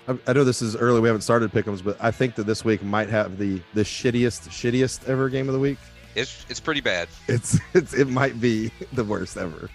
I, 0.08 0.18
I 0.28 0.34
know 0.34 0.44
this 0.44 0.62
is 0.62 0.76
early. 0.76 1.00
We 1.00 1.08
haven't 1.08 1.22
started 1.24 1.52
pick'ems, 1.52 1.84
but 1.84 1.98
I 2.00 2.12
think 2.12 2.36
that 2.36 2.44
this 2.44 2.64
week 2.66 2.84
might 2.84 3.10
have 3.10 3.38
the 3.40 3.62
the 3.74 3.82
shittiest, 3.84 4.50
shittiest 4.50 5.08
ever 5.08 5.30
game 5.30 5.48
of 5.48 5.54
the 5.54 5.60
week. 5.60 5.78
It's 6.14 6.46
it's 6.50 6.60
pretty 6.60 6.82
bad. 6.82 7.08
It's 7.30 7.58
it's 7.74 7.94
it 7.94 8.10
might 8.10 8.40
be 8.42 8.70
the 8.94 9.06
worst 9.06 9.38
ever. 9.38 9.70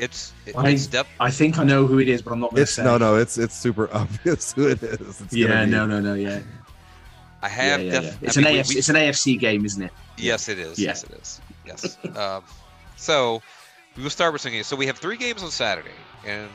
It's 0.00 0.32
it, 0.46 0.56
I- 0.56 0.70
it's 0.70 0.86
def- 0.86 1.06
I 1.20 1.30
think 1.30 1.58
I 1.58 1.64
know 1.64 1.86
who 1.86 1.98
it 1.98 2.08
is, 2.08 2.22
but 2.22 2.32
I'm 2.32 2.40
not 2.40 2.50
going 2.50 2.56
to 2.56 2.62
It's 2.62 2.72
say. 2.72 2.84
no, 2.84 2.96
no. 2.98 3.16
It's 3.16 3.36
it's 3.38 3.54
super 3.56 3.88
obvious 3.94 4.52
who 4.52 4.68
it 4.68 4.82
is. 4.82 5.20
It's 5.20 5.32
Yeah, 5.32 5.64
be- 5.64 5.70
no, 5.70 5.86
no, 5.86 6.00
no, 6.00 6.14
yeah. 6.14 6.40
I 7.42 7.48
have 7.48 7.82
yeah, 7.82 7.90
def- 7.92 8.04
yeah. 8.04 8.10
I 8.10 8.16
It's 8.22 8.36
mean, 8.36 8.46
an 8.46 8.52
we- 8.54 8.58
AFC. 8.60 8.68
we- 8.70 8.76
It's 8.76 8.88
an 8.88 8.96
AFC 8.96 9.38
game, 9.38 9.64
isn't 9.64 9.82
it? 9.82 9.92
Yes, 10.16 10.48
it 10.48 10.58
is. 10.58 10.78
Yeah. 10.78 10.88
Yes, 10.88 11.04
it 11.04 11.10
is. 11.12 11.40
Yes. 11.66 11.98
um, 12.16 12.42
so 12.96 13.42
we 13.96 14.02
will 14.02 14.10
start 14.10 14.32
with 14.32 14.42
some 14.42 14.52
games. 14.52 14.66
So 14.66 14.76
we 14.76 14.86
have 14.86 14.98
three 14.98 15.16
games 15.16 15.42
on 15.42 15.50
Saturday, 15.50 15.90
and 16.26 16.48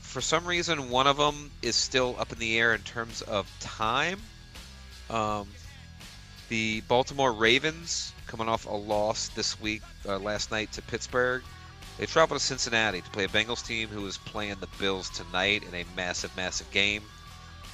for 0.00 0.20
some 0.20 0.44
reason, 0.46 0.90
one 0.90 1.06
of 1.06 1.16
them 1.16 1.50
is 1.62 1.76
still 1.76 2.16
up 2.18 2.32
in 2.32 2.38
the 2.38 2.58
air 2.58 2.74
in 2.74 2.80
terms 2.82 3.22
of 3.22 3.50
time. 3.60 4.20
Um, 5.10 5.48
the 6.48 6.80
Baltimore 6.88 7.32
Ravens 7.32 8.12
coming 8.26 8.48
off 8.48 8.66
a 8.66 8.70
loss 8.70 9.28
this 9.28 9.60
week, 9.60 9.82
uh, 10.06 10.18
last 10.18 10.50
night 10.50 10.72
to 10.72 10.82
Pittsburgh. 10.82 11.42
They 11.98 12.06
travel 12.06 12.36
to 12.38 12.42
Cincinnati 12.42 13.00
to 13.00 13.10
play 13.10 13.24
a 13.24 13.28
Bengals 13.28 13.66
team 13.66 13.88
who 13.88 14.06
is 14.06 14.18
playing 14.18 14.56
the 14.60 14.68
Bills 14.78 15.10
tonight 15.10 15.64
in 15.68 15.74
a 15.74 15.84
massive, 15.96 16.34
massive 16.36 16.70
game. 16.70 17.02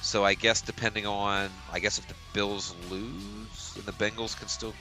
So 0.01 0.25
I 0.25 0.33
guess 0.33 0.61
depending 0.61 1.05
on, 1.05 1.49
I 1.71 1.79
guess 1.79 1.97
if 1.99 2.07
the 2.07 2.15
Bills 2.33 2.73
lose, 2.89 3.73
then 3.75 3.85
the 3.85 3.91
Bengals 3.93 4.37
can 4.37 4.47
still 4.47 4.73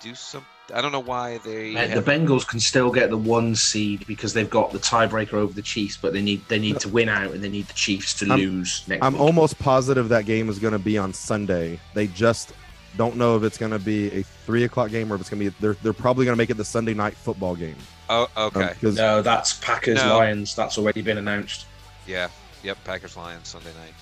do 0.00 0.14
some. 0.14 0.44
I 0.74 0.80
don't 0.80 0.92
know 0.92 1.00
why 1.00 1.38
they. 1.38 1.74
Uh, 1.76 1.86
have- 1.88 2.04
the 2.04 2.10
Bengals 2.10 2.46
can 2.46 2.60
still 2.60 2.90
get 2.90 3.10
the 3.10 3.16
one 3.18 3.54
seed 3.54 4.06
because 4.06 4.32
they've 4.34 4.50
got 4.50 4.72
the 4.72 4.78
tiebreaker 4.78 5.34
over 5.34 5.52
the 5.52 5.62
Chiefs, 5.62 5.96
but 5.96 6.12
they 6.12 6.22
need 6.22 6.46
they 6.48 6.58
need 6.58 6.78
to 6.80 6.88
win 6.88 7.08
out 7.08 7.32
and 7.32 7.42
they 7.42 7.48
need 7.48 7.66
the 7.68 7.74
Chiefs 7.74 8.14
to 8.14 8.26
I'm- 8.28 8.38
lose 8.38 8.82
next 8.86 9.04
I'm 9.04 9.14
week. 9.14 9.22
almost 9.22 9.58
positive 9.58 10.08
that 10.10 10.26
game 10.26 10.48
is 10.48 10.58
going 10.58 10.72
to 10.72 10.78
be 10.78 10.96
on 10.98 11.12
Sunday. 11.12 11.78
They 11.94 12.06
just 12.08 12.52
don't 12.96 13.16
know 13.16 13.36
if 13.36 13.42
it's 13.42 13.58
going 13.58 13.72
to 13.72 13.78
be 13.78 14.10
a 14.12 14.22
three 14.22 14.64
o'clock 14.64 14.90
game 14.90 15.12
or 15.12 15.16
if 15.16 15.20
it's 15.22 15.30
going 15.30 15.42
to 15.44 15.50
be. 15.50 15.56
They're 15.60 15.74
they're 15.82 15.92
probably 15.92 16.24
going 16.24 16.34
to 16.36 16.38
make 16.38 16.50
it 16.50 16.56
the 16.56 16.64
Sunday 16.64 16.94
night 16.94 17.14
football 17.16 17.54
game. 17.56 17.76
Oh, 18.08 18.28
okay. 18.36 18.70
Because 18.80 18.96
No, 18.96 19.22
that's 19.22 19.54
Packers 19.54 19.96
No. 19.96 20.16
Lions. 20.18 20.54
That's 20.54 20.78
already 20.78 21.02
been 21.02 21.18
announced. 21.18 21.66
Yeah. 22.06 22.28
Yep. 22.62 22.78
Packers 22.84 23.16
Lions 23.16 23.48
Sunday 23.48 23.72
night. 23.80 23.94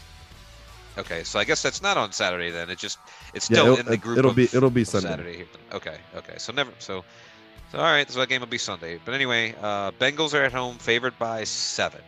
Okay, 0.97 1.25
so 1.25 1.41
I 1.41 1.45
guess 1.45 1.61
that's 1.61 1.83
not 1.83 1.97
on 1.97 2.13
Saturday 2.13 2.51
then. 2.51 2.71
It 2.71 2.79
just 2.79 2.99
it's 3.35 3.51
Yeah, 3.51 3.57
still 3.57 3.67
it'll- 3.73 3.79
in 3.81 3.87
the 3.87 3.97
group. 3.97 4.19
it'll 4.19 4.31
of- 4.31 4.37
be- 4.37 4.45
it'll 4.53 4.71
be 4.71 4.85
Sunday. 4.85 5.09
Saturday 5.09 5.37
here. 5.39 5.47
Okay. 5.73 5.99
Okay. 6.17 6.35
So 6.39 6.53
never. 6.53 6.71
So. 6.79 7.05
So 7.73 7.79
all 7.79 7.85
right. 7.85 8.09
So 8.09 8.21
that 8.21 8.29
game 8.29 8.41
will 8.41 8.47
be 8.47 8.59
Sunday. 8.59 9.01
But 9.05 9.15
anyway, 9.15 9.55
uh, 9.61 9.91
Bengals 9.93 10.35
are 10.35 10.45
at 10.45 10.53
home, 10.53 10.79
favored 10.79 11.19
by 11.19 11.43
seven. 11.45 12.01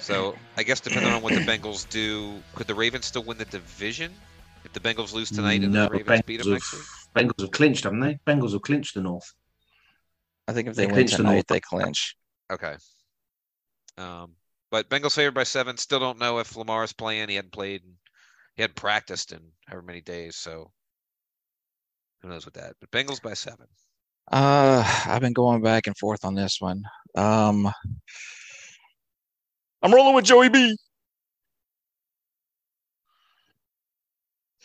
So 0.00 0.34
I 0.56 0.62
guess 0.62 0.80
depending 0.80 1.12
on 1.12 1.20
what 1.22 1.34
the 1.34 1.40
Bengals 1.40 1.88
do, 1.90 2.40
could 2.54 2.66
the 2.66 2.74
Ravens 2.74 3.06
still 3.06 3.22
win 3.24 3.36
the 3.38 3.44
division 3.44 4.12
if 4.64 4.72
the 4.72 4.80
Bengals 4.80 5.12
lose 5.12 5.30
tonight 5.30 5.62
and 5.62 5.72
no, 5.72 5.84
the 5.84 5.90
Ravens 5.90 6.22
beat 6.22 6.42
them 6.42 6.52
next 6.52 6.72
week? 6.72 6.82
Have, 7.14 7.24
Bengals 7.26 7.40
have 7.40 7.50
clinched, 7.50 7.84
haven't 7.84 8.00
they? 8.00 8.18
Bengals 8.26 8.52
have 8.52 8.62
clinched 8.62 8.94
the 8.94 9.02
North. 9.02 9.32
I 10.46 10.52
think 10.52 10.68
if 10.68 10.74
They 10.76 10.82
they, 10.82 10.86
win 10.86 10.94
clinch 10.94 11.10
the 11.12 11.16
tonight, 11.18 11.32
North. 11.34 11.46
they 11.46 11.60
clinch. 11.60 12.16
Okay. 12.52 12.76
Um, 13.96 14.32
but 14.70 14.88
Bengals 14.88 15.14
favored 15.14 15.34
by 15.34 15.44
seven. 15.44 15.76
Still 15.76 16.00
don't 16.00 16.18
know 16.18 16.38
if 16.38 16.56
Lamar's 16.56 16.92
playing. 16.92 17.28
He 17.28 17.36
hadn't 17.36 17.52
played. 17.52 17.82
He 18.56 18.62
hadn't 18.62 18.76
practiced 18.76 19.32
in 19.32 19.40
however 19.66 19.86
many 19.86 20.00
days. 20.00 20.36
So 20.36 20.70
who 22.20 22.28
knows 22.28 22.44
with 22.44 22.54
that? 22.54 22.74
But 22.80 22.90
Bengals 22.90 23.22
by 23.22 23.34
seven. 23.34 23.66
Uh, 24.30 24.82
I've 25.06 25.20
been 25.20 25.32
going 25.32 25.62
back 25.62 25.86
and 25.86 25.96
forth 25.96 26.24
on 26.24 26.34
this 26.34 26.60
one. 26.60 26.82
Um, 27.14 27.70
I'm 29.82 29.92
rolling 29.92 30.14
with 30.14 30.24
Joey 30.24 30.48
B. 30.48 30.76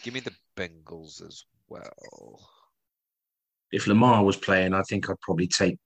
Give 0.02 0.14
me 0.14 0.22
the 0.22 0.34
Bengals 0.56 1.22
as 1.26 1.44
well. 1.70 2.40
If 3.72 3.88
Lamar 3.88 4.24
was 4.24 4.36
playing, 4.38 4.74
I 4.74 4.82
think 4.84 5.10
I'd 5.10 5.20
probably 5.22 5.48
take 5.48 5.78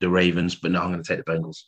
the 0.00 0.08
Ravens, 0.08 0.54
but 0.54 0.70
no, 0.70 0.80
I'm 0.80 0.90
going 0.92 1.02
to 1.02 1.16
take 1.16 1.24
the 1.24 1.30
Bengals. 1.32 1.64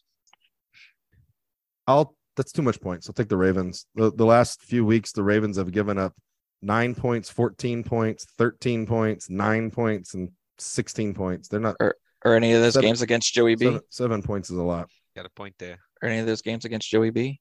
I'll. 1.87 2.17
That's 2.35 2.53
too 2.53 2.63
much 2.63 2.81
points. 2.81 3.07
I'll 3.09 3.13
take 3.13 3.29
the 3.29 3.37
Ravens. 3.37 3.85
The 3.95 4.11
the 4.11 4.25
last 4.25 4.63
few 4.63 4.87
weeks, 4.87 5.13
the 5.13 5.23
Ravens 5.23 5.59
have 5.59 5.71
given 5.71 5.99
up 5.99 6.15
nine 6.63 6.95
points, 6.95 7.29
fourteen 7.29 7.85
points, 7.85 8.25
thirteen 8.39 8.87
points, 8.87 9.29
nine 9.29 9.71
points, 9.71 10.15
and 10.15 10.31
sixteen 10.59 11.13
points. 11.13 11.49
They're 11.49 11.61
not. 11.61 11.77
Are 11.81 11.95
Or 12.25 12.35
any 12.35 12.55
of 12.55 12.63
those 12.63 12.73
Seven- 12.73 12.89
games 12.89 13.03
against 13.03 13.35
Joey 13.35 13.57
B? 13.57 13.67
Seven, 13.67 13.81
seven 13.91 14.23
points 14.23 14.51
is 14.51 14.57
a 14.57 14.63
lot. 14.63 14.89
Got 15.15 15.27
a 15.27 15.31
point 15.31 15.55
there. 15.59 15.79
Or 16.03 16.09
any 16.09 16.21
of 16.21 16.27
those 16.27 16.41
games 16.41 16.65
against 16.65 16.89
Joey 16.89 17.11
B? 17.11 17.39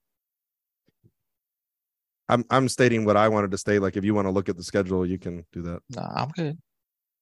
I'm 2.31 2.45
I'm 2.49 2.69
stating 2.69 3.03
what 3.03 3.17
I 3.17 3.27
wanted 3.27 3.51
to 3.51 3.57
state. 3.57 3.79
Like 3.79 3.97
if 3.97 4.05
you 4.05 4.15
want 4.15 4.25
to 4.25 4.31
look 4.31 4.47
at 4.47 4.55
the 4.55 4.63
schedule, 4.63 5.05
you 5.05 5.19
can 5.19 5.45
do 5.51 5.61
that. 5.63 5.81
No, 5.89 6.01
I'm 6.01 6.29
good. 6.29 6.57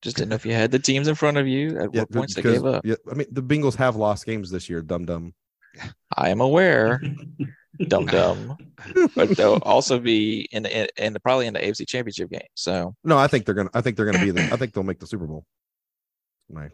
Just 0.04 0.16
didn't 0.16 0.30
know 0.30 0.36
if 0.36 0.46
you 0.46 0.54
had 0.54 0.72
the 0.72 0.80
teams 0.80 1.08
in 1.08 1.16
front 1.16 1.38
of 1.38 1.48
you 1.48 1.78
at 1.80 1.94
what 1.94 2.12
points 2.12 2.36
they 2.36 2.44
gave 2.44 2.66
up. 2.66 2.86
Yeah, 2.86 2.96
I 3.12 3.16
mean 3.16 3.28
the 3.32 3.42
Bengals 3.42 3.76
have 3.76 3.96
lost 3.96 4.26
games 4.26 4.52
this 4.52 4.70
year. 4.70 4.82
Dum 4.82 5.06
dum. 5.06 5.34
I 6.16 6.30
am 6.30 6.42
aware, 6.42 7.02
dum 7.88 8.06
dum, 8.06 8.56
but 9.16 9.30
they'll 9.36 9.60
also 9.64 10.00
be 10.00 10.48
in 10.52 10.64
the, 10.64 11.04
in 11.04 11.14
the 11.14 11.20
probably 11.20 11.48
in 11.48 11.54
the 11.54 11.60
AFC 11.60 11.88
Championship 11.88 12.30
game. 12.30 12.42
So 12.56 12.96
No, 13.04 13.18
I 13.18 13.28
think 13.28 13.46
they're 13.46 13.56
gonna. 13.56 13.72
I 13.74 13.82
think 13.82 13.98
they're 13.98 14.06
gonna 14.06 14.24
be 14.24 14.32
there. 14.32 14.54
I 14.54 14.58
think 14.58 14.74
they'll 14.74 14.84
make 14.84 15.00
the 15.00 15.08
Super 15.08 15.26
Bowl. 15.26 15.44
My 16.52 16.70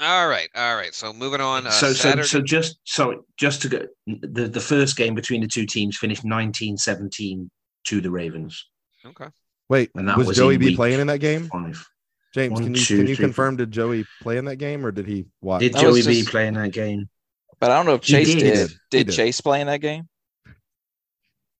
All 0.00 0.28
right, 0.28 0.48
all 0.56 0.76
right. 0.76 0.94
So 0.94 1.12
moving 1.12 1.42
on. 1.42 1.66
Uh, 1.66 1.70
so, 1.70 1.88
so, 1.88 1.92
Saturday, 1.92 2.26
so 2.26 2.40
just 2.40 2.78
so 2.84 3.26
just 3.36 3.60
to 3.62 3.68
go, 3.68 3.86
the 4.06 4.48
the 4.48 4.60
first 4.60 4.96
game 4.96 5.14
between 5.14 5.42
the 5.42 5.48
two 5.48 5.66
teams 5.66 5.98
finished 5.98 6.24
1917 6.24 7.50
to 7.86 8.00
the 8.00 8.10
Ravens. 8.10 8.66
okay. 9.04 9.26
wait, 9.68 9.90
And 9.94 10.08
that 10.08 10.16
was, 10.16 10.28
was 10.28 10.36
Joey 10.36 10.56
B 10.56 10.76
playing 10.76 11.00
in 11.00 11.06
that 11.08 11.18
game? 11.20 11.48
Five. 11.48 11.88
James, 12.34 12.52
One, 12.52 12.64
can 12.64 12.74
you 12.74 12.80
two, 12.80 12.96
can 12.98 13.06
you 13.06 13.16
three, 13.16 13.24
confirm 13.24 13.56
did 13.56 13.70
Joey 13.70 14.04
play 14.22 14.36
in 14.36 14.44
that 14.44 14.56
game 14.56 14.84
or 14.84 14.92
did 14.92 15.06
he 15.06 15.26
watch? 15.40 15.60
Did 15.60 15.72
That 15.72 15.86
was 15.86 16.04
Joey 16.04 16.12
B 16.12 16.18
just- 16.20 16.30
play 16.30 16.46
in 16.46 16.54
that 16.54 16.72
game? 16.72 17.08
But 17.58 17.70
I 17.70 17.76
don't 17.76 17.86
know 17.86 17.94
if 17.94 18.02
Chase 18.02 18.34
did. 18.34 18.38
did. 18.40 18.70
Did 18.90 19.06
did. 19.06 19.16
Chase 19.16 19.40
play 19.40 19.62
in 19.62 19.66
that 19.68 19.80
game? 19.80 20.08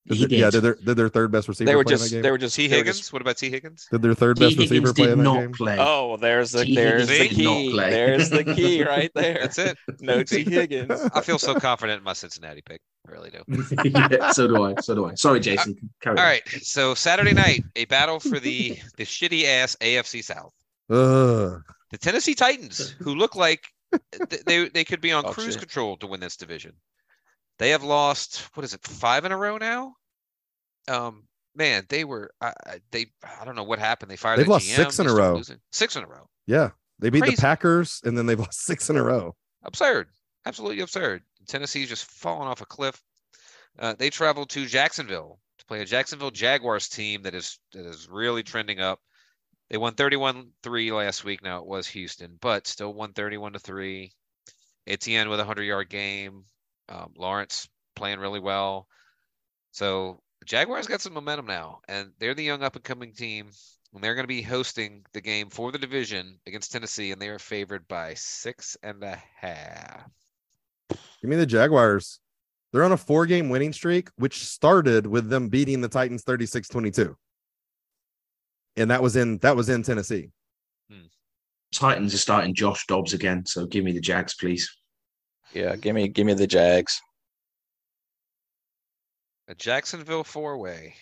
Did 0.08 0.16
He 0.18 0.26
their- 0.26 0.38
yeah, 0.38 0.44
did. 0.50 0.52
did 0.52 0.62
their 0.62 0.74
did 0.76 0.96
their 0.96 1.08
third 1.08 1.32
best 1.32 1.48
receiver 1.48 1.66
They 1.68 1.74
were 1.76 1.82
play 1.84 1.94
just 1.94 2.04
that 2.04 2.10
game? 2.16 2.22
they 2.22 2.30
were 2.30 2.38
just 2.38 2.54
T 2.56 2.66
they 2.68 2.74
were 2.74 2.78
Higgins. 2.78 2.98
just- 2.98 3.12
What 3.12 3.22
about 3.22 3.36
Tee 3.36 3.50
Higgins? 3.50 3.88
did 3.90 4.02
their 4.02 4.14
third 4.14 4.36
T. 4.36 4.40
best 4.44 4.56
receiver 4.58 4.74
Higgins 4.88 4.92
play 4.94 5.10
in 5.10 5.18
that 5.18 5.24
not 5.24 5.40
game? 5.40 5.52
play. 5.52 5.76
Oh, 5.80 6.16
there's 6.16 6.52
the 6.52 6.64
T. 6.64 6.74
there's 6.74 7.08
the 7.08 7.14
Higgins 7.14 7.36
did 7.36 7.44
key. 7.44 7.76
There's 7.76 8.30
the 8.30 8.44
key 8.44 8.84
right 8.96 9.10
there. 9.14 9.38
That's 9.42 9.58
it. 9.58 9.76
No 10.00 10.22
Tee 10.24 10.44
Higgins. 10.44 11.00
I 11.14 11.20
feel 11.22 11.38
so 11.38 11.54
confident 11.56 11.98
in 11.98 12.04
my 12.04 12.12
Cincinnati 12.12 12.62
pick. 12.62 12.80
I 13.08 13.10
really 13.12 13.30
do. 13.30 13.42
yeah, 13.84 14.30
so 14.32 14.46
do 14.48 14.64
I. 14.64 14.74
So 14.80 14.94
do 14.94 15.06
I. 15.06 15.14
Sorry, 15.14 15.40
Jason. 15.40 15.76
Uh, 15.82 15.86
Carry 16.02 16.16
All 16.18 16.22
on. 16.24 16.28
right. 16.28 16.42
So 16.62 16.94
Saturday 16.94 17.32
night, 17.34 17.62
a 17.76 17.84
battle 17.86 18.18
for 18.20 18.38
the 18.40 18.78
the 18.96 19.04
shitty 19.04 19.44
ass 19.44 19.76
AFC 19.80 20.22
South. 20.24 20.52
Ugh. 20.90 21.62
The 21.90 21.98
Tennessee 21.98 22.34
Titans, 22.34 22.94
who 23.00 23.14
look 23.14 23.36
like 23.36 23.62
they 24.46 24.68
they 24.68 24.84
could 24.84 25.00
be 25.00 25.12
on 25.12 25.24
Oh, 25.26 25.30
cruise 25.32 25.52
shit. 25.54 25.58
control 25.60 25.96
to 25.98 26.06
win 26.06 26.18
this 26.20 26.36
division. 26.36 26.72
They 27.58 27.70
have 27.70 27.82
lost 27.82 28.48
what 28.54 28.64
is 28.64 28.74
it 28.74 28.82
five 28.82 29.24
in 29.24 29.32
a 29.32 29.36
row 29.36 29.56
now? 29.58 29.94
Um, 30.88 31.24
man, 31.54 31.84
they 31.88 32.04
were 32.04 32.30
I 32.40 32.52
they 32.90 33.06
I 33.40 33.44
don't 33.44 33.56
know 33.56 33.64
what 33.64 33.78
happened. 33.78 34.10
They 34.10 34.16
fired. 34.16 34.38
They've 34.38 34.48
lost 34.48 34.68
GM, 34.68 34.76
six 34.76 34.98
in 34.98 35.06
a 35.06 35.14
row. 35.14 35.34
losing. 35.36 35.58
Six 35.72 35.96
in 35.96 36.04
a 36.04 36.06
row. 36.06 36.28
Yeah, 36.46 36.70
they 36.98 37.10
beat 37.10 37.20
Crazy. 37.22 37.36
the 37.36 37.42
Packers 37.42 38.00
and 38.04 38.16
then 38.16 38.26
they've 38.26 38.38
lost 38.46 38.64
six 38.64 38.90
in 38.90 38.96
a 38.96 39.02
row. 39.02 39.34
Absurd. 39.64 40.08
Absolutely 40.44 40.80
absurd. 40.80 41.22
Tennessee's 41.48 41.88
just 41.88 42.04
falling 42.04 42.48
off 42.48 42.60
a 42.60 42.66
cliff. 42.66 43.00
Uh, 43.78 43.94
they 43.98 44.10
traveled 44.10 44.48
to 44.50 44.66
Jacksonville 44.66 45.38
to 45.58 45.64
play 45.66 45.80
a 45.80 45.84
Jacksonville 45.84 46.30
Jaguars 46.30 46.88
team 46.88 47.22
that 47.22 47.34
is 47.34 47.58
that 47.72 47.84
is 47.86 48.08
really 48.10 48.42
trending 48.42 48.80
up. 48.80 49.00
They 49.68 49.78
won 49.78 49.94
31-3 49.94 50.92
last 50.92 51.24
week. 51.24 51.42
Now 51.42 51.58
it 51.58 51.66
was 51.66 51.88
Houston, 51.88 52.38
but 52.40 52.68
still 52.68 52.94
won 52.94 53.12
31 53.12 53.54
to 53.54 53.58
3. 53.58 54.12
Etienne 54.86 55.28
with 55.28 55.40
a 55.40 55.44
100-yard 55.44 55.90
game. 55.90 56.44
Um, 56.88 57.12
Lawrence 57.16 57.68
playing 57.94 58.20
really 58.20 58.40
well. 58.40 58.86
So 59.72 60.20
the 60.40 60.46
Jaguars 60.46 60.86
got 60.86 61.00
some 61.00 61.14
momentum 61.14 61.46
now, 61.46 61.80
and 61.88 62.12
they're 62.18 62.34
the 62.34 62.44
young 62.44 62.62
up 62.62 62.76
and 62.76 62.84
coming 62.84 63.12
team. 63.12 63.50
And 63.94 64.04
they're 64.04 64.14
going 64.14 64.24
to 64.24 64.28
be 64.28 64.42
hosting 64.42 65.04
the 65.14 65.20
game 65.20 65.48
for 65.48 65.72
the 65.72 65.78
division 65.78 66.38
against 66.46 66.70
Tennessee, 66.70 67.12
and 67.12 67.22
they 67.22 67.28
are 67.28 67.38
favored 67.38 67.88
by 67.88 68.12
six 68.14 68.76
and 68.82 69.02
a 69.02 69.22
half. 69.36 70.10
Give 70.90 71.30
me 71.30 71.36
the 71.36 71.46
Jaguars. 71.46 72.20
They're 72.72 72.84
on 72.84 72.92
a 72.92 72.96
four 72.96 73.24
game 73.24 73.48
winning 73.48 73.72
streak, 73.72 74.10
which 74.16 74.44
started 74.44 75.06
with 75.06 75.30
them 75.30 75.48
beating 75.48 75.80
the 75.80 75.88
Titans 75.88 76.24
36 76.24 76.68
22. 76.68 77.16
And 78.76 78.90
that 78.90 79.02
was 79.02 79.16
in 79.16 79.38
that 79.38 79.56
was 79.56 79.70
in 79.70 79.82
Tennessee. 79.82 80.30
Titans 81.72 82.14
are 82.14 82.18
starting 82.18 82.54
Josh 82.54 82.86
Dobbs 82.86 83.14
again, 83.14 83.44
so 83.46 83.66
give 83.66 83.84
me 83.84 83.92
the 83.92 84.00
Jags, 84.00 84.34
please. 84.34 84.70
Yeah, 85.52 85.76
give 85.76 85.94
me 85.94 86.08
give 86.08 86.26
me 86.26 86.34
the 86.34 86.46
Jags. 86.46 87.00
A 89.48 89.54
Jacksonville 89.54 90.24
four 90.24 90.58
way, 90.58 90.94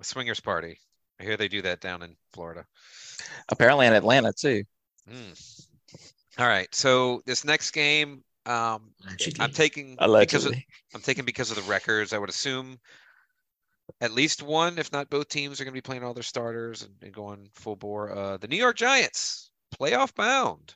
a 0.00 0.04
swingers 0.04 0.40
party. 0.40 0.78
I 1.20 1.24
hear 1.24 1.36
they 1.36 1.48
do 1.48 1.62
that 1.62 1.80
down 1.80 2.02
in 2.02 2.16
Florida. 2.32 2.64
Apparently 3.50 3.86
in 3.86 3.92
Atlanta 3.92 4.32
too. 4.32 4.64
Mm. 5.10 5.66
All 6.38 6.46
right, 6.46 6.74
so 6.74 7.20
this 7.26 7.44
next 7.44 7.72
game, 7.72 8.24
um, 8.46 8.92
I'm 9.38 9.52
taking 9.52 9.96
because 9.96 10.46
of, 10.46 10.54
I'm 10.94 11.02
taking 11.02 11.26
because 11.26 11.50
of 11.50 11.56
the 11.56 11.70
records. 11.70 12.14
I 12.14 12.18
would 12.18 12.30
assume 12.30 12.78
at 14.00 14.12
least 14.12 14.42
one, 14.42 14.78
if 14.78 14.90
not 14.92 15.10
both 15.10 15.28
teams, 15.28 15.60
are 15.60 15.64
going 15.64 15.72
to 15.72 15.76
be 15.76 15.82
playing 15.82 16.02
all 16.02 16.14
their 16.14 16.22
starters 16.22 16.82
and, 16.82 16.94
and 17.02 17.12
going 17.12 17.50
full 17.54 17.76
bore. 17.76 18.16
Uh, 18.16 18.36
the 18.38 18.48
New 18.48 18.56
York 18.56 18.76
Giants, 18.76 19.50
playoff 19.78 20.14
bound, 20.14 20.74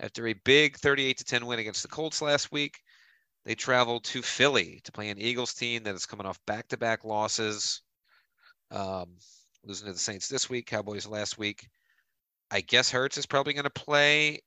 after 0.00 0.26
a 0.26 0.32
big 0.44 0.76
38 0.76 1.18
to 1.18 1.24
10 1.24 1.46
win 1.46 1.58
against 1.58 1.82
the 1.82 1.88
Colts 1.88 2.22
last 2.22 2.52
week. 2.52 2.78
They 3.44 3.54
traveled 3.54 4.04
to 4.04 4.20
Philly 4.20 4.80
to 4.84 4.92
play 4.92 5.08
an 5.08 5.18
Eagles 5.18 5.54
team 5.54 5.82
that 5.84 5.94
is 5.94 6.06
coming 6.06 6.26
off 6.26 6.38
back 6.46 6.68
to 6.68 6.76
back 6.76 7.04
losses, 7.04 7.80
um, 8.70 9.16
losing 9.64 9.86
to 9.86 9.92
the 9.92 9.98
Saints 9.98 10.28
this 10.28 10.50
week, 10.50 10.66
Cowboys 10.66 11.06
last 11.06 11.38
week. 11.38 11.66
I 12.50 12.60
guess 12.60 12.90
Hurts 12.90 13.16
is 13.16 13.26
probably 13.26 13.54
going 13.54 13.64
to 13.64 13.70
play. 13.70 14.40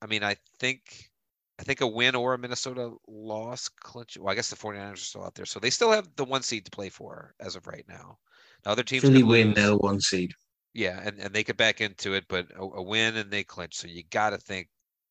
I 0.00 0.06
mean, 0.06 0.22
I 0.22 0.36
think 0.58 1.10
I 1.58 1.64
think 1.64 1.80
a 1.80 1.86
win 1.86 2.14
or 2.14 2.34
a 2.34 2.38
Minnesota 2.38 2.92
loss 3.06 3.68
clinch. 3.68 4.16
Well, 4.16 4.30
I 4.32 4.34
guess 4.34 4.50
the 4.50 4.56
49ers 4.56 4.92
are 4.92 4.96
still 4.96 5.24
out 5.24 5.34
there. 5.34 5.46
So 5.46 5.58
they 5.58 5.70
still 5.70 5.90
have 5.90 6.08
the 6.16 6.24
one 6.24 6.42
seed 6.42 6.64
to 6.66 6.70
play 6.70 6.88
for 6.88 7.34
as 7.40 7.56
of 7.56 7.66
right 7.66 7.84
now. 7.88 8.18
The 8.62 8.70
other 8.70 8.82
teams 8.82 9.02
Philly 9.02 9.22
win, 9.22 9.54
they're 9.54 9.76
one 9.76 10.00
seed. 10.00 10.32
Yeah, 10.72 11.00
and, 11.02 11.18
and 11.18 11.34
they 11.34 11.42
could 11.42 11.56
back 11.56 11.80
into 11.80 12.14
it, 12.14 12.24
but 12.28 12.46
a, 12.56 12.62
a 12.62 12.82
win 12.82 13.16
and 13.16 13.30
they 13.30 13.42
clinch. 13.42 13.74
So 13.74 13.88
you 13.88 14.04
got 14.10 14.30
to 14.30 14.38
think 14.38 14.68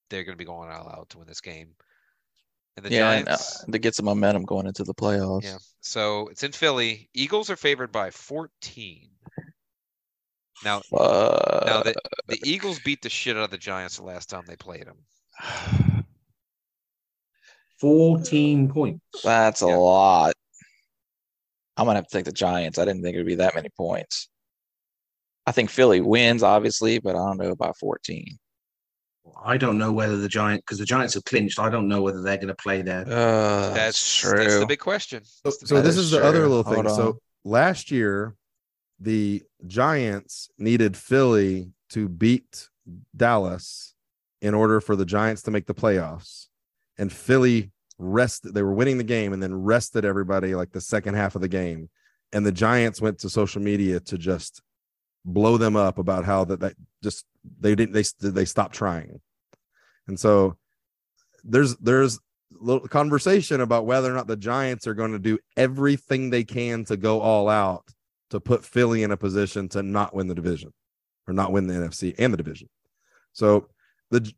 they're 0.09 0.23
going 0.23 0.33
to 0.33 0.37
be 0.37 0.45
going 0.45 0.69
all 0.69 0.89
out 0.89 1.09
to 1.09 1.17
win 1.19 1.27
this 1.27 1.41
game. 1.41 1.69
And 2.75 2.85
the 2.85 2.91
yeah, 2.91 3.11
and, 3.11 3.27
uh, 3.27 3.31
Giants, 3.31 3.65
to 3.71 3.79
get 3.79 3.95
some 3.95 4.05
momentum 4.05 4.43
going 4.43 4.67
into 4.67 4.83
the 4.83 4.93
playoffs. 4.93 5.43
yeah. 5.43 5.57
So 5.81 6.27
it's 6.27 6.43
in 6.43 6.51
Philly. 6.51 7.09
Eagles 7.13 7.49
are 7.49 7.55
favored 7.55 7.91
by 7.91 8.11
14. 8.11 9.09
Now, 10.63 10.81
Uh, 10.91 11.63
now 11.65 11.83
the, 11.83 11.95
the 12.27 12.39
Eagles 12.43 12.79
beat 12.79 13.01
the 13.01 13.09
shit 13.09 13.35
out 13.37 13.43
of 13.43 13.51
the 13.51 13.57
Giants 13.57 13.97
the 13.97 14.03
last 14.03 14.29
time 14.29 14.43
they 14.47 14.55
played 14.55 14.85
them. 14.85 14.97
14 17.79 18.69
points. 18.69 19.01
that's 19.23 19.61
a 19.61 19.67
lot. 19.67 20.33
I'm 21.75 21.85
gonna 21.85 21.99
have 21.99 22.07
to 22.07 22.17
take 22.17 22.25
the 22.25 22.31
Giants. 22.31 22.79
I 22.79 22.85
didn't 22.85 23.03
think 23.03 23.13
it 23.15 23.19
would 23.19 23.27
be 23.27 23.35
that 23.35 23.53
many 23.53 23.69
points. 23.69 24.29
I 25.45 25.51
think 25.51 25.69
Philly 25.69 26.01
wins, 26.01 26.41
obviously, 26.41 26.97
but 26.99 27.11
I 27.15 27.19
don't 27.19 27.37
know 27.37 27.51
about 27.51 27.77
14. 27.77 28.37
I 29.43 29.57
don't 29.57 29.77
know 29.77 29.91
whether 29.91 30.17
the 30.17 30.27
Giants, 30.27 30.63
because 30.65 30.79
the 30.79 30.85
Giants 30.85 31.13
have 31.13 31.23
clinched, 31.25 31.59
I 31.59 31.69
don't 31.69 31.88
know 31.88 32.01
whether 32.01 32.21
they're 32.21 32.38
going 32.38 32.47
to 32.47 32.55
play 32.55 32.81
there. 32.81 33.01
Uh, 33.01 33.73
That's 33.73 34.19
true. 34.19 34.38
That's 34.38 34.59
the 34.59 34.65
big 34.65 34.79
question. 34.79 35.23
So, 35.23 35.49
so 35.51 35.81
this 35.81 35.97
is 35.97 36.05
is 36.05 36.11
the 36.11 36.23
other 36.23 36.41
little 36.47 36.63
thing. 36.63 36.85
Hold 36.85 36.95
So 36.95 37.07
on. 37.07 37.13
last 37.43 37.91
year, 37.91 38.35
the 38.99 39.43
Giants 39.65 40.49
needed 40.57 40.97
Philly 40.97 41.71
to 41.89 42.09
beat 42.09 42.69
Dallas 43.15 43.93
in 44.41 44.53
order 44.53 44.81
for 44.81 44.95
the 44.95 45.05
Giants 45.05 45.41
to 45.43 45.51
make 45.51 45.65
the 45.65 45.73
playoffs. 45.73 46.47
And 46.97 47.11
Philly 47.11 47.71
rested, 47.99 48.53
they 48.53 48.63
were 48.63 48.73
winning 48.73 48.97
the 48.97 49.03
game 49.03 49.33
and 49.33 49.41
then 49.41 49.53
rested 49.53 50.05
everybody 50.05 50.55
like 50.55 50.71
the 50.71 50.81
second 50.81 51.15
half 51.15 51.35
of 51.35 51.41
the 51.41 51.47
game. 51.47 51.89
And 52.33 52.45
the 52.45 52.51
Giants 52.51 53.01
went 53.01 53.19
to 53.19 53.29
social 53.29 53.61
media 53.61 53.99
to 54.01 54.17
just 54.17 54.61
blow 55.25 55.57
them 55.57 55.75
up 55.75 55.97
about 55.97 56.25
how 56.25 56.45
that, 56.45 56.59
that 56.61 56.73
just 57.03 57.25
they 57.59 57.75
didn't 57.75 57.93
they 57.93 58.03
they 58.29 58.45
stopped 58.45 58.75
trying. 58.75 59.21
And 60.07 60.19
so 60.19 60.57
there's 61.43 61.75
there's 61.77 62.19
little 62.51 62.87
conversation 62.87 63.61
about 63.61 63.85
whether 63.85 64.11
or 64.11 64.15
not 64.15 64.27
the 64.27 64.37
Giants 64.37 64.87
are 64.87 64.93
going 64.93 65.11
to 65.11 65.19
do 65.19 65.37
everything 65.55 66.29
they 66.29 66.43
can 66.43 66.85
to 66.85 66.97
go 66.97 67.19
all 67.19 67.49
out 67.49 67.83
to 68.29 68.39
put 68.39 68.65
Philly 68.65 69.03
in 69.03 69.11
a 69.11 69.17
position 69.17 69.69
to 69.69 69.83
not 69.83 70.13
win 70.13 70.27
the 70.27 70.35
division 70.35 70.73
or 71.27 71.33
not 71.33 71.51
win 71.51 71.67
the 71.67 71.73
NFC 71.73 72.15
and 72.17 72.33
the 72.33 72.37
division. 72.37 72.69
So 73.33 73.67
the 74.11 74.31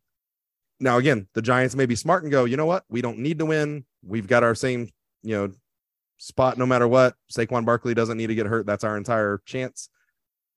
now 0.80 0.98
again, 0.98 1.28
the 1.34 1.42
Giants 1.42 1.76
may 1.76 1.86
be 1.86 1.96
smart 1.96 2.24
and 2.24 2.32
go, 2.32 2.46
you 2.46 2.58
know 2.58 2.66
what? 2.66 2.84
We 2.90 3.02
don't 3.02 3.20
need 3.20 3.40
to 3.40 3.46
win. 3.46 3.86
We've 4.04 4.28
got 4.28 4.44
our 4.44 4.56
same, 4.56 4.90
you 5.24 5.36
know, 5.36 5.52
spot 6.18 6.58
no 6.58 6.66
matter 6.66 6.88
what. 6.88 7.16
Saquon 7.32 7.66
Barkley 7.66 7.94
doesn't 7.94 8.18
need 8.18 8.28
to 8.28 8.36
get 8.36 8.46
hurt. 8.46 8.66
That's 8.66 8.84
our 8.84 8.98
entire 8.98 9.42
chance. 9.46 9.90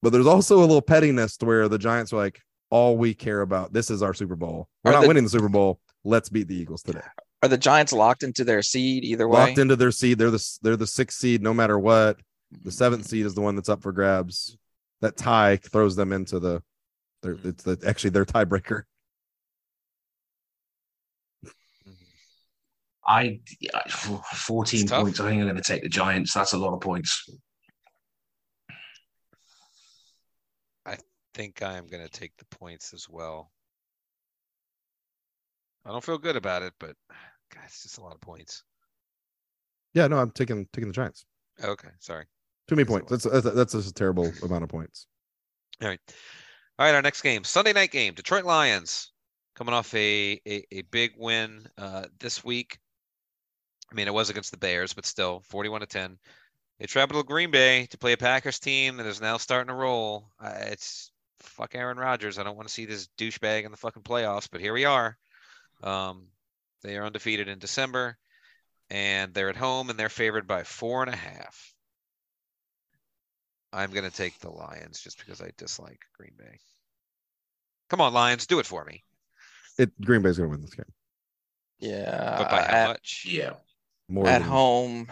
But 0.01 0.11
there's 0.11 0.27
also 0.27 0.59
a 0.59 0.61
little 0.61 0.81
pettiness 0.81 1.37
to 1.37 1.45
where 1.45 1.67
the 1.67 1.77
Giants 1.77 2.13
are 2.13 2.17
like, 2.17 2.41
all 2.73 2.97
we 2.97 3.13
care 3.13 3.41
about. 3.41 3.71
This 3.71 3.91
is 3.91 4.01
our 4.01 4.15
Super 4.15 4.35
Bowl. 4.35 4.67
We're 4.83 4.89
are 4.89 4.93
not 4.95 5.01
the, 5.03 5.07
winning 5.07 5.23
the 5.23 5.29
Super 5.29 5.47
Bowl. 5.47 5.79
Let's 6.03 6.27
beat 6.27 6.47
the 6.47 6.55
Eagles 6.55 6.81
today. 6.81 7.03
Are 7.43 7.47
the 7.47 7.57
Giants 7.57 7.93
locked 7.93 8.23
into 8.23 8.43
their 8.43 8.63
seed 8.63 9.03
either 9.03 9.27
way? 9.27 9.41
Locked 9.41 9.59
into 9.59 9.75
their 9.75 9.91
seed. 9.91 10.17
They're 10.17 10.31
the 10.31 10.57
they're 10.63 10.75
the 10.75 10.87
sixth 10.87 11.19
seed 11.19 11.43
no 11.43 11.53
matter 11.53 11.77
what. 11.77 12.17
The 12.51 12.57
mm-hmm. 12.57 12.69
seventh 12.71 13.05
seed 13.05 13.27
is 13.27 13.35
the 13.35 13.41
one 13.41 13.55
that's 13.55 13.69
up 13.69 13.83
for 13.83 13.91
grabs. 13.91 14.57
That 15.01 15.15
tie 15.15 15.57
throws 15.57 15.95
them 15.95 16.11
into 16.11 16.39
the. 16.39 16.63
Mm-hmm. 17.23 17.49
It's 17.49 17.63
the, 17.63 17.79
actually 17.85 18.09
their 18.09 18.25
tiebreaker. 18.25 18.83
I, 23.05 23.39
14 24.33 24.87
points. 24.87 25.19
I 25.19 25.29
think 25.29 25.41
I'm 25.41 25.47
going 25.47 25.55
to 25.55 25.61
take 25.61 25.83
the 25.83 25.89
Giants. 25.89 26.33
That's 26.33 26.53
a 26.53 26.57
lot 26.57 26.73
of 26.73 26.81
points. 26.81 27.29
Think 31.33 31.61
I'm 31.61 31.87
going 31.87 32.03
to 32.03 32.09
take 32.09 32.35
the 32.37 32.45
points 32.45 32.93
as 32.93 33.07
well. 33.09 33.51
I 35.85 35.91
don't 35.91 36.03
feel 36.03 36.17
good 36.17 36.35
about 36.35 36.63
it, 36.63 36.73
but 36.79 36.95
God, 37.53 37.63
it's 37.65 37.83
just 37.83 37.97
a 37.97 38.01
lot 38.01 38.15
of 38.15 38.21
points. 38.21 38.63
Yeah, 39.93 40.07
no, 40.07 40.17
I'm 40.17 40.31
taking 40.31 40.67
taking 40.73 40.87
the 40.87 40.93
Giants. 40.93 41.25
Okay, 41.63 41.89
sorry. 41.99 42.25
Too 42.67 42.75
many 42.75 42.85
points. 42.85 43.09
That's 43.09 43.23
that's, 43.23 43.55
that's 43.55 43.73
just 43.73 43.89
a 43.89 43.93
terrible 43.93 44.31
amount 44.41 44.63
of 44.63 44.69
points. 44.69 45.07
All 45.81 45.87
right. 45.87 45.99
All 46.79 46.87
right, 46.87 46.95
our 46.95 47.01
next 47.03 47.21
game, 47.21 47.43
Sunday 47.43 47.73
night 47.73 47.91
game, 47.91 48.15
Detroit 48.15 48.45
Lions 48.45 49.11
coming 49.55 49.73
off 49.73 49.93
a 49.93 50.41
a, 50.47 50.65
a 50.71 50.81
big 50.83 51.13
win 51.17 51.67
uh, 51.77 52.05
this 52.19 52.43
week. 52.43 52.79
I 53.91 53.95
mean, 53.95 54.07
it 54.07 54.13
was 54.13 54.31
against 54.31 54.49
the 54.49 54.57
Bears, 54.57 54.93
but 54.93 55.05
still 55.05 55.41
41 55.45 55.81
to 55.81 55.85
10. 55.85 56.17
They 56.79 56.87
traveled 56.87 57.23
to 57.23 57.27
Green 57.27 57.51
Bay 57.51 57.85
to 57.91 57.97
play 57.97 58.13
a 58.13 58.17
Packers 58.17 58.57
team 58.57 58.97
that 58.97 59.05
is 59.05 59.21
now 59.21 59.37
starting 59.37 59.67
to 59.67 59.75
roll. 59.75 60.31
Uh, 60.39 60.53
it's 60.57 61.11
fuck 61.43 61.75
Aaron 61.75 61.97
Rodgers. 61.97 62.37
I 62.39 62.43
don't 62.43 62.55
want 62.55 62.67
to 62.67 62.73
see 62.73 62.85
this 62.85 63.07
douchebag 63.17 63.65
in 63.65 63.71
the 63.71 63.77
fucking 63.77 64.03
playoffs, 64.03 64.47
but 64.51 64.61
here 64.61 64.73
we 64.73 64.85
are. 64.85 65.17
Um, 65.81 66.27
they 66.81 66.97
are 66.97 67.05
undefeated 67.05 67.47
in 67.47 67.59
December, 67.59 68.17
and 68.89 69.33
they're 69.33 69.49
at 69.49 69.55
home, 69.55 69.89
and 69.89 69.99
they're 69.99 70.09
favored 70.09 70.47
by 70.47 70.63
four 70.63 71.03
and 71.03 71.13
a 71.13 71.15
half. 71.17 71.73
I'm 73.71 73.91
going 73.91 74.09
to 74.09 74.15
take 74.15 74.39
the 74.39 74.51
Lions 74.51 75.01
just 75.01 75.17
because 75.17 75.41
I 75.41 75.51
dislike 75.57 75.99
Green 76.17 76.33
Bay. 76.37 76.59
Come 77.89 78.01
on, 78.01 78.13
Lions, 78.13 78.45
do 78.47 78.59
it 78.59 78.65
for 78.65 78.85
me. 78.85 79.03
It 79.77 79.89
Green 80.01 80.21
Bay's 80.21 80.37
gonna 80.37 80.49
win 80.49 80.61
this 80.61 80.75
game. 80.75 80.85
Yeah. 81.79 82.35
But 82.37 82.49
by 82.51 82.61
how 82.61 82.75
at, 82.77 82.87
much? 82.89 83.25
Yeah. 83.27 83.53
More 84.07 84.27
at 84.27 84.39
than- 84.39 84.47
home, 84.49 85.11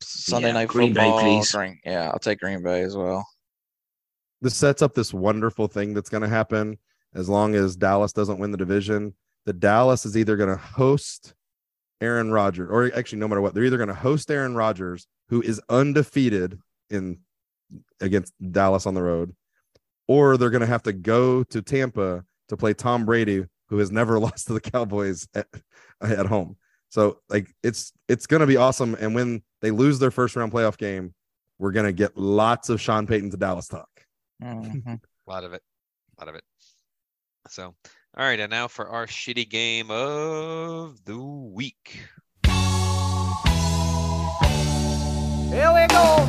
Sunday 0.00 0.48
Yeah, 0.48 0.52
night 0.54 0.68
Green 0.68 0.92
Bay, 0.92 1.02
football. 1.02 1.20
please. 1.20 1.52
Green- 1.52 1.80
yeah, 1.84 2.10
I'll 2.10 2.18
take 2.20 2.38
Green 2.40 2.62
Bay 2.62 2.82
as 2.82 2.96
well. 2.96 3.26
This 4.40 4.54
sets 4.54 4.82
up 4.82 4.94
this 4.94 5.14
wonderful 5.14 5.66
thing 5.68 5.94
that's 5.94 6.08
gonna 6.08 6.28
happen 6.28 6.78
as 7.14 7.28
long 7.28 7.54
as 7.54 7.76
Dallas 7.76 8.12
doesn't 8.12 8.38
win 8.38 8.50
the 8.50 8.58
division. 8.58 9.14
The 9.46 9.52
Dallas 9.52 10.04
is 10.04 10.16
either 10.16 10.36
gonna 10.36 10.56
host 10.56 11.34
Aaron 12.00 12.30
Rodgers, 12.30 12.68
or 12.70 12.90
actually, 12.94 13.18
no 13.18 13.28
matter 13.28 13.40
what, 13.40 13.54
they're 13.54 13.64
either 13.64 13.78
gonna 13.78 13.94
host 13.94 14.30
Aaron 14.30 14.54
Rodgers, 14.54 15.06
who 15.28 15.40
is 15.40 15.60
undefeated 15.68 16.60
in 16.90 17.18
against 18.00 18.34
Dallas 18.52 18.86
on 18.86 18.94
the 18.94 19.02
road, 19.02 19.34
or 20.06 20.36
they're 20.36 20.50
gonna 20.50 20.66
have 20.66 20.82
to 20.84 20.92
go 20.92 21.42
to 21.44 21.62
Tampa 21.62 22.24
to 22.48 22.56
play 22.56 22.74
Tom 22.74 23.04
Brady, 23.04 23.46
who 23.68 23.78
has 23.78 23.90
never 23.90 24.18
lost 24.20 24.48
to 24.48 24.52
the 24.52 24.60
Cowboys 24.60 25.26
at, 25.34 25.46
at 26.00 26.26
home. 26.26 26.56
So 26.88 27.20
like 27.28 27.52
it's 27.62 27.92
it's 28.08 28.26
gonna 28.26 28.46
be 28.46 28.56
awesome. 28.56 28.94
And 29.00 29.14
when 29.14 29.42
they 29.62 29.70
lose 29.70 29.98
their 29.98 30.10
first 30.10 30.36
round 30.36 30.52
playoff 30.52 30.76
game, 30.76 31.14
we're 31.58 31.72
gonna 31.72 31.92
get 31.92 32.16
lots 32.16 32.68
of 32.68 32.80
Sean 32.80 33.06
Payton 33.06 33.30
to 33.30 33.36
Dallas 33.36 33.68
talk. 33.68 33.88
Mhm. 34.42 35.00
A 35.26 35.30
lot 35.30 35.44
of 35.44 35.52
it. 35.52 35.62
A 36.18 36.20
lot 36.20 36.28
of 36.28 36.34
it. 36.34 36.44
So, 37.48 37.74
all 38.16 38.24
right. 38.24 38.38
And 38.40 38.50
now 38.50 38.68
for 38.68 38.88
our 38.88 39.06
shitty 39.06 39.48
game 39.48 39.90
of 39.90 41.04
the 41.04 41.18
week. 41.18 42.00
Here 45.50 45.72
we 45.72 45.86
go. 45.88 46.26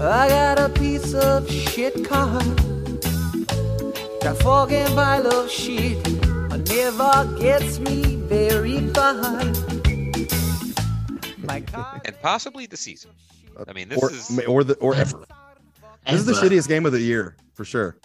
I 0.00 0.28
got 0.28 0.60
a 0.60 0.68
piece 0.68 1.12
of 1.12 1.50
shit 1.50 2.08
car. 2.08 2.38
That 4.20 4.36
fucking 4.40 4.94
pile 4.94 5.26
of 5.26 5.50
shit 5.50 5.98
never 6.68 7.36
gets 7.40 7.80
me 7.80 8.16
very 8.16 8.86
far. 8.90 9.42
My 11.38 11.60
car. 11.66 12.00
And 12.04 12.14
possibly 12.22 12.66
the 12.66 12.76
season. 12.76 13.10
Uh, 13.56 13.64
I 13.66 13.72
mean, 13.72 13.88
this 13.88 14.00
or, 14.00 14.12
is 14.12 14.40
or 14.46 14.62
the 14.62 14.74
or 14.74 14.94
ever. 14.94 15.24
This 16.06 16.20
is 16.20 16.26
the 16.26 16.32
shittiest 16.32 16.68
game 16.68 16.86
of 16.86 16.92
the 16.92 17.00
year 17.00 17.36
for 17.54 17.64
sure. 17.64 17.96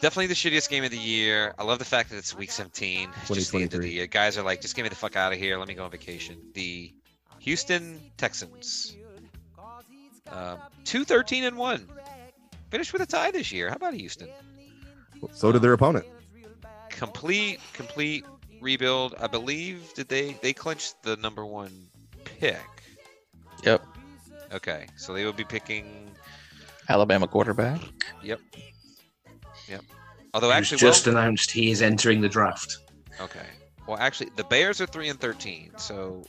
definitely 0.00 0.28
the 0.28 0.34
shittiest 0.34 0.70
game 0.70 0.82
of 0.84 0.90
the 0.90 0.96
year. 0.98 1.54
I 1.58 1.64
love 1.64 1.78
the 1.78 1.84
fact 1.84 2.08
that 2.10 2.16
it's 2.16 2.34
week 2.34 2.50
17. 2.50 3.10
It's 3.20 3.28
just 3.28 3.52
the 3.52 3.58
end 3.58 3.74
of 3.74 3.82
the 3.82 3.90
year. 3.90 4.06
Guys 4.06 4.38
are 4.38 4.42
like, 4.42 4.62
just 4.62 4.74
get 4.74 4.82
me 4.82 4.88
the 4.88 4.94
fuck 4.94 5.14
out 5.14 5.32
of 5.32 5.38
here. 5.38 5.58
Let 5.58 5.68
me 5.68 5.74
go 5.74 5.84
on 5.84 5.90
vacation. 5.90 6.38
The 6.54 6.92
Houston 7.40 8.00
Texans. 8.16 8.96
Um, 10.30 10.58
2 10.84 11.04
13 11.04 11.44
and 11.44 11.56
1. 11.56 11.88
Finished 12.70 12.92
with 12.92 13.02
a 13.02 13.06
tie 13.06 13.30
this 13.30 13.50
year. 13.52 13.68
How 13.70 13.76
about 13.76 13.94
Houston? 13.94 14.28
So 15.32 15.50
did 15.52 15.62
their 15.62 15.72
opponent. 15.72 16.06
complete 16.90 17.60
complete 17.72 18.24
rebuild 18.60 19.14
i 19.20 19.26
believe 19.28 19.92
did 19.94 20.08
they 20.08 20.32
they 20.42 20.52
clinched 20.52 21.00
the 21.04 21.16
number 21.18 21.46
one 21.46 21.86
pick 22.24 22.58
Yep. 23.62 23.84
okay 24.52 24.86
so 24.96 25.12
they 25.12 25.24
will 25.24 25.32
be 25.32 25.44
picking 25.44 26.10
Alabama 26.88 27.28
quarterback. 27.28 27.80
yep 28.22 28.40
yep 29.68 29.82
although 30.34 30.48
Who's 30.48 30.56
actually 30.56 30.78
just 30.78 31.06
well, 31.06 31.16
announced 31.16 31.50
he 31.52 31.70
is 31.70 31.82
entering 31.82 32.20
the 32.20 32.28
draft. 32.28 32.78
okay 33.20 33.46
well 33.86 33.98
actually 33.98 34.30
the 34.36 34.44
bears 34.44 34.80
are 34.80 34.86
3 34.86 35.08
and 35.10 35.20
13 35.20 35.72
so 35.76 36.24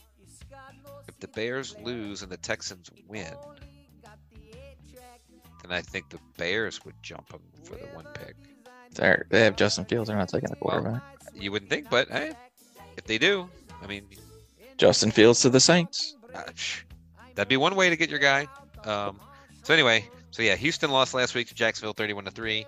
if 1.08 1.20
the 1.20 1.28
bears 1.30 1.76
lose 1.82 2.22
and 2.22 2.32
the 2.32 2.38
texans 2.38 2.92
win 3.08 3.34
then 5.70 5.78
i 5.78 5.82
think 5.82 6.10
the 6.10 6.20
bears 6.38 6.84
would 6.86 6.96
jump 7.02 7.30
them 7.30 7.42
for 7.64 7.76
the 7.76 7.86
one 7.94 8.06
pick 8.14 8.36
They're, 8.96 9.26
they 9.30 9.42
have 9.44 9.56
Justin 9.56 9.86
Fields. 9.86 10.08
They're 10.10 10.18
not 10.18 10.30
taking 10.30 10.50
a 10.50 10.56
Well, 10.62 10.80
quarterback. 10.80 11.04
you 11.36 11.52
wouldn't 11.52 11.70
think 11.70 11.90
but 11.90 12.10
hey 12.10 12.34
if 12.98 13.04
they 13.06 13.18
do 13.18 13.48
i 13.84 13.88
mean 13.88 14.06
Justin 14.78 15.12
Fields 15.12 15.42
to 15.42 15.50
the 15.50 15.60
Saints. 15.60 16.16
Uh, 16.34 16.44
that'd 17.36 17.50
be 17.50 17.58
one 17.58 17.76
way 17.76 17.90
to 17.90 17.98
get 17.98 18.10
your 18.10 18.20
guy. 18.20 18.48
Um, 18.86 19.20
so 19.64 19.74
anyway, 19.74 20.08
so 20.32 20.42
yeah, 20.42 20.56
Houston 20.56 20.90
lost 20.90 21.14
last 21.14 21.36
week 21.36 21.48
to 21.50 21.54
Jacksonville, 21.54 21.92
thirty-one 21.92 22.24
to 22.24 22.32
three. 22.32 22.66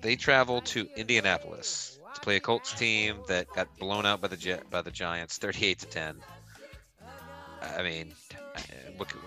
They 0.00 0.16
travel 0.16 0.62
to 0.62 0.88
Indianapolis 0.96 1.98
to 2.14 2.20
play 2.22 2.36
a 2.36 2.40
Colts 2.40 2.72
team 2.72 3.16
that 3.28 3.46
got 3.54 3.68
blown 3.78 4.06
out 4.06 4.22
by 4.22 4.28
the 4.28 4.38
Jet 4.38 4.70
by 4.70 4.80
the 4.80 4.90
Giants, 4.90 5.36
thirty-eight 5.36 5.80
to 5.80 5.86
ten. 5.86 6.16
I 7.76 7.82
mean, 7.82 8.14
uh, 8.56 8.60
what, 8.96 9.08
could- 9.10 9.20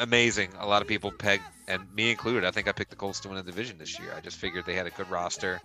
amazing. 0.00 0.50
A 0.58 0.66
lot 0.66 0.82
of 0.82 0.88
people 0.88 1.10
pegged, 1.10 1.42
and 1.68 1.82
me 1.94 2.10
included. 2.10 2.44
I 2.44 2.50
think 2.50 2.68
I 2.68 2.72
picked 2.72 2.90
the 2.90 2.96
Colts 2.96 3.20
to 3.20 3.28
win 3.28 3.36
the 3.36 3.42
division 3.42 3.78
this 3.78 3.98
year. 3.98 4.12
I 4.16 4.20
just 4.20 4.36
figured 4.36 4.66
they 4.66 4.74
had 4.74 4.86
a 4.86 4.90
good 4.90 5.10
roster. 5.10 5.60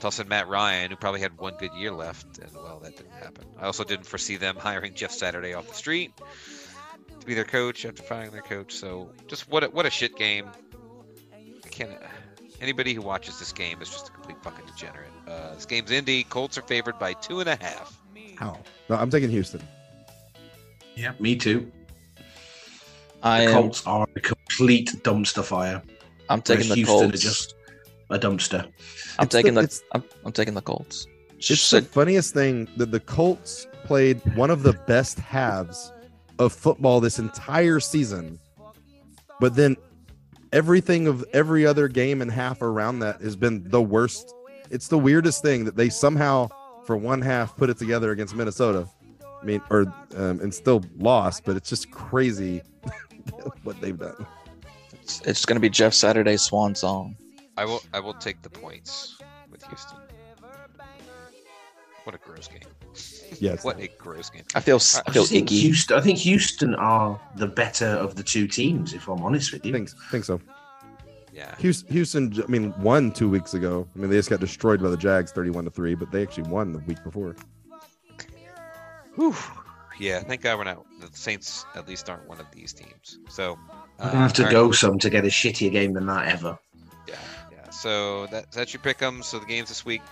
Tossing 0.00 0.28
Matt 0.28 0.48
Ryan, 0.48 0.90
who 0.90 0.96
probably 0.96 1.20
had 1.20 1.38
one 1.38 1.54
good 1.58 1.72
year 1.72 1.92
left, 1.92 2.38
and 2.38 2.52
well, 2.54 2.80
that 2.82 2.96
didn't 2.96 3.12
happen. 3.12 3.44
I 3.58 3.66
also 3.66 3.84
didn't 3.84 4.06
foresee 4.06 4.36
them 4.36 4.56
hiring 4.58 4.94
Jeff 4.94 5.12
Saturday 5.12 5.54
off 5.54 5.68
the 5.68 5.74
street 5.74 6.12
to 7.20 7.26
be 7.26 7.34
their 7.34 7.44
coach 7.44 7.86
after 7.86 8.02
firing 8.02 8.30
their 8.30 8.42
coach. 8.42 8.74
So 8.74 9.10
just 9.28 9.48
what 9.48 9.64
a, 9.64 9.68
what 9.68 9.86
a 9.86 9.90
shit 9.90 10.16
game. 10.16 10.48
I 11.64 11.68
can't. 11.68 11.90
Anybody 12.60 12.94
who 12.94 13.02
watches 13.02 13.38
this 13.38 13.52
game 13.52 13.80
is 13.82 13.90
just 13.90 14.08
a 14.08 14.12
complete 14.12 14.42
fucking 14.42 14.66
degenerate. 14.66 15.10
Uh, 15.26 15.54
this 15.54 15.66
game's 15.66 15.90
Indy. 15.90 16.24
Colts 16.24 16.56
are 16.58 16.62
favored 16.62 16.98
by 16.98 17.14
two 17.14 17.40
and 17.40 17.48
a 17.48 17.56
half. 17.56 18.00
How? 18.36 18.60
No, 18.88 18.96
I'm 18.96 19.10
taking 19.10 19.30
Houston. 19.30 19.62
Yeah, 20.94 21.12
me 21.18 21.36
too. 21.36 21.70
I 23.24 23.46
The 23.46 23.50
am. 23.50 23.52
Colts 23.62 23.86
are 23.86 24.06
a 24.16 24.20
complete 24.20 24.90
dumpster 25.02 25.42
fire. 25.42 25.82
I'm 26.28 26.42
taking 26.42 26.68
the 26.68 26.74
Houston 26.76 26.98
Colts. 27.10 27.14
are 27.14 27.18
just 27.28 27.54
a 28.10 28.18
dumpster. 28.18 28.64
I'm 29.18 29.24
It's 29.24 29.32
taking 29.34 29.54
the. 29.54 29.62
it's- 29.62 29.82
I'm, 29.92 30.04
I'm 30.24 30.32
taking 30.32 30.54
the 30.54 30.62
Colts. 30.62 31.06
It's 31.38 31.60
So- 31.60 31.80
the 31.80 31.86
funniest 31.86 32.34
thing 32.34 32.68
that 32.76 32.90
the 32.90 33.00
Colts 33.00 33.66
played 33.84 34.20
one 34.36 34.50
of 34.50 34.62
the 34.62 34.72
best 34.86 35.18
halves 35.18 35.92
of 36.38 36.52
football 36.52 37.00
this 37.00 37.18
entire 37.18 37.80
season, 37.80 38.38
but 39.40 39.54
then 39.56 39.76
everything 40.52 41.06
of 41.06 41.24
every 41.32 41.66
other 41.66 41.88
game 41.88 42.22
and 42.22 42.30
half 42.30 42.62
around 42.62 42.98
that 43.00 43.20
has 43.20 43.36
been 43.36 43.68
the 43.68 43.82
worst. 43.82 44.34
It's 44.70 44.88
the 44.88 44.98
weirdest 44.98 45.42
thing 45.42 45.64
that 45.64 45.76
they 45.76 45.88
somehow, 45.88 46.48
for 46.84 46.96
one 46.96 47.20
half, 47.20 47.56
put 47.56 47.70
it 47.70 47.78
together 47.78 48.10
against 48.12 48.34
Minnesota. 48.34 48.88
I 49.40 49.44
mean, 49.44 49.60
or 49.70 49.82
um, 50.16 50.40
and 50.40 50.52
still 50.54 50.82
lost, 50.96 51.42
but 51.44 51.56
it's 51.56 51.68
just 51.68 51.90
crazy 51.90 52.62
what 53.62 53.80
they've 53.80 53.98
done. 53.98 54.26
It's, 55.02 55.20
it's 55.22 55.44
going 55.44 55.56
to 55.56 55.60
be 55.60 55.70
Jeff 55.70 55.92
Saturday's 55.94 56.42
swan 56.42 56.74
song. 56.74 57.16
I 57.56 57.64
will 57.64 57.82
I 57.92 58.00
will 58.00 58.14
take 58.14 58.42
the 58.42 58.50
points 58.50 59.16
with 59.50 59.64
Houston. 59.66 59.98
What 62.04 62.14
a 62.14 62.18
gross 62.18 62.48
game. 62.48 62.60
Yes. 63.40 63.64
What 63.64 63.80
a 63.80 63.88
gross 63.98 64.28
game. 64.28 64.42
I 64.54 64.60
feel. 64.60 64.76
s- 64.76 64.96
I 64.96 65.00
I 65.00 65.02
I 65.08 65.12
feel 65.12 65.24
think 65.24 65.50
icky. 65.50 65.60
Houston. 65.60 65.96
I 65.96 66.00
think 66.00 66.18
Houston 66.18 66.74
are 66.74 67.18
the 67.36 67.46
better 67.46 67.86
of 67.86 68.14
the 68.16 68.22
two 68.22 68.46
teams. 68.46 68.92
If 68.92 69.08
I'm 69.08 69.22
honest 69.22 69.52
with 69.52 69.64
you, 69.64 69.72
Think 69.72 69.90
think 70.10 70.24
so. 70.24 70.40
Yeah. 71.32 71.54
Houston, 71.58 71.92
Houston, 71.92 72.42
I 72.42 72.46
mean, 72.46 72.72
won 72.80 73.10
two 73.10 73.28
weeks 73.28 73.54
ago. 73.54 73.88
I 73.94 73.98
mean, 73.98 74.08
they 74.10 74.16
just 74.16 74.30
got 74.30 74.38
destroyed 74.38 74.80
by 74.82 74.88
the 74.90 74.96
Jags, 74.96 75.32
thirty-one 75.32 75.64
to 75.64 75.70
three, 75.70 75.94
but 75.94 76.12
they 76.12 76.22
actually 76.22 76.48
won 76.48 76.72
the 76.72 76.78
week 76.80 77.02
before. 77.02 77.34
Whew. 79.16 79.34
Yeah, 79.98 80.20
thank 80.20 80.42
God 80.42 80.58
we're 80.58 80.64
not. 80.64 80.84
The 81.00 81.08
Saints 81.16 81.64
at 81.74 81.88
least 81.88 82.08
aren't 82.10 82.28
one 82.28 82.40
of 82.40 82.46
these 82.52 82.72
teams. 82.72 83.18
So 83.28 83.58
I'm 83.98 84.08
uh, 84.08 84.10
gonna 84.10 84.22
have 84.22 84.32
to 84.34 84.42
all 84.42 84.46
right. 84.46 84.52
go 84.52 84.70
some 84.72 84.98
to 84.98 85.10
get 85.10 85.24
a 85.24 85.28
shittier 85.28 85.70
game 85.70 85.92
than 85.92 86.06
that 86.06 86.28
ever. 86.28 86.58
Yeah, 87.06 87.14
yeah. 87.52 87.70
So 87.70 88.26
that, 88.26 88.50
that's 88.52 88.74
your 88.74 88.82
pick'em. 88.82 89.22
So 89.22 89.38
the 89.38 89.46
games 89.46 89.68
this 89.68 89.84
week: 89.84 90.02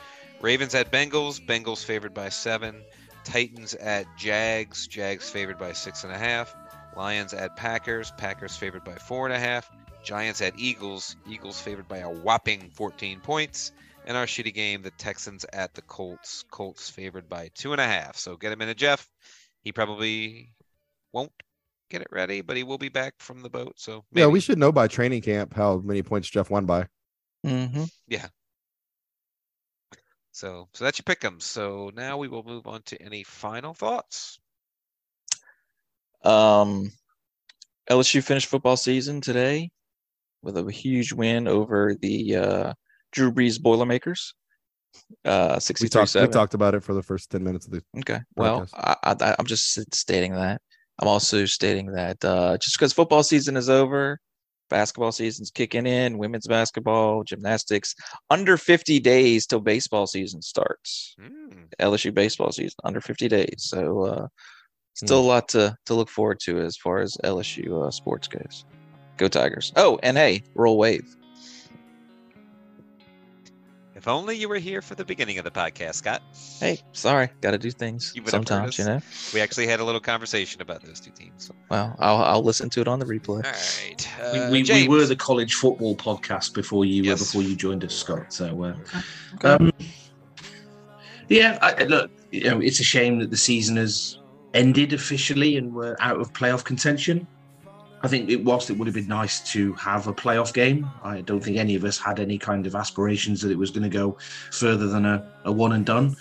Ravens 0.40 0.74
at 0.74 0.92
Bengals. 0.92 1.44
Bengals 1.44 1.84
favored 1.84 2.14
by 2.14 2.28
seven. 2.28 2.82
Titans 3.24 3.74
at 3.74 4.06
Jags. 4.16 4.86
Jags 4.86 5.30
favored 5.30 5.58
by 5.58 5.72
six 5.72 6.04
and 6.04 6.12
a 6.12 6.18
half. 6.18 6.54
Lions 6.96 7.32
at 7.32 7.56
Packers. 7.56 8.12
Packers 8.18 8.56
favored 8.56 8.84
by 8.84 8.94
four 8.94 9.26
and 9.26 9.34
a 9.34 9.38
half. 9.38 9.70
Giants 10.02 10.40
at 10.42 10.58
Eagles. 10.58 11.16
Eagles 11.28 11.60
favored 11.60 11.88
by 11.88 11.98
a 11.98 12.10
whopping 12.10 12.70
14 12.74 13.20
points. 13.20 13.72
And 14.04 14.16
our 14.16 14.26
shitty 14.26 14.52
game, 14.52 14.82
the 14.82 14.90
Texans 14.90 15.46
at 15.52 15.74
the 15.74 15.82
Colts. 15.82 16.44
Colts 16.50 16.90
favored 16.90 17.28
by 17.28 17.50
two 17.54 17.72
and 17.72 17.80
a 17.80 17.86
half. 17.86 18.16
So 18.16 18.36
get 18.36 18.52
him 18.52 18.60
into 18.60 18.74
Jeff. 18.74 19.08
He 19.62 19.72
probably 19.72 20.52
won't 21.12 21.32
get 21.90 22.02
it 22.02 22.08
ready, 22.10 22.40
but 22.40 22.56
he 22.56 22.64
will 22.64 22.78
be 22.78 22.88
back 22.88 23.14
from 23.18 23.42
the 23.42 23.50
boat. 23.50 23.74
So 23.76 24.04
Yeah, 24.12 24.26
we 24.26 24.40
should 24.40 24.58
know 24.58 24.72
by 24.72 24.88
training 24.88 25.22
camp 25.22 25.54
how 25.54 25.78
many 25.78 26.02
points 26.02 26.28
Jeff 26.28 26.50
won 26.50 26.66
by. 26.66 26.86
Mm-hmm. 27.46 27.84
Yeah. 28.08 28.28
So, 30.32 30.68
so 30.72 30.84
that's 30.84 30.98
your 30.98 31.04
pick'em. 31.14 31.40
So 31.40 31.90
now 31.94 32.16
we 32.16 32.28
will 32.28 32.42
move 32.42 32.66
on 32.66 32.82
to 32.86 33.00
any 33.00 33.22
final 33.22 33.74
thoughts. 33.74 34.40
Um, 36.24 36.90
LSU 37.90 38.22
finished 38.22 38.46
football 38.48 38.76
season 38.76 39.20
today 39.20 39.70
with 40.42 40.56
a 40.56 40.70
huge 40.70 41.12
win 41.12 41.46
over 41.46 41.94
the 42.00 42.36
uh, 42.36 42.74
Drew 43.12 43.32
Brees 43.32 43.60
Boilermakers. 43.60 44.34
Uh, 45.24 45.54
We 45.54 45.60
63 45.60 45.88
talked, 45.88 46.14
we 46.14 46.32
talked 46.32 46.54
about 46.54 46.74
it 46.74 46.82
for 46.82 46.94
the 46.94 47.02
first 47.02 47.30
ten 47.30 47.44
minutes 47.44 47.66
of 47.66 47.72
the. 47.72 47.82
Okay. 47.98 48.20
Well. 48.36 48.66
I, 48.74 48.96
I, 49.04 49.36
I'm 49.38 49.46
just 49.46 49.94
stating 49.94 50.34
that. 50.34 50.60
I'm 50.98 51.08
also 51.08 51.46
stating 51.46 51.92
that 51.92 52.24
uh, 52.24 52.58
just 52.58 52.78
because 52.78 52.92
football 52.92 53.22
season 53.22 53.56
is 53.56 53.68
over, 53.70 54.20
basketball 54.68 55.12
season's 55.12 55.50
kicking 55.50 55.86
in, 55.86 56.18
women's 56.18 56.46
basketball, 56.46 57.24
gymnastics, 57.24 57.94
under 58.30 58.56
50 58.56 59.00
days 59.00 59.46
till 59.46 59.60
baseball 59.60 60.06
season 60.06 60.42
starts. 60.42 61.14
Hmm. 61.20 61.64
LSU 61.80 62.12
baseball 62.12 62.52
season, 62.52 62.76
under 62.84 63.00
50 63.00 63.28
days. 63.28 63.54
So, 63.58 64.04
uh, 64.04 64.26
still 64.94 65.20
a 65.20 65.22
lot 65.22 65.48
to, 65.50 65.76
to 65.86 65.94
look 65.94 66.08
forward 66.08 66.38
to 66.44 66.60
as 66.60 66.76
far 66.76 66.98
as 66.98 67.16
LSU 67.24 67.86
uh, 67.86 67.90
sports 67.90 68.28
goes. 68.28 68.64
Go 69.16 69.28
Tigers. 69.28 69.72
Oh, 69.76 69.98
and 70.02 70.16
hey, 70.16 70.42
roll 70.54 70.78
wave. 70.78 71.16
If 74.02 74.08
only 74.08 74.34
you 74.36 74.48
were 74.48 74.58
here 74.58 74.82
for 74.82 74.96
the 74.96 75.04
beginning 75.04 75.38
of 75.38 75.44
the 75.44 75.50
podcast, 75.52 75.94
Scott. 75.94 76.22
Hey, 76.58 76.80
sorry, 76.90 77.28
got 77.40 77.52
to 77.52 77.58
do 77.58 77.70
things 77.70 78.10
You've 78.16 78.24
been 78.24 78.34
up 78.34 78.42
for 78.42 78.46
sometimes, 78.48 78.76
you 78.76 78.84
know. 78.84 79.00
We 79.32 79.40
actually 79.40 79.68
had 79.68 79.78
a 79.78 79.84
little 79.84 80.00
conversation 80.00 80.60
about 80.60 80.82
those 80.82 80.98
two 80.98 81.12
teams. 81.12 81.52
Well, 81.68 81.94
I'll, 82.00 82.16
I'll 82.16 82.42
listen 82.42 82.68
to 82.70 82.80
it 82.80 82.88
on 82.88 82.98
the 82.98 83.04
replay. 83.04 83.44
All 83.46 83.52
right. 83.52 84.08
We, 84.32 84.40
Uh, 84.40 84.46
we, 84.50 84.50
we 84.58 84.62
James. 84.64 84.88
were 84.88 85.06
the 85.06 85.14
college 85.14 85.54
football 85.54 85.94
podcast 85.94 86.52
before 86.52 86.84
you 86.84 87.04
Yes. 87.04 87.20
uh, 87.20 87.24
before 87.26 87.42
you 87.48 87.54
joined 87.54 87.84
us, 87.84 87.94
Scott. 87.94 88.32
So, 88.32 88.64
uh, 88.64 88.74
Okay. 89.36 89.48
um, 89.48 89.70
yeah, 91.28 91.60
I, 91.62 91.72
I- 91.74 91.84
look, 91.84 92.10
you 92.32 92.50
know, 92.50 92.58
it's 92.58 92.80
a 92.80 92.84
shame 92.84 93.20
that 93.20 93.30
the 93.30 93.36
season 93.36 93.76
has 93.76 94.18
ended 94.52 94.92
officially 94.94 95.56
and 95.58 95.72
we're 95.72 95.94
out 96.00 96.18
of 96.18 96.32
playoff 96.32 96.64
contention. 96.64 97.24
I 98.04 98.08
think 98.08 98.28
it 98.30 98.42
whilst 98.42 98.68
it 98.70 98.76
would 98.76 98.86
have 98.86 98.94
been 98.94 99.06
nice 99.06 99.40
to 99.52 99.72
have 99.74 100.08
a 100.08 100.12
playoff 100.12 100.52
game, 100.52 100.90
I 101.04 101.20
don't 101.20 101.40
think 101.40 101.56
any 101.56 101.76
of 101.76 101.84
us 101.84 101.98
had 101.98 102.18
any 102.18 102.36
kind 102.36 102.66
of 102.66 102.74
aspirations 102.74 103.40
that 103.42 103.50
it 103.50 103.58
was 103.58 103.70
going 103.70 103.84
to 103.84 103.88
go 103.88 104.18
further 104.50 104.88
than 104.88 105.04
a, 105.04 105.24
a 105.44 105.52
one 105.52 105.72
and 105.72 105.86
done. 105.86 106.16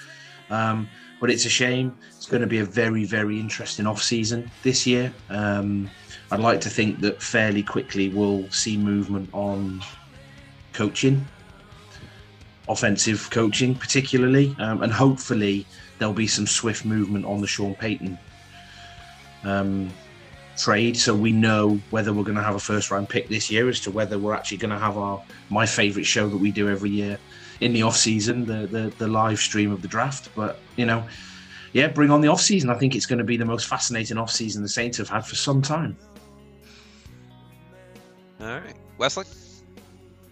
Um, 0.52 0.88
but 1.20 1.32
it's 1.32 1.46
a 1.46 1.50
shame. 1.50 1.98
It's 2.10 2.28
going 2.28 2.42
to 2.42 2.48
be 2.48 2.60
a 2.60 2.66
very, 2.66 3.04
very 3.04 3.40
interesting 3.40 3.88
off 3.88 4.02
season 4.02 4.50
this 4.64 4.86
year. 4.86 5.14
Um, 5.30 5.90
I'd 6.32 6.40
like 6.40 6.62
to 6.62 6.70
think 6.70 7.00
that 7.02 7.22
fairly 7.22 7.64
quickly 7.64 8.10
we'll 8.10 8.50
see 8.52 8.78
movement 8.78 9.30
on 9.34 9.82
coaching, 10.74 11.26
offensive 12.70 13.28
coaching, 13.32 13.76
particularly, 13.76 14.56
um, 14.60 14.84
and 14.84 14.92
hopefully 14.92 15.66
there'll 15.98 16.14
be 16.14 16.28
some 16.28 16.48
swift 16.48 16.86
movement 16.86 17.26
on 17.26 17.42
the 17.42 17.48
Sean 17.48 17.76
Payton 17.76 18.18
um, 19.44 19.90
trade, 20.58 20.97
so 20.97 21.16
we 21.16 21.32
know 21.32 21.80
whether 21.89 22.14
we're 22.14 22.24
going 22.24 22.38
to 22.38 22.43
have 22.43 22.56
a 22.56 22.60
first 22.60 22.91
round 22.91 23.10
pick 23.10 23.30
this 23.30 23.49
year, 23.49 23.70
as 23.70 23.80
to 23.82 23.91
whether 23.91 24.18
we're 24.18 24.34
actually 24.34 24.58
going 24.58 24.72
to 24.72 24.80
have 24.80 24.97
our 24.97 25.22
my 25.49 25.66
favourite 25.66 26.06
show 26.06 26.28
that 26.30 26.38
we 26.38 26.52
do 26.52 26.70
every 26.70 26.89
year 26.89 27.18
in 27.62 27.74
the 27.74 27.84
off 27.84 27.97
season, 27.97 28.45
the, 28.45 28.68
the 28.68 28.93
the 28.97 29.08
live 29.08 29.39
stream 29.39 29.72
of 29.72 29.82
the 29.82 29.88
draft. 29.88 30.30
But 30.36 30.60
you 30.76 30.86
know, 30.86 31.04
yeah, 31.74 31.88
bring 31.88 32.12
on 32.12 32.22
the 32.22 32.28
off 32.28 32.41
season. 32.41 32.70
I 32.70 32.76
think 32.76 32.95
it's 32.95 33.06
going 33.06 33.20
to 33.20 33.26
be 33.26 33.38
the 33.38 33.45
most 33.45 33.68
fascinating 33.68 34.18
off 34.18 34.32
season 34.32 34.64
the 34.64 34.70
Saints 34.70 34.97
have 34.97 35.10
had 35.10 35.26
for 35.26 35.36
some 35.36 35.62
time. 35.62 35.97
All 38.39 38.47
right. 38.47 38.76
Wesley? 38.97 39.26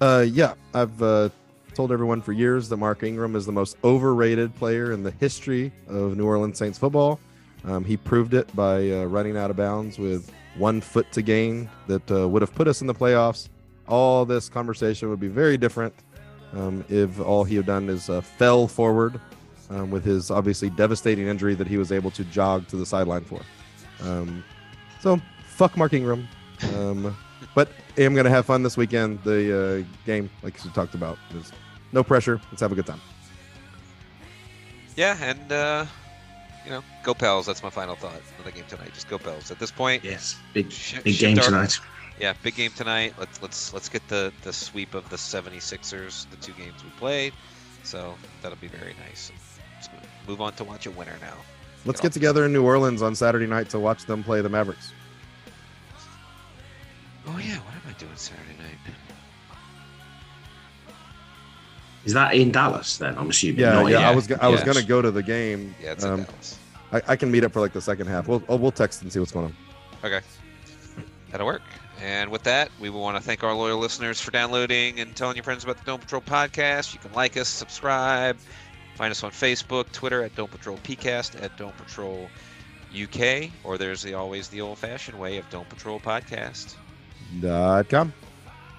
Uh, 0.02 0.26
yeah, 0.28 0.54
I've 0.74 1.02
uh, 1.02 1.30
told 1.74 1.92
everyone 1.92 2.22
for 2.22 2.34
years 2.34 2.70
that 2.70 2.78
Mark 2.78 3.04
Ingram 3.04 3.36
is 3.36 3.46
the 3.46 3.52
most 3.52 3.78
overrated 3.84 4.56
player 4.56 4.92
in 4.92 5.04
the 5.04 5.12
history 5.12 5.72
of 5.88 6.18
New 6.18 6.26
Orleans 6.26 6.58
Saints 6.58 6.78
football. 6.78 7.20
Um, 7.66 7.84
he 7.84 7.98
proved 7.98 8.34
it 8.34 8.54
by 8.56 8.90
uh, 8.92 9.04
running 9.06 9.38
out 9.38 9.50
of 9.50 9.58
bounds 9.58 10.00
with 10.00 10.32
one 10.56 10.82
foot 10.82 11.12
to 11.12 11.22
gain 11.22 11.70
that 11.88 12.10
uh, 12.12 12.28
would 12.28 12.42
have 12.42 12.54
put 12.54 12.68
us 12.68 12.82
in 12.82 12.88
the 12.88 12.94
playoffs. 12.94 13.50
All 13.88 14.26
this 14.26 14.50
conversation 14.50 15.10
would 15.10 15.20
be 15.20 15.28
very 15.28 15.58
different 15.58 15.94
um, 16.54 16.84
if 16.90 17.20
all 17.20 17.44
he 17.44 17.56
had 17.56 17.66
done 17.66 17.90
is 17.90 18.10
uh, 18.10 18.22
fell 18.22 18.68
forward 18.68 19.20
um, 19.70 19.92
with 19.92 20.04
his 20.04 20.32
obviously 20.32 20.70
devastating 20.70 21.28
injury 21.28 21.56
that 21.56 21.68
he 21.68 21.78
was 21.78 21.92
able 21.92 22.12
to 22.12 22.24
jog 22.26 22.68
to 22.68 22.76
the 22.76 22.86
sideline 22.86 23.24
for. 23.24 23.42
Um, 24.02 24.44
so, 25.00 25.20
fuck 25.46 25.78
Mark 25.78 25.94
Ingram. 25.94 26.28
Um, 26.76 27.16
but 27.56 27.70
I 27.98 28.02
am 28.02 28.14
going 28.14 28.26
to 28.26 28.32
have 28.32 28.46
fun 28.46 28.64
this 28.64 28.78
weekend. 28.78 29.22
The 29.24 29.86
uh, 29.86 30.06
game, 30.06 30.30
like 30.44 30.64
you 30.64 30.72
talked 30.72 30.96
about, 30.96 31.18
is 31.36 31.52
no 31.92 32.04
pressure. 32.04 32.40
Let's 32.52 32.62
have 32.62 32.72
a 32.72 32.76
good 32.76 32.86
time. 32.86 33.02
Yeah, 34.96 35.18
and 35.22 35.52
uh, 35.52 35.86
you 36.70 36.76
know, 36.76 36.84
go 37.04 37.14
Pels. 37.16 37.48
That's 37.48 37.64
my 37.64 37.70
final 37.72 37.96
thought 37.96 38.16
of 38.38 38.46
the 38.46 38.52
game 38.52 38.64
tonight. 38.70 38.94
Just 38.94 39.10
go 39.10 39.18
Pels. 39.18 39.50
At 39.52 39.60
this 39.60 39.72
point, 39.72 40.04
Yes, 40.04 40.38
big 40.54 40.72
sh- 40.72 41.00
big 41.04 41.18
game 41.18 41.38
our- 41.40 41.44
tonight. 41.44 41.80
Yeah, 42.20 42.34
big 42.44 42.56
game 42.56 42.72
tonight. 42.76 43.14
Let's 43.18 43.42
let's 43.42 43.74
let's 43.74 43.90
get 43.90 44.08
the 44.08 44.32
the 44.44 44.54
sweep 44.54 44.94
of 44.94 45.10
the 45.10 45.16
76ers, 45.16 46.30
the 46.30 46.36
two 46.38 46.54
games 46.54 46.84
we 46.84 46.90
played. 46.92 47.34
So 47.84 48.14
that'll 48.42 48.58
be 48.58 48.68
very 48.68 48.94
nice. 49.08 49.32
Let's 49.78 49.90
move 50.28 50.42
on 50.42 50.54
to 50.54 50.64
watch 50.64 50.86
a 50.86 50.92
winner 50.92 51.16
now. 51.22 51.34
Let's 51.86 52.00
Get 52.02 52.08
get 52.08 52.14
together 52.14 52.46
in 52.46 52.54
New 52.54 52.64
Orleans 52.64 53.02
on 53.02 53.16
Saturday 53.16 53.48
night 53.48 53.70
to 53.70 53.80
watch 53.80 54.06
them 54.06 54.22
play 54.24 54.42
the 54.42 54.50
Mavericks. 54.50 54.92
Oh 57.26 57.38
yeah, 57.40 57.56
what 57.56 57.74
am 57.74 57.82
I 57.88 57.94
doing 57.98 58.12
Saturday 58.16 58.58
night? 58.60 58.94
Is 62.06 62.14
that 62.14 62.34
in 62.34 62.52
Dallas? 62.52 62.98
Then 62.98 63.18
I'm 63.18 63.30
assuming. 63.30 63.60
Yeah, 63.62 63.74
Not 63.74 63.88
yeah. 63.92 64.00
in- 64.00 64.06
I 64.06 64.16
was 64.16 64.28
go- 64.28 64.38
I 64.42 64.48
was 64.50 64.62
gonna 64.64 64.84
go 64.84 65.02
to 65.02 65.10
the 65.12 65.24
game. 65.24 65.74
Yeah, 65.82 65.92
it's 65.94 66.04
in 66.04 66.12
Um, 66.12 66.24
Dallas. 66.24 66.59
I, 66.92 67.02
I 67.10 67.16
can 67.16 67.32
meet 67.32 67.44
up 67.44 67.54
for 67.54 67.60
like 67.60 67.74
the 67.74 67.82
second 67.82 68.08
half. 68.08 68.28
We'll 68.28 68.44
oh, 68.50 68.56
we'll 68.56 68.72
text 68.72 69.02
and 69.02 69.12
see 69.12 69.20
what's 69.20 69.32
going 69.32 69.46
on. 69.46 69.56
Okay. 70.04 70.22
That'll 71.32 71.46
work. 71.46 71.62
And 72.02 72.32
with 72.32 72.44
that, 72.44 72.72
we 72.80 72.90
want 72.90 73.18
to 73.18 73.24
thank 73.24 73.44
our 73.44 73.54
loyal 73.54 73.78
listeners 73.78 74.22
for 74.22 74.32
downloading 74.32 75.00
and 75.00 75.16
telling 75.16 75.36
your 75.36 75.44
friends 75.44 75.64
about 75.64 75.78
the 75.78 75.84
Dome 75.84 76.00
Patrol 76.00 76.22
podcast. 76.22 76.94
You 76.94 77.00
can 77.00 77.12
like 77.14 77.36
us, 77.36 77.50
subscribe, 77.50 78.38
find 78.96 79.12
us 79.12 79.22
on 79.24 79.32
Facebook, 79.32 79.92
Twitter 79.92 80.24
at 80.24 80.34
Dome 80.36 80.48
Patrol 80.48 80.78
PCast, 80.78 81.42
at 81.44 81.58
Dome 81.58 81.74
Patrol 81.74 82.30
UK, 82.98 83.52
or 83.64 83.78
there's 83.78 84.02
the 84.02 84.14
always 84.14 84.48
the 84.48 84.62
old 84.62 84.78
fashioned 84.78 85.20
way 85.20 85.38
of 85.38 85.50
Dome 85.50 85.66
Patrol 85.66 86.00
Podcast. 86.00 86.76
Dot 87.42 87.90
com. 87.90 88.14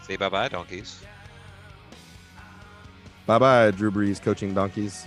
Say 0.02 0.16
bye 0.16 0.28
bye, 0.28 0.48
donkeys. 0.48 1.02
Bye 3.26 3.38
bye, 3.38 3.70
Drew 3.70 3.90
Brees 3.90 4.20
coaching 4.20 4.54
donkeys. 4.54 5.06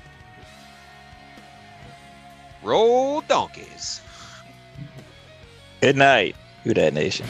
Roll 2.64 3.22
donkeys. 3.22 4.02
Good 5.82 5.98
night, 5.98 6.36
Who 6.64 6.74
Dat 6.74 6.94
Nation. 6.94 7.28